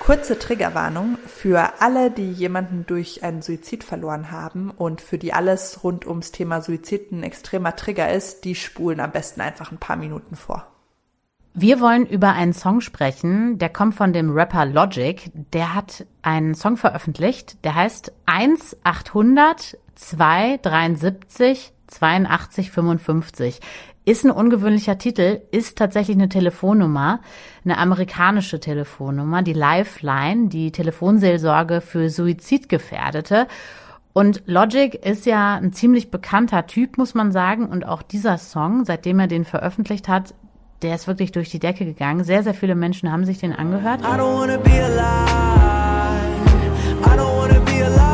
Kurze 0.00 0.38
Triggerwarnung 0.38 1.16
für 1.26 1.80
alle, 1.80 2.10
die 2.10 2.30
jemanden 2.30 2.84
durch 2.86 3.22
einen 3.22 3.40
Suizid 3.40 3.84
verloren 3.84 4.30
haben 4.30 4.70
und 4.70 5.00
für 5.00 5.16
die 5.16 5.32
alles 5.32 5.82
rund 5.82 6.06
ums 6.06 6.30
Thema 6.30 6.60
Suizid 6.60 7.10
ein 7.10 7.22
extremer 7.22 7.74
Trigger 7.74 8.12
ist, 8.12 8.44
die 8.44 8.54
spulen 8.54 9.00
am 9.00 9.12
besten 9.12 9.40
einfach 9.40 9.72
ein 9.72 9.78
paar 9.78 9.96
Minuten 9.96 10.36
vor. 10.36 10.73
Wir 11.56 11.80
wollen 11.80 12.04
über 12.04 12.32
einen 12.32 12.52
Song 12.52 12.80
sprechen, 12.80 13.58
der 13.58 13.68
kommt 13.68 13.94
von 13.94 14.12
dem 14.12 14.32
Rapper 14.32 14.66
Logic. 14.66 15.30
Der 15.52 15.72
hat 15.72 16.04
einen 16.20 16.56
Song 16.56 16.76
veröffentlicht, 16.76 17.62
der 17.64 17.76
heißt 17.76 18.12
1800 18.26 19.78
273 19.94 21.72
82 21.86 22.70
55. 22.72 23.60
Ist 24.04 24.24
ein 24.24 24.32
ungewöhnlicher 24.32 24.98
Titel, 24.98 25.42
ist 25.52 25.78
tatsächlich 25.78 26.16
eine 26.16 26.28
Telefonnummer, 26.28 27.20
eine 27.64 27.78
amerikanische 27.78 28.58
Telefonnummer, 28.58 29.42
die 29.42 29.52
Lifeline, 29.52 30.48
die 30.48 30.72
Telefonseelsorge 30.72 31.80
für 31.80 32.10
Suizidgefährdete. 32.10 33.46
Und 34.12 34.42
Logic 34.46 34.94
ist 34.94 35.24
ja 35.24 35.54
ein 35.54 35.72
ziemlich 35.72 36.10
bekannter 36.10 36.66
Typ, 36.66 36.98
muss 36.98 37.14
man 37.14 37.30
sagen. 37.30 37.66
Und 37.66 37.86
auch 37.86 38.02
dieser 38.02 38.38
Song, 38.38 38.84
seitdem 38.84 39.20
er 39.20 39.28
den 39.28 39.44
veröffentlicht 39.44 40.08
hat, 40.08 40.34
der 40.84 40.94
ist 40.94 41.08
wirklich 41.08 41.32
durch 41.32 41.48
die 41.48 41.58
Decke 41.58 41.84
gegangen. 41.86 42.22
Sehr, 42.24 42.42
sehr 42.42 42.52
viele 42.54 42.74
Menschen 42.74 43.10
haben 43.10 43.24
sich 43.24 43.38
den 43.38 43.54
angehört. 43.54 44.02
I 44.02 44.18
don't 44.18 44.38
wanna 44.38 44.58
be 44.58 44.70
alive. 44.70 45.00
I 47.02 47.16
don't 47.16 47.36
wanna 47.36 47.58
be 47.60 47.84
alive. 47.84 48.04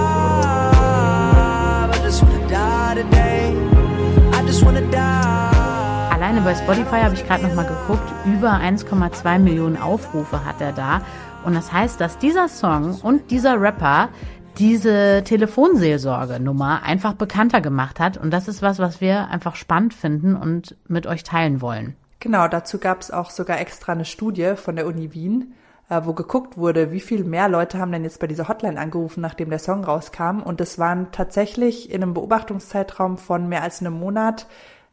I 1.92 2.02
just 2.04 2.22
wanna 2.22 2.38
die 2.46 3.02
today. 3.02 3.52
I 4.32 4.46
just 4.46 4.64
wanna 4.64 4.80
die 4.80 5.10
alleine 6.30 6.42
bei 6.42 6.54
Spotify 6.54 7.00
habe 7.02 7.14
ich 7.14 7.26
gerade 7.26 7.42
noch 7.42 7.54
mal 7.54 7.66
geguckt, 7.66 8.08
über 8.24 8.52
1,2 8.52 9.38
Millionen 9.40 9.76
Aufrufe 9.76 10.44
hat 10.44 10.60
er 10.60 10.72
da. 10.72 11.02
Und 11.44 11.54
das 11.54 11.72
heißt, 11.72 12.00
dass 12.00 12.18
dieser 12.18 12.46
Song 12.48 12.94
und 13.02 13.32
dieser 13.32 13.60
Rapper 13.60 14.10
diese 14.58 15.22
Telefonseelsorge-Nummer 15.24 16.82
einfach 16.84 17.14
bekannter 17.14 17.60
gemacht 17.60 17.98
hat. 17.98 18.16
Und 18.16 18.30
das 18.30 18.46
ist 18.46 18.62
was, 18.62 18.78
was 18.78 19.00
wir 19.00 19.28
einfach 19.28 19.56
spannend 19.56 19.92
finden 19.92 20.36
und 20.36 20.76
mit 20.86 21.06
euch 21.08 21.24
teilen 21.24 21.60
wollen. 21.62 21.96
Genau, 22.20 22.48
dazu 22.48 22.78
gab 22.78 23.00
es 23.00 23.10
auch 23.10 23.30
sogar 23.30 23.60
extra 23.60 23.92
eine 23.92 24.04
Studie 24.04 24.52
von 24.56 24.76
der 24.76 24.86
Uni 24.86 25.14
Wien, 25.14 25.54
äh, 25.88 26.02
wo 26.04 26.12
geguckt 26.12 26.58
wurde, 26.58 26.92
wie 26.92 27.00
viel 27.00 27.24
mehr 27.24 27.48
Leute 27.48 27.78
haben 27.78 27.92
denn 27.92 28.04
jetzt 28.04 28.20
bei 28.20 28.26
dieser 28.26 28.46
Hotline 28.46 28.78
angerufen, 28.78 29.22
nachdem 29.22 29.48
der 29.48 29.58
Song 29.58 29.84
rauskam. 29.84 30.40
Und 30.40 30.60
es 30.60 30.78
waren 30.78 31.12
tatsächlich 31.12 31.90
in 31.90 32.02
einem 32.02 32.14
Beobachtungszeitraum 32.14 33.16
von 33.16 33.48
mehr 33.48 33.62
als 33.62 33.80
einem 33.80 33.94
Monat 33.94 34.46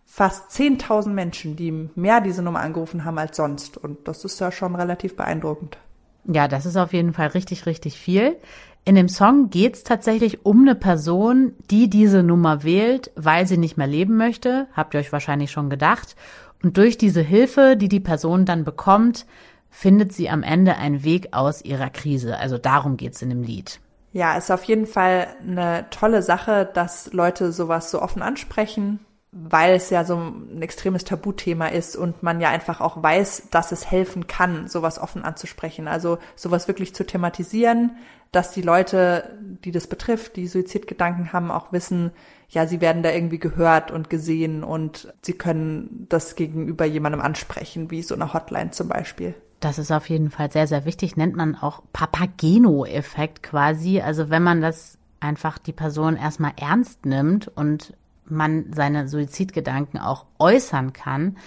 fast 0.06 0.52
10.000 0.52 1.10
Menschen, 1.10 1.58
die 1.58 1.90
mehr 1.96 2.22
diese 2.22 2.42
Nummer 2.42 2.62
angerufen 2.62 3.04
haben 3.04 3.18
als 3.18 3.36
sonst. 3.36 3.78
Und 3.78 4.08
das 4.08 4.24
ist 4.24 4.40
ja 4.40 4.52
schon 4.52 4.76
relativ 4.76 5.18
beeindruckend. 5.18 5.78
Ja, 6.24 6.48
das 6.48 6.66
ist 6.66 6.78
auf 6.78 6.94
jeden 6.94 7.14
Fall 7.14 7.28
richtig, 7.28 7.66
richtig 7.66 8.00
viel. 8.00 8.38
In 8.86 8.96
dem 8.96 9.10
Song 9.10 9.50
geht 9.50 9.76
es 9.76 9.84
tatsächlich 9.84 10.46
um 10.46 10.62
eine 10.62 10.76
Person, 10.76 11.54
die 11.70 11.90
diese 11.90 12.24
Nummer 12.24 12.64
wählt, 12.64 13.12
weil 13.16 13.46
sie 13.46 13.58
nicht 13.58 13.76
mehr 13.76 13.88
leben 13.88 14.16
möchte. 14.16 14.68
Habt 14.72 14.94
ihr 14.94 15.02
euch 15.02 15.12
wahrscheinlich 15.12 15.52
schon 15.52 15.70
gedacht. 15.70 16.16
Und 16.64 16.78
durch 16.78 16.98
diese 16.98 17.22
Hilfe, 17.22 17.78
die 17.78 17.90
die 17.90 18.00
Person 18.00 18.46
dann 18.46 18.64
bekommt, 18.64 19.26
findet 19.70 20.14
sie 20.14 20.30
am 20.30 20.44
Ende 20.44 20.76
einen 20.78 21.04
Weg 21.04 21.34
aus 21.34 21.64
ihrer 21.64 21.90
Krise. 21.90 22.38
Also 22.38 22.58
darum 22.58 22.98
geht's 22.98 23.22
in 23.22 23.30
dem 23.30 23.44
Lied. 23.44 23.80
Ja, 24.14 24.36
ist 24.36 24.52
auf 24.52 24.64
jeden 24.64 24.88
Fall 24.88 25.28
eine 25.42 25.86
tolle 25.92 26.24
Sache, 26.24 26.70
dass 26.74 27.14
Leute 27.14 27.52
sowas 27.52 27.92
so 27.92 28.02
offen 28.02 28.22
ansprechen 28.22 29.00
weil 29.32 29.76
es 29.76 29.90
ja 29.90 30.04
so 30.04 30.16
ein 30.16 30.62
extremes 30.62 31.04
Tabuthema 31.04 31.68
ist 31.68 31.96
und 31.96 32.24
man 32.24 32.40
ja 32.40 32.50
einfach 32.50 32.80
auch 32.80 33.02
weiß, 33.02 33.50
dass 33.52 33.72
es 33.72 33.90
helfen 33.90 34.28
kann, 34.28 34.68
sowas 34.68 35.00
offen 35.00 35.24
anzusprechen. 35.24 35.88
Also 35.88 36.18
sowas 36.36 36.68
wirklich 36.68 36.96
zu 36.96 37.06
thematisieren, 37.06 37.98
dass 38.32 38.52
die 38.52 38.62
Leute, 38.62 39.38
die 39.64 39.72
das 39.72 39.88
betrifft, 39.88 40.38
die 40.38 40.48
Suizidgedanken 40.48 41.34
haben, 41.34 41.52
auch 41.52 41.72
wissen, 41.72 42.12
ja, 42.50 42.66
sie 42.66 42.80
werden 42.80 43.04
da 43.04 43.12
irgendwie 43.12 43.40
gehört 43.40 43.92
und 43.92 44.10
gesehen 44.10 44.64
und 44.64 45.14
sie 45.22 45.34
können 45.34 46.06
das 46.10 46.36
gegenüber 46.36 46.86
jemandem 46.86 47.22
ansprechen, 47.22 47.92
wie 47.92 48.02
so 48.02 48.16
eine 48.16 48.34
Hotline 48.34 48.72
zum 48.72 48.88
Beispiel. 48.88 49.36
Das 49.60 49.80
ist 49.80 49.92
auf 49.92 50.08
jeden 50.10 50.30
Fall 50.30 50.52
sehr, 50.52 50.68
sehr 50.68 50.86
wichtig. 50.86 51.18
Nennt 51.18 51.36
man 51.36 51.56
auch 51.56 51.82
Papageno-Effekt 51.92 53.44
quasi. 53.44 54.02
Also 54.02 54.30
wenn 54.30 54.44
man 54.44 54.62
das 54.62 54.98
einfach 55.20 55.58
die 55.58 55.74
Person 55.74 56.16
erstmal 56.16 56.54
ernst 56.58 57.06
nimmt 57.06 57.48
und 57.48 57.94
man 58.26 58.72
seine 58.74 59.08
Suizidgedanken 59.08 60.00
auch 60.00 60.26
äußern 60.40 60.94
kann. 60.94 61.38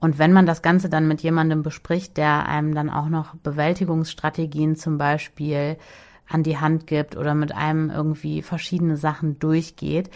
Und 0.00 0.18
wenn 0.18 0.32
man 0.32 0.44
das 0.44 0.60
Ganze 0.60 0.88
dann 0.88 1.08
mit 1.08 1.22
jemandem 1.22 1.62
bespricht, 1.62 2.16
der 2.16 2.46
einem 2.46 2.74
dann 2.74 2.90
auch 2.90 3.08
noch 3.08 3.34
Bewältigungsstrategien 3.36 4.76
zum 4.76 4.98
Beispiel 4.98 5.76
an 6.28 6.42
die 6.42 6.58
Hand 6.58 6.86
gibt 6.86 7.16
oder 7.16 7.34
mit 7.34 7.52
einem 7.52 7.90
irgendwie 7.90 8.42
verschiedene 8.42 8.96
Sachen 8.96 9.38
durchgeht, 9.38 10.10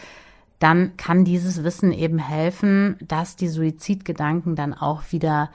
dann 0.58 0.96
kann 0.96 1.24
dieses 1.24 1.64
Wissen 1.64 1.92
eben 1.92 2.18
helfen, 2.18 2.96
dass 3.00 3.36
die 3.36 3.48
Suizidgedanken 3.48 4.56
dann 4.56 4.74
auch 4.74 5.04
wieder 5.10 5.50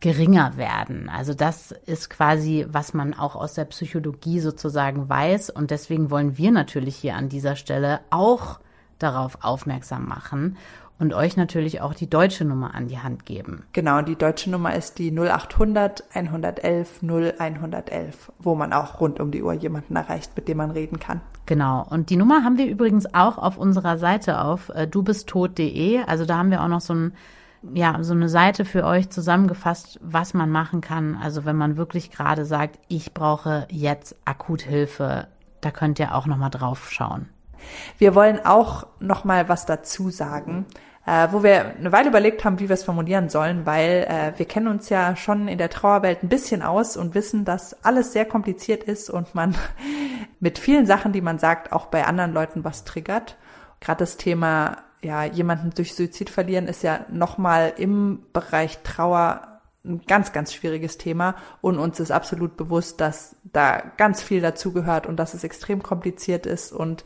geringer 0.00 0.56
werden. 0.56 1.08
Also 1.08 1.34
das 1.34 1.72
ist 1.72 2.10
quasi, 2.10 2.66
was 2.68 2.94
man 2.94 3.14
auch 3.14 3.34
aus 3.34 3.54
der 3.54 3.64
Psychologie 3.64 4.40
sozusagen 4.40 5.08
weiß. 5.08 5.50
Und 5.50 5.70
deswegen 5.70 6.10
wollen 6.10 6.36
wir 6.38 6.52
natürlich 6.52 6.96
hier 6.96 7.16
an 7.16 7.28
dieser 7.28 7.56
Stelle 7.56 8.00
auch 8.10 8.60
darauf 8.98 9.38
aufmerksam 9.42 10.06
machen 10.06 10.56
und 10.98 11.12
euch 11.12 11.36
natürlich 11.36 11.80
auch 11.80 11.94
die 11.94 12.08
deutsche 12.08 12.44
Nummer 12.44 12.74
an 12.74 12.88
die 12.88 12.98
Hand 12.98 13.26
geben. 13.26 13.64
Genau, 13.72 14.02
die 14.02 14.16
deutsche 14.16 14.50
Nummer 14.50 14.74
ist 14.74 14.98
die 14.98 15.10
0800 15.10 16.04
111 16.14 17.02
0111, 17.02 18.32
wo 18.38 18.54
man 18.54 18.72
auch 18.72 19.00
rund 19.00 19.20
um 19.20 19.30
die 19.30 19.42
Uhr 19.42 19.52
jemanden 19.52 19.96
erreicht, 19.96 20.32
mit 20.36 20.48
dem 20.48 20.58
man 20.58 20.70
reden 20.70 20.98
kann. 20.98 21.20
Genau, 21.46 21.86
und 21.88 22.10
die 22.10 22.16
Nummer 22.16 22.44
haben 22.44 22.58
wir 22.58 22.66
übrigens 22.66 23.12
auch 23.14 23.38
auf 23.38 23.58
unserer 23.58 23.98
Seite 23.98 24.40
auf 24.40 24.70
äh, 24.70 24.86
dubisttot.de. 24.86 26.00
Also 26.06 26.24
da 26.24 26.38
haben 26.38 26.50
wir 26.50 26.62
auch 26.62 26.68
noch 26.68 26.80
so 26.80 26.94
ein 26.94 27.12
ja, 27.74 28.02
so 28.02 28.12
eine 28.12 28.28
Seite 28.28 28.64
für 28.64 28.84
euch 28.84 29.10
zusammengefasst, 29.10 29.98
was 30.02 30.34
man 30.34 30.50
machen 30.50 30.80
kann. 30.80 31.16
Also 31.16 31.44
wenn 31.44 31.56
man 31.56 31.76
wirklich 31.76 32.10
gerade 32.10 32.44
sagt, 32.44 32.78
ich 32.88 33.12
brauche 33.12 33.66
jetzt 33.70 34.14
Akuthilfe, 34.24 35.26
da 35.60 35.70
könnt 35.70 35.98
ihr 35.98 36.14
auch 36.14 36.26
noch 36.26 36.36
mal 36.36 36.50
drauf 36.50 36.92
schauen. 36.92 37.28
Wir 37.98 38.14
wollen 38.14 38.44
auch 38.44 38.86
noch 39.00 39.24
mal 39.24 39.48
was 39.48 39.66
dazu 39.66 40.10
sagen, 40.10 40.66
äh, 41.06 41.28
wo 41.30 41.42
wir 41.42 41.76
eine 41.76 41.92
Weile 41.92 42.08
überlegt 42.08 42.44
haben, 42.44 42.58
wie 42.58 42.68
wir 42.68 42.74
es 42.74 42.84
formulieren 42.84 43.28
sollen, 43.28 43.64
weil 43.64 44.06
äh, 44.08 44.38
wir 44.38 44.46
kennen 44.46 44.66
uns 44.66 44.88
ja 44.88 45.14
schon 45.14 45.48
in 45.48 45.58
der 45.58 45.70
Trauerwelt 45.70 46.22
ein 46.22 46.28
bisschen 46.28 46.62
aus 46.62 46.96
und 46.96 47.14
wissen, 47.14 47.44
dass 47.44 47.84
alles 47.84 48.12
sehr 48.12 48.24
kompliziert 48.24 48.84
ist 48.84 49.08
und 49.08 49.34
man 49.34 49.54
mit 50.40 50.58
vielen 50.58 50.86
Sachen, 50.86 51.12
die 51.12 51.20
man 51.20 51.38
sagt, 51.38 51.72
auch 51.72 51.86
bei 51.86 52.04
anderen 52.04 52.32
Leuten 52.32 52.64
was 52.64 52.84
triggert. 52.84 53.36
Gerade 53.80 54.00
das 54.00 54.16
Thema, 54.16 54.78
ja, 55.00 55.24
jemanden 55.24 55.70
durch 55.70 55.94
Suizid 55.94 56.28
verlieren 56.28 56.66
ist 56.66 56.82
ja 56.82 57.06
noch 57.08 57.38
mal 57.38 57.72
im 57.76 58.24
Bereich 58.32 58.78
Trauer 58.82 59.56
ein 59.84 60.02
ganz, 60.08 60.32
ganz 60.32 60.52
schwieriges 60.52 60.98
Thema 60.98 61.36
und 61.60 61.78
uns 61.78 62.00
ist 62.00 62.10
absolut 62.10 62.56
bewusst, 62.56 63.00
dass 63.00 63.36
da 63.44 63.80
ganz 63.96 64.20
viel 64.20 64.40
dazugehört 64.40 65.06
und 65.06 65.16
dass 65.16 65.34
es 65.34 65.44
extrem 65.44 65.82
kompliziert 65.82 66.44
ist 66.44 66.72
und 66.72 67.04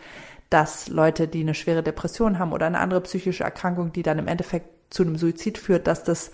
dass 0.50 0.88
Leute, 0.88 1.28
die 1.28 1.40
eine 1.40 1.54
schwere 1.54 1.82
Depression 1.82 2.38
haben 2.38 2.52
oder 2.52 2.66
eine 2.66 2.80
andere 2.80 3.00
psychische 3.02 3.44
Erkrankung, 3.44 3.92
die 3.92 4.02
dann 4.02 4.18
im 4.18 4.28
Endeffekt 4.28 4.92
zu 4.92 5.04
einem 5.04 5.16
Suizid 5.16 5.58
führt, 5.58 5.86
dass 5.86 6.04
das 6.04 6.32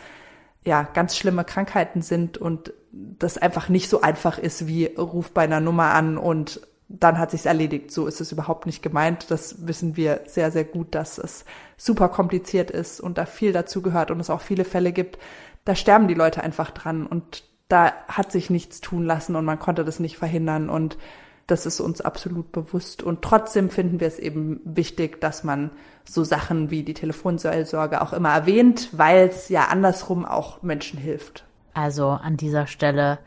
ja 0.65 0.83
ganz 0.83 1.17
schlimme 1.17 1.45
Krankheiten 1.45 2.03
sind 2.03 2.39
und 2.39 2.73
das 2.93 3.39
einfach 3.39 3.69
nicht 3.69 3.89
so 3.89 4.01
einfach 4.01 4.39
ist 4.39 4.67
wie 4.67 4.87
ruf 4.87 5.31
bei 5.31 5.43
einer 5.43 5.61
Nummer 5.61 5.95
an 5.95 6.17
und 6.19 6.61
dann 6.89 7.19
hat 7.19 7.31
sich's 7.31 7.47
erledigt. 7.47 7.91
So 7.91 8.07
ist 8.07 8.21
es 8.21 8.33
überhaupt 8.33 8.65
nicht 8.67 8.83
gemeint. 8.83 9.31
Das 9.31 9.67
wissen 9.67 9.97
wir 9.97 10.21
sehr, 10.27 10.51
sehr 10.51 10.65
gut, 10.65 10.95
dass 10.95 11.19
es 11.19 11.45
super 11.77 12.09
kompliziert 12.09 12.71
ist 12.71 13.01
und 13.01 13.19
da 13.19 13.27
viel 13.27 13.53
dazu 13.53 13.83
gehört 13.83 14.11
und 14.11 14.21
es 14.21 14.31
auch 14.31 14.41
viele 14.41 14.65
Fälle 14.65 14.93
gibt. 14.93 15.19
Da 15.65 15.75
sterben 15.75 16.09
die 16.09 16.15
Leute 16.15 16.43
einfach 16.43 16.71
dran 16.71 17.07
und 17.07 17.45
da 17.69 17.93
hat 18.09 18.31
sich 18.31 18.51
nichts 18.51 18.81
tun 18.81 19.05
lassen 19.05 19.35
und 19.35 19.45
man 19.45 19.59
konnte 19.59 19.85
das 19.85 19.99
nicht 19.99 20.17
verhindern 20.17 20.71
und 20.71 20.97
Das 21.47 21.65
ist 21.65 21.81
uns 21.81 22.01
absolut 22.01 22.51
bewusst. 22.51 23.03
Und 23.03 23.23
trotzdem 23.23 23.71
finden 23.71 24.01
wir 24.01 24.09
es 24.09 24.19
eben 24.19 24.61
wichtig, 24.65 25.21
dass 25.21 25.45
man 25.45 25.71
so 26.05 26.25
Sachen 26.25 26.71
wie 26.71 26.83
die 26.83 26.95
Telefonseelsorge 26.95 28.03
auch 28.03 28.13
immer 28.13 28.31
erwähnt, 28.31 28.89
weil 28.93 29.29
es 29.29 29.49
ja 29.49 29.67
andersrum 29.67 30.25
auch 30.25 30.63
Menschen 30.63 30.99
hilft. 30.99 31.45
Also 31.75 32.09
an 32.09 32.37
dieser 32.37 32.67
Stelle 32.67 33.19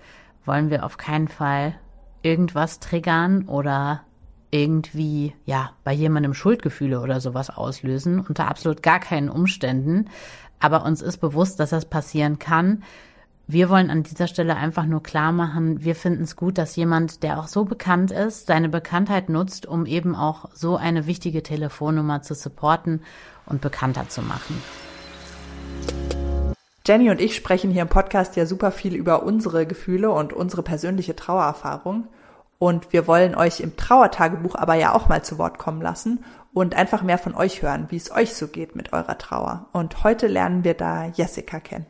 wollen 0.45 0.69
wir 0.69 0.83
auf 0.83 0.97
keinen 0.97 1.27
Fall 1.27 1.75
irgendwas 2.21 2.79
triggern 2.79 3.47
oder 3.47 4.01
irgendwie, 4.51 5.35
ja, 5.45 5.71
bei 5.83 5.93
jemandem 5.93 6.33
Schuldgefühle 6.33 7.01
oder 7.01 7.21
sowas 7.21 7.49
auslösen, 7.49 8.19
unter 8.19 8.47
absolut 8.47 8.81
gar 8.81 8.99
keinen 8.99 9.29
Umständen. 9.29 10.09
Aber 10.59 10.83
uns 10.83 11.01
ist 11.01 11.17
bewusst, 11.17 11.59
dass 11.59 11.69
das 11.69 11.85
passieren 11.85 12.39
kann. 12.39 12.83
Wir 13.51 13.71
wollen 13.71 13.89
an 13.89 14.03
dieser 14.03 14.27
Stelle 14.27 14.57
einfach 14.57 14.85
nur 14.85 15.01
klar 15.01 15.31
machen, 15.31 15.83
wir 15.83 15.95
finden 15.95 16.21
es 16.21 16.35
gut, 16.35 16.59
dass 16.59 16.75
jemand, 16.75 17.23
der 17.23 17.39
auch 17.39 17.47
so 17.47 17.65
bekannt 17.65 18.11
ist, 18.11 18.45
seine 18.45 18.69
Bekanntheit 18.69 19.27
nutzt, 19.27 19.65
um 19.65 19.87
eben 19.87 20.15
auch 20.15 20.51
so 20.53 20.77
eine 20.77 21.07
wichtige 21.07 21.41
Telefonnummer 21.41 22.21
zu 22.21 22.35
supporten 22.35 23.01
und 23.47 23.59
bekannter 23.59 24.07
zu 24.07 24.21
machen. 24.21 24.61
Jenny 26.85 27.09
und 27.09 27.19
ich 27.19 27.35
sprechen 27.35 27.71
hier 27.71 27.81
im 27.81 27.87
Podcast 27.87 28.35
ja 28.35 28.45
super 28.45 28.69
viel 28.69 28.93
über 28.93 29.23
unsere 29.23 29.65
Gefühle 29.65 30.11
und 30.11 30.31
unsere 30.31 30.61
persönliche 30.61 31.15
Trauererfahrung. 31.15 32.07
Und 32.59 32.93
wir 32.93 33.07
wollen 33.07 33.33
euch 33.33 33.61
im 33.61 33.75
Trauertagebuch 33.75 34.53
aber 34.53 34.75
ja 34.75 34.93
auch 34.93 35.09
mal 35.09 35.23
zu 35.23 35.39
Wort 35.39 35.57
kommen 35.57 35.81
lassen 35.81 36.23
und 36.53 36.75
einfach 36.75 37.01
mehr 37.01 37.17
von 37.17 37.33
euch 37.33 37.63
hören, 37.63 37.87
wie 37.89 37.97
es 37.97 38.11
euch 38.11 38.35
so 38.35 38.47
geht 38.47 38.75
mit 38.75 38.93
eurer 38.93 39.17
Trauer. 39.17 39.69
Und 39.73 40.03
heute 40.03 40.27
lernen 40.27 40.63
wir 40.63 40.75
da 40.75 41.07
Jessica 41.07 41.59
kennen. 41.59 41.87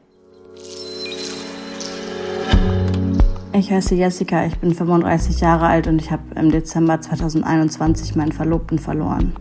Ich 3.59 3.73
heiße 3.73 3.93
Jessica, 3.93 4.45
ich 4.45 4.57
bin 4.59 4.73
35 4.73 5.41
Jahre 5.41 5.65
alt 5.65 5.85
und 5.87 6.01
ich 6.01 6.11
habe 6.11 6.23
im 6.37 6.49
Dezember 6.49 7.01
2021 7.01 8.15
meinen 8.15 8.31
Verlobten 8.31 8.79
verloren. 8.79 9.33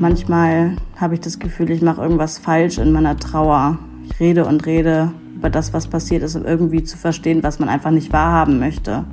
Manchmal 0.00 0.74
habe 0.96 1.14
ich 1.14 1.20
das 1.20 1.38
Gefühl, 1.38 1.70
ich 1.70 1.82
mache 1.82 2.02
irgendwas 2.02 2.38
falsch 2.38 2.78
in 2.78 2.90
meiner 2.90 3.16
Trauer. 3.16 3.78
Ich 4.06 4.18
rede 4.18 4.44
und 4.44 4.66
rede 4.66 5.12
über 5.36 5.50
das, 5.50 5.72
was 5.72 5.86
passiert 5.86 6.24
ist, 6.24 6.34
um 6.34 6.44
irgendwie 6.44 6.82
zu 6.82 6.98
verstehen, 6.98 7.44
was 7.44 7.60
man 7.60 7.68
einfach 7.68 7.92
nicht 7.92 8.12
wahrhaben 8.12 8.58
möchte. 8.58 9.04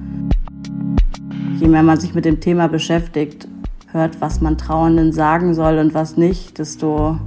Je 1.60 1.68
mehr 1.68 1.84
man 1.84 2.00
sich 2.00 2.16
mit 2.16 2.26
dem 2.26 2.40
Thema 2.40 2.68
beschäftigt, 2.68 3.48
hört, 3.92 4.22
was 4.22 4.42
man 4.42 4.58
Trauernden 4.58 5.14
sagen 5.14 5.54
soll 5.54 5.78
und 5.78 5.94
was 5.94 6.18
nicht, 6.18 6.58
desto 6.58 7.20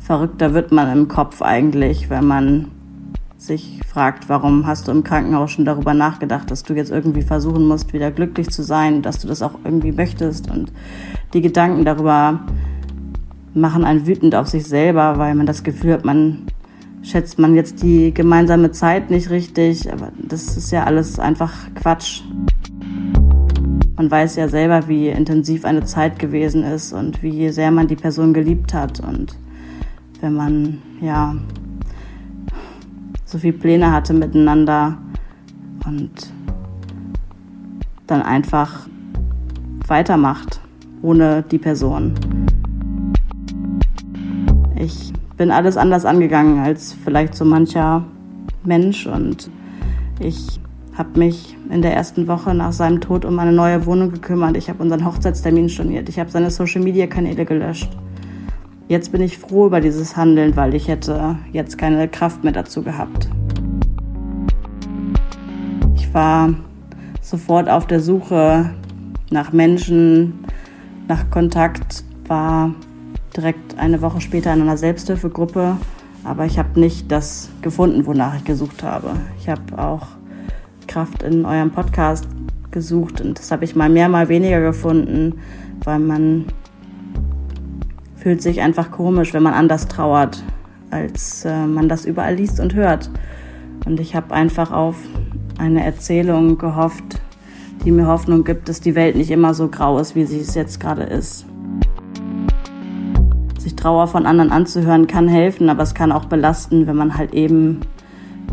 verrückter 0.00 0.54
wird 0.54 0.72
man 0.72 0.90
im 0.90 1.06
Kopf 1.06 1.40
eigentlich, 1.40 2.10
wenn 2.10 2.26
man 2.26 2.73
sich 3.46 3.80
fragt, 3.86 4.28
warum 4.28 4.66
hast 4.66 4.88
du 4.88 4.92
im 4.92 5.04
Krankenhaus 5.04 5.52
schon 5.52 5.64
darüber 5.64 5.94
nachgedacht, 5.94 6.50
dass 6.50 6.62
du 6.62 6.74
jetzt 6.74 6.90
irgendwie 6.90 7.22
versuchen 7.22 7.66
musst, 7.66 7.92
wieder 7.92 8.10
glücklich 8.10 8.50
zu 8.50 8.62
sein, 8.62 9.02
dass 9.02 9.18
du 9.18 9.28
das 9.28 9.42
auch 9.42 9.58
irgendwie 9.64 9.92
möchtest. 9.92 10.50
Und 10.50 10.72
die 11.32 11.40
Gedanken 11.40 11.84
darüber 11.84 12.40
machen 13.54 13.84
einen 13.84 14.06
wütend 14.06 14.34
auf 14.34 14.48
sich 14.48 14.64
selber, 14.64 15.18
weil 15.18 15.34
man 15.34 15.46
das 15.46 15.62
Gefühl 15.62 15.92
hat, 15.92 16.04
man 16.04 16.46
schätzt 17.02 17.38
man 17.38 17.54
jetzt 17.54 17.82
die 17.82 18.12
gemeinsame 18.12 18.70
Zeit 18.72 19.10
nicht 19.10 19.30
richtig, 19.30 19.92
aber 19.92 20.10
das 20.18 20.56
ist 20.56 20.70
ja 20.70 20.84
alles 20.84 21.18
einfach 21.18 21.52
Quatsch. 21.74 22.22
Man 23.96 24.10
weiß 24.10 24.36
ja 24.36 24.48
selber, 24.48 24.88
wie 24.88 25.08
intensiv 25.08 25.64
eine 25.64 25.84
Zeit 25.84 26.18
gewesen 26.18 26.64
ist 26.64 26.92
und 26.92 27.22
wie 27.22 27.50
sehr 27.50 27.70
man 27.70 27.86
die 27.86 27.96
Person 27.96 28.34
geliebt 28.34 28.74
hat 28.74 29.00
und 29.00 29.36
wenn 30.20 30.34
man 30.34 30.82
ja 31.00 31.36
so 33.34 33.40
viele 33.40 33.54
Pläne 33.54 33.90
hatte 33.90 34.14
miteinander 34.14 34.96
und 35.86 36.32
dann 38.06 38.22
einfach 38.22 38.86
weitermacht 39.88 40.60
ohne 41.02 41.42
die 41.42 41.58
Person. 41.58 42.14
Ich 44.76 45.12
bin 45.36 45.50
alles 45.50 45.76
anders 45.76 46.04
angegangen 46.04 46.60
als 46.60 46.92
vielleicht 46.92 47.34
so 47.34 47.44
mancher 47.44 48.04
Mensch 48.62 49.04
und 49.04 49.50
ich 50.20 50.60
habe 50.96 51.18
mich 51.18 51.56
in 51.70 51.82
der 51.82 51.92
ersten 51.92 52.28
Woche 52.28 52.54
nach 52.54 52.72
seinem 52.72 53.00
Tod 53.00 53.24
um 53.24 53.36
eine 53.40 53.50
neue 53.50 53.84
Wohnung 53.84 54.12
gekümmert. 54.12 54.56
Ich 54.56 54.68
habe 54.68 54.80
unseren 54.80 55.04
Hochzeitstermin 55.04 55.68
storniert. 55.68 56.08
Ich 56.08 56.20
habe 56.20 56.30
seine 56.30 56.52
Social-Media-Kanäle 56.52 57.44
gelöscht. 57.44 57.90
Jetzt 58.86 59.12
bin 59.12 59.22
ich 59.22 59.38
froh 59.38 59.66
über 59.66 59.80
dieses 59.80 60.14
Handeln, 60.14 60.56
weil 60.56 60.74
ich 60.74 60.88
hätte 60.88 61.36
jetzt 61.52 61.78
keine 61.78 62.06
Kraft 62.06 62.44
mehr 62.44 62.52
dazu 62.52 62.82
gehabt. 62.82 63.28
Ich 65.96 66.12
war 66.12 66.52
sofort 67.22 67.70
auf 67.70 67.86
der 67.86 68.00
Suche 68.00 68.70
nach 69.30 69.52
Menschen, 69.52 70.44
nach 71.08 71.30
Kontakt, 71.30 72.04
war 72.28 72.74
direkt 73.34 73.78
eine 73.78 74.02
Woche 74.02 74.20
später 74.20 74.52
in 74.52 74.60
einer 74.60 74.76
Selbsthilfegruppe, 74.76 75.78
aber 76.22 76.44
ich 76.44 76.58
habe 76.58 76.78
nicht 76.78 77.10
das 77.10 77.48
gefunden, 77.62 78.04
wonach 78.04 78.36
ich 78.36 78.44
gesucht 78.44 78.82
habe. 78.82 79.12
Ich 79.38 79.48
habe 79.48 79.78
auch 79.78 80.08
Kraft 80.86 81.22
in 81.22 81.46
eurem 81.46 81.70
Podcast 81.70 82.28
gesucht 82.70 83.22
und 83.22 83.38
das 83.38 83.50
habe 83.50 83.64
ich 83.64 83.74
mal 83.74 83.88
mehr, 83.88 84.10
mal 84.10 84.28
weniger 84.28 84.60
gefunden, 84.60 85.40
weil 85.84 86.00
man 86.00 86.44
fühlt 88.24 88.40
sich 88.40 88.62
einfach 88.62 88.90
komisch, 88.90 89.34
wenn 89.34 89.42
man 89.42 89.52
anders 89.52 89.86
trauert, 89.86 90.42
als 90.90 91.44
äh, 91.44 91.66
man 91.66 91.90
das 91.90 92.06
überall 92.06 92.36
liest 92.36 92.58
und 92.58 92.74
hört. 92.74 93.10
Und 93.84 94.00
ich 94.00 94.16
habe 94.16 94.32
einfach 94.32 94.72
auf 94.72 94.96
eine 95.58 95.84
Erzählung 95.84 96.56
gehofft, 96.56 97.20
die 97.84 97.90
mir 97.90 98.06
Hoffnung 98.06 98.42
gibt, 98.42 98.70
dass 98.70 98.80
die 98.80 98.94
Welt 98.94 99.14
nicht 99.14 99.30
immer 99.30 99.52
so 99.52 99.68
grau 99.68 99.98
ist, 99.98 100.14
wie 100.14 100.24
sie 100.24 100.40
es 100.40 100.54
jetzt 100.54 100.80
gerade 100.80 101.02
ist. 101.02 101.44
Sich 103.58 103.76
Trauer 103.76 104.06
von 104.06 104.24
anderen 104.24 104.52
anzuhören 104.52 105.06
kann 105.06 105.28
helfen, 105.28 105.68
aber 105.68 105.82
es 105.82 105.92
kann 105.92 106.10
auch 106.10 106.24
belasten, 106.24 106.86
wenn 106.86 106.96
man 106.96 107.18
halt 107.18 107.34
eben 107.34 107.80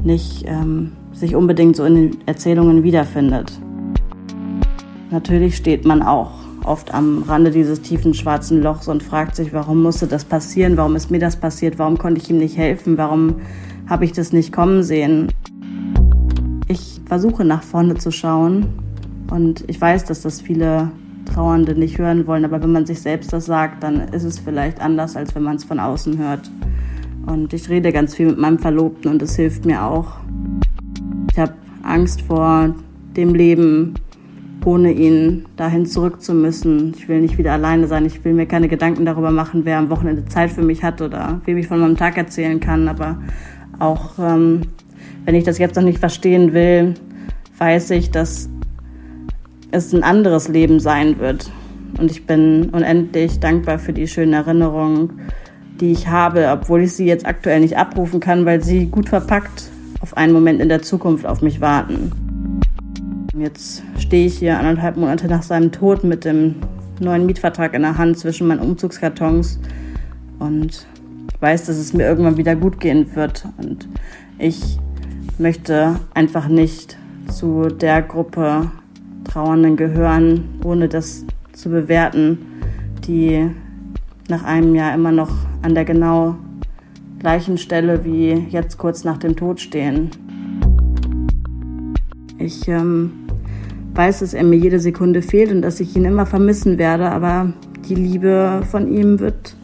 nicht 0.03 0.43
ähm, 0.49 0.91
sich 1.13 1.34
unbedingt 1.34 1.78
so 1.78 1.86
in 1.86 1.95
den 1.95 2.17
Erzählungen 2.26 2.84
wiederfindet. 2.84 3.53
Natürlich 5.11 5.55
steht 5.55 5.86
man 5.86 6.01
auch 6.01 6.41
oft 6.66 6.93
am 6.93 7.24
Rande 7.24 7.51
dieses 7.51 7.82
tiefen 7.82 8.14
schwarzen 8.14 8.62
Lochs 8.62 8.88
und 8.88 9.03
fragt 9.03 9.36
sich, 9.36 9.53
warum 9.53 9.82
musste 9.82 10.07
das 10.07 10.26
passieren, 10.26 10.78
warum 10.78 10.95
ist 10.95 11.12
mir 11.12 11.20
das 11.20 11.36
passiert, 11.36 11.80
warum 11.80 11.97
konnte 11.97 12.22
ich 12.22 12.30
ihm 12.30 12.38
nicht 12.38 12.57
helfen, 12.57 12.97
warum 12.97 13.36
habe 13.88 14.05
ich 14.05 14.12
das 14.12 14.32
nicht 14.32 14.53
kommen 14.53 14.84
sehen. 14.84 15.30
Ich 16.68 17.01
versuche 17.05 17.43
nach 17.43 17.64
vorne 17.64 17.95
zu 17.95 18.12
schauen 18.12 18.68
und 19.30 19.64
ich 19.68 19.80
weiß, 19.80 20.05
dass 20.05 20.22
das 20.22 20.41
viele 20.41 20.91
Trauernde 21.26 21.76
nicht 21.76 21.97
hören 21.97 22.28
wollen. 22.28 22.45
Aber 22.45 22.62
wenn 22.62 22.72
man 22.72 22.86
sich 22.86 23.01
selbst 23.01 23.34
das 23.34 23.45
sagt, 23.45 23.84
dann 23.84 23.99
ist 24.09 24.24
es 24.24 24.39
vielleicht 24.39 24.80
anders, 24.82 25.16
als 25.16 25.36
wenn 25.36 25.43
man 25.43 25.55
es 25.55 25.64
von 25.64 25.80
außen 25.80 26.18
hört. 26.18 26.49
Und 27.26 27.53
ich 27.53 27.70
rede 27.70 27.91
ganz 27.91 28.16
viel 28.16 28.28
mit 28.28 28.38
meinem 28.38 28.59
Verlobten 28.59 29.12
und 29.12 29.22
es 29.22 29.36
hilft 29.36 29.66
mir 29.66 29.84
auch. 29.84 30.18
Ich 31.32 31.39
habe 31.39 31.53
Angst 31.84 32.22
vor 32.22 32.74
dem 33.16 33.34
Leben, 33.34 33.93
ohne 34.66 34.91
ihn 34.91 35.45
dahin 35.55 35.86
zurück 35.86 36.22
zu 36.22 36.34
müssen. 36.34 36.93
Ich 36.95 37.07
will 37.07 37.22
nicht 37.22 37.38
wieder 37.38 37.53
alleine 37.53 37.88
sein. 37.88 38.05
Ich 38.05 38.24
will 38.24 38.34
mir 38.34 38.45
keine 38.45 38.68
Gedanken 38.68 39.05
darüber 39.05 39.32
machen, 39.32 39.62
wer 39.64 39.78
am 39.78 39.89
Wochenende 39.89 40.26
Zeit 40.26 40.51
für 40.51 40.62
mich 40.62 40.84
hat 40.84 41.01
oder 41.01 41.41
wem 41.45 41.57
ich 41.57 41.68
von 41.68 41.80
meinem 41.80 41.97
Tag 41.97 42.18
erzählen 42.18 42.59
kann. 42.59 42.88
Aber 42.88 43.18
auch 43.80 44.20
ähm, 44.20 44.62
wenn 45.26 45.36
ich 45.36 45.43
das 45.43 45.57
jetzt 45.57 45.76
noch 45.76 45.84
nicht 45.84 45.99
verstehen 45.99 46.53
will, 46.53 46.95
weiß 47.57 47.91
ich, 47.91 48.12
dass 48.12 48.49
es 49.72 49.93
ein 49.93 50.03
anderes 50.03 50.47
Leben 50.47 50.80
sein 50.80 51.20
wird. 51.20 51.51
Und 51.99 52.09
ich 52.09 52.26
bin 52.26 52.70
unendlich 52.72 53.39
dankbar 53.39 53.80
für 53.80 53.93
die 53.93 54.07
schönen 54.07 54.34
Erinnerungen, 54.34 55.22
die 55.80 55.91
ich 55.91 56.07
habe, 56.07 56.49
obwohl 56.51 56.84
ich 56.84 56.93
sie 56.93 57.05
jetzt 57.05 57.26
aktuell 57.26 57.59
nicht 57.59 57.78
abrufen 57.78 58.20
kann, 58.20 58.45
weil 58.45 58.64
sie 58.64 58.88
gut 58.88 59.09
verpackt 59.09 59.70
auf 60.01 60.18
einen 60.18 60.34
Moment 60.34 60.62
in 60.62 60.70
der 60.70 60.82
Zukunft 60.82 61.26
auf 61.26 61.41
mich 61.41 61.62
warten. 61.62 62.12
Jetzt 63.38 63.84
stehe 63.97 64.27
ich 64.27 64.39
hier 64.39 64.59
anderthalb 64.59 64.97
Monate 64.97 65.27
nach 65.27 65.41
seinem 65.41 65.71
Tod 65.71 66.03
mit 66.03 66.25
dem 66.25 66.55
neuen 66.99 67.25
Mietvertrag 67.25 67.73
in 67.73 67.84
der 67.84 67.97
Hand 67.97 68.19
zwischen 68.19 68.45
meinen 68.45 68.59
Umzugskartons 68.59 69.57
und 70.39 70.86
weiß, 71.39 71.65
dass 71.65 71.77
es 71.77 71.93
mir 71.93 72.03
irgendwann 72.03 72.36
wieder 72.36 72.57
gut 72.57 72.82
gehen 72.82 73.15
wird. 73.15 73.45
Und 73.57 73.88
ich 74.38 74.77
möchte 75.38 75.95
einfach 76.13 76.49
nicht 76.49 76.97
zu 77.29 77.69
der 77.69 78.01
Gruppe 78.01 78.69
Trauernden 79.23 79.77
gehören, 79.77 80.43
ohne 80.65 80.89
das 80.89 81.25
zu 81.53 81.69
bewerten, 81.69 82.38
die 83.07 83.49
nach 84.27 84.43
einem 84.43 84.75
Jahr 84.75 84.93
immer 84.93 85.13
noch 85.13 85.32
an 85.61 85.73
der 85.73 85.86
genau 85.86 86.36
gleichen 87.19 87.57
Stelle 87.57 88.03
wie 88.03 88.32
jetzt 88.49 88.77
kurz 88.77 89.05
nach 89.05 89.17
dem 89.19 89.38
Tod 89.38 89.61
stehen. 89.61 90.11
Ich 92.38 92.67
ähm, 92.67 93.20
weiß, 93.94 94.20
dass 94.20 94.34
er 94.34 94.44
mir 94.44 94.58
jede 94.58 94.80
Sekunde 94.80 95.22
fehlt 95.22 95.52
und 95.52 95.62
dass 95.62 95.80
ich 95.80 95.96
ihn 95.96 96.06
immer 96.06 96.26
vermissen 96.26 96.78
werde, 96.78 97.10
aber 97.10 97.54
die 97.88 97.96
Liebe 97.96 98.64
von 98.70 98.92
ihm 98.92 99.20
wird 99.20 99.56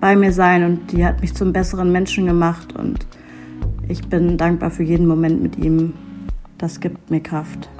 bei 0.00 0.14
mir 0.16 0.32
sein 0.32 0.64
und 0.64 0.92
die 0.92 1.04
hat 1.04 1.20
mich 1.20 1.34
zum 1.34 1.52
besseren 1.52 1.90
Menschen 1.90 2.26
gemacht 2.26 2.74
und 2.76 3.06
ich 3.88 4.06
bin 4.08 4.36
dankbar 4.36 4.70
für 4.70 4.82
jeden 4.82 5.06
Moment 5.06 5.42
mit 5.42 5.56
ihm 5.56 5.94
das 6.58 6.80
gibt 6.80 7.10
mir 7.10 7.20
Kraft. 7.20 7.70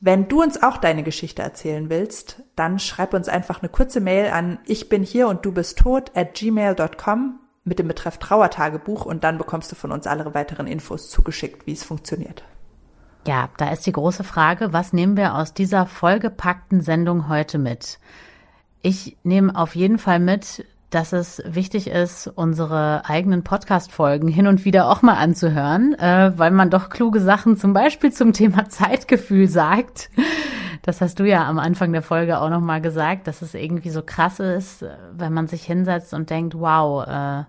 Wenn 0.00 0.26
du 0.26 0.42
uns 0.42 0.60
auch 0.60 0.78
deine 0.78 1.04
Geschichte 1.04 1.42
erzählen 1.42 1.88
willst, 1.88 2.42
dann 2.56 2.80
schreib 2.80 3.14
uns 3.14 3.28
einfach 3.28 3.62
eine 3.62 3.68
kurze 3.68 4.00
Mail 4.00 4.32
an 4.32 4.58
ich 4.66 4.88
bin 4.88 5.04
hier 5.04 5.28
und 5.28 5.44
du 5.44 5.52
bist 5.52 5.78
tot 5.78 6.10
at 6.16 6.34
gmail.com 6.34 7.38
mit 7.64 7.78
dem 7.78 7.88
Betreff 7.88 8.18
Trauertagebuch 8.18 9.04
und 9.04 9.24
dann 9.24 9.38
bekommst 9.38 9.70
du 9.70 9.76
von 9.76 9.92
uns 9.92 10.06
alle 10.06 10.34
weiteren 10.34 10.66
Infos 10.66 11.10
zugeschickt, 11.10 11.66
wie 11.66 11.72
es 11.72 11.84
funktioniert. 11.84 12.44
Ja, 13.26 13.50
da 13.56 13.70
ist 13.70 13.86
die 13.86 13.92
große 13.92 14.24
Frage, 14.24 14.72
was 14.72 14.92
nehmen 14.92 15.16
wir 15.16 15.36
aus 15.36 15.54
dieser 15.54 15.86
vollgepackten 15.86 16.80
Sendung 16.80 17.28
heute 17.28 17.58
mit? 17.58 18.00
Ich 18.82 19.16
nehme 19.22 19.54
auf 19.54 19.76
jeden 19.76 19.98
Fall 19.98 20.18
mit, 20.18 20.66
dass 20.90 21.12
es 21.12 21.40
wichtig 21.46 21.86
ist, 21.86 22.26
unsere 22.26 23.02
eigenen 23.06 23.44
Podcast-Folgen 23.44 24.26
hin 24.26 24.48
und 24.48 24.64
wieder 24.64 24.90
auch 24.90 25.02
mal 25.02 25.14
anzuhören, 25.14 25.94
äh, 25.94 26.32
weil 26.36 26.50
man 26.50 26.68
doch 26.68 26.90
kluge 26.90 27.20
Sachen 27.20 27.56
zum 27.56 27.72
Beispiel 27.72 28.12
zum 28.12 28.32
Thema 28.32 28.68
Zeitgefühl 28.68 29.48
sagt. 29.48 30.10
Das 30.82 31.00
hast 31.00 31.20
du 31.20 31.24
ja 31.24 31.46
am 31.46 31.60
Anfang 31.60 31.92
der 31.92 32.02
Folge 32.02 32.40
auch 32.40 32.50
nochmal 32.50 32.80
gesagt, 32.80 33.28
dass 33.28 33.40
es 33.40 33.54
irgendwie 33.54 33.90
so 33.90 34.02
krass 34.02 34.40
ist, 34.40 34.84
wenn 35.12 35.32
man 35.32 35.46
sich 35.46 35.64
hinsetzt 35.64 36.12
und 36.12 36.28
denkt, 36.28 36.58
wow, 36.58 37.06
äh, 37.06 37.44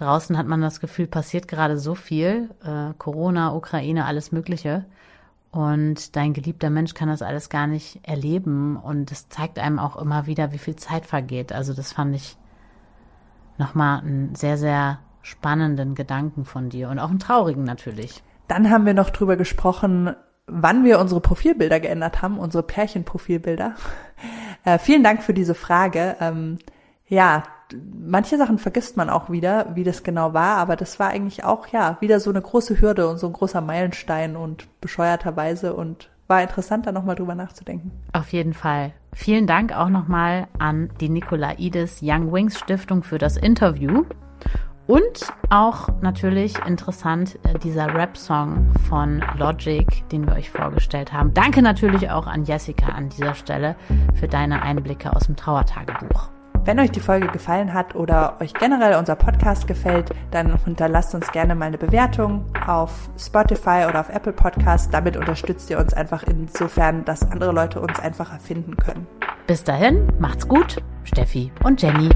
draußen 0.00 0.36
hat 0.38 0.46
man 0.46 0.60
das 0.60 0.80
Gefühl, 0.80 1.06
passiert 1.06 1.48
gerade 1.48 1.78
so 1.78 1.94
viel, 1.94 2.50
äh, 2.64 2.94
Corona, 2.98 3.54
Ukraine, 3.54 4.04
alles 4.04 4.32
Mögliche. 4.32 4.84
Und 5.50 6.14
dein 6.16 6.34
geliebter 6.34 6.70
Mensch 6.70 6.94
kann 6.94 7.08
das 7.08 7.22
alles 7.22 7.48
gar 7.48 7.66
nicht 7.66 8.00
erleben. 8.06 8.76
Und 8.76 9.10
es 9.10 9.28
zeigt 9.28 9.58
einem 9.58 9.78
auch 9.78 9.96
immer 9.96 10.26
wieder, 10.26 10.52
wie 10.52 10.58
viel 10.58 10.76
Zeit 10.76 11.06
vergeht. 11.06 11.52
Also 11.52 11.72
das 11.72 11.92
fand 11.92 12.14
ich 12.14 12.36
nochmal 13.56 14.00
einen 14.00 14.34
sehr, 14.34 14.56
sehr 14.56 15.00
spannenden 15.22 15.94
Gedanken 15.94 16.44
von 16.44 16.68
dir 16.68 16.88
und 16.88 16.98
auch 16.98 17.10
einen 17.10 17.18
traurigen 17.18 17.64
natürlich. 17.64 18.22
Dann 18.46 18.70
haben 18.70 18.86
wir 18.86 18.94
noch 18.94 19.10
drüber 19.10 19.36
gesprochen, 19.36 20.14
wann 20.46 20.84
wir 20.84 20.98
unsere 20.98 21.20
Profilbilder 21.20 21.80
geändert 21.80 22.22
haben, 22.22 22.38
unsere 22.38 22.62
Pärchenprofilbilder. 22.62 23.74
Äh, 24.64 24.80
vielen 24.80 25.04
Dank 25.04 25.22
für 25.22 25.32
diese 25.32 25.54
Frage. 25.54 26.16
Ähm, 26.18 26.58
ja, 27.06 27.44
manche 27.74 28.38
Sachen 28.38 28.58
vergisst 28.58 28.96
man 28.96 29.10
auch 29.10 29.30
wieder, 29.30 29.74
wie 29.74 29.84
das 29.84 30.02
genau 30.02 30.34
war, 30.34 30.56
aber 30.56 30.76
das 30.76 30.98
war 30.98 31.08
eigentlich 31.08 31.44
auch, 31.44 31.66
ja, 31.68 31.96
wieder 32.00 32.20
so 32.20 32.30
eine 32.30 32.42
große 32.42 32.80
Hürde 32.80 33.08
und 33.08 33.18
so 33.18 33.26
ein 33.26 33.32
großer 33.32 33.60
Meilenstein 33.60 34.36
und 34.36 34.68
bescheuerterweise 34.80 35.74
und 35.74 36.10
war 36.26 36.42
interessant, 36.42 36.86
da 36.86 36.92
nochmal 36.92 37.16
drüber 37.16 37.34
nachzudenken. 37.34 37.90
Auf 38.12 38.32
jeden 38.32 38.52
Fall. 38.52 38.92
Vielen 39.14 39.46
Dank 39.46 39.72
auch 39.72 39.88
nochmal 39.88 40.46
an 40.58 40.90
die 41.00 41.08
Nikolaides 41.08 42.00
Young 42.02 42.32
Wings 42.32 42.58
Stiftung 42.58 43.02
für 43.02 43.18
das 43.18 43.36
Interview. 43.36 44.04
Und 44.86 45.32
auch 45.50 45.88
natürlich 46.00 46.58
interessant 46.66 47.38
äh, 47.42 47.58
dieser 47.58 47.92
Rap-Song 47.92 48.72
von 48.88 49.22
Logic, 49.36 49.86
den 50.08 50.26
wir 50.26 50.34
euch 50.34 50.50
vorgestellt 50.50 51.12
haben. 51.12 51.34
Danke 51.34 51.60
natürlich 51.60 52.10
auch 52.10 52.26
an 52.26 52.44
Jessica 52.44 52.88
an 52.88 53.10
dieser 53.10 53.34
Stelle 53.34 53.76
für 54.14 54.28
deine 54.28 54.62
Einblicke 54.62 55.14
aus 55.14 55.26
dem 55.26 55.36
Trauertagebuch. 55.36 56.30
Wenn 56.68 56.80
euch 56.80 56.90
die 56.90 57.00
Folge 57.00 57.28
gefallen 57.28 57.72
hat 57.72 57.94
oder 57.94 58.36
euch 58.42 58.52
generell 58.52 58.98
unser 58.98 59.16
Podcast 59.16 59.66
gefällt, 59.66 60.10
dann 60.30 60.62
hinterlasst 60.66 61.14
uns 61.14 61.32
gerne 61.32 61.54
mal 61.54 61.64
eine 61.64 61.78
Bewertung 61.78 62.44
auf 62.66 63.08
Spotify 63.18 63.86
oder 63.88 64.00
auf 64.00 64.10
Apple 64.10 64.34
Podcast. 64.34 64.92
Damit 64.92 65.16
unterstützt 65.16 65.70
ihr 65.70 65.78
uns 65.78 65.94
einfach 65.94 66.24
insofern, 66.24 67.06
dass 67.06 67.22
andere 67.22 67.52
Leute 67.52 67.80
uns 67.80 67.98
einfacher 67.98 68.38
finden 68.38 68.76
können. 68.76 69.06
Bis 69.46 69.64
dahin, 69.64 70.12
macht's 70.18 70.46
gut, 70.46 70.82
Steffi 71.04 71.50
und 71.64 71.80
Jenny. 71.80 72.10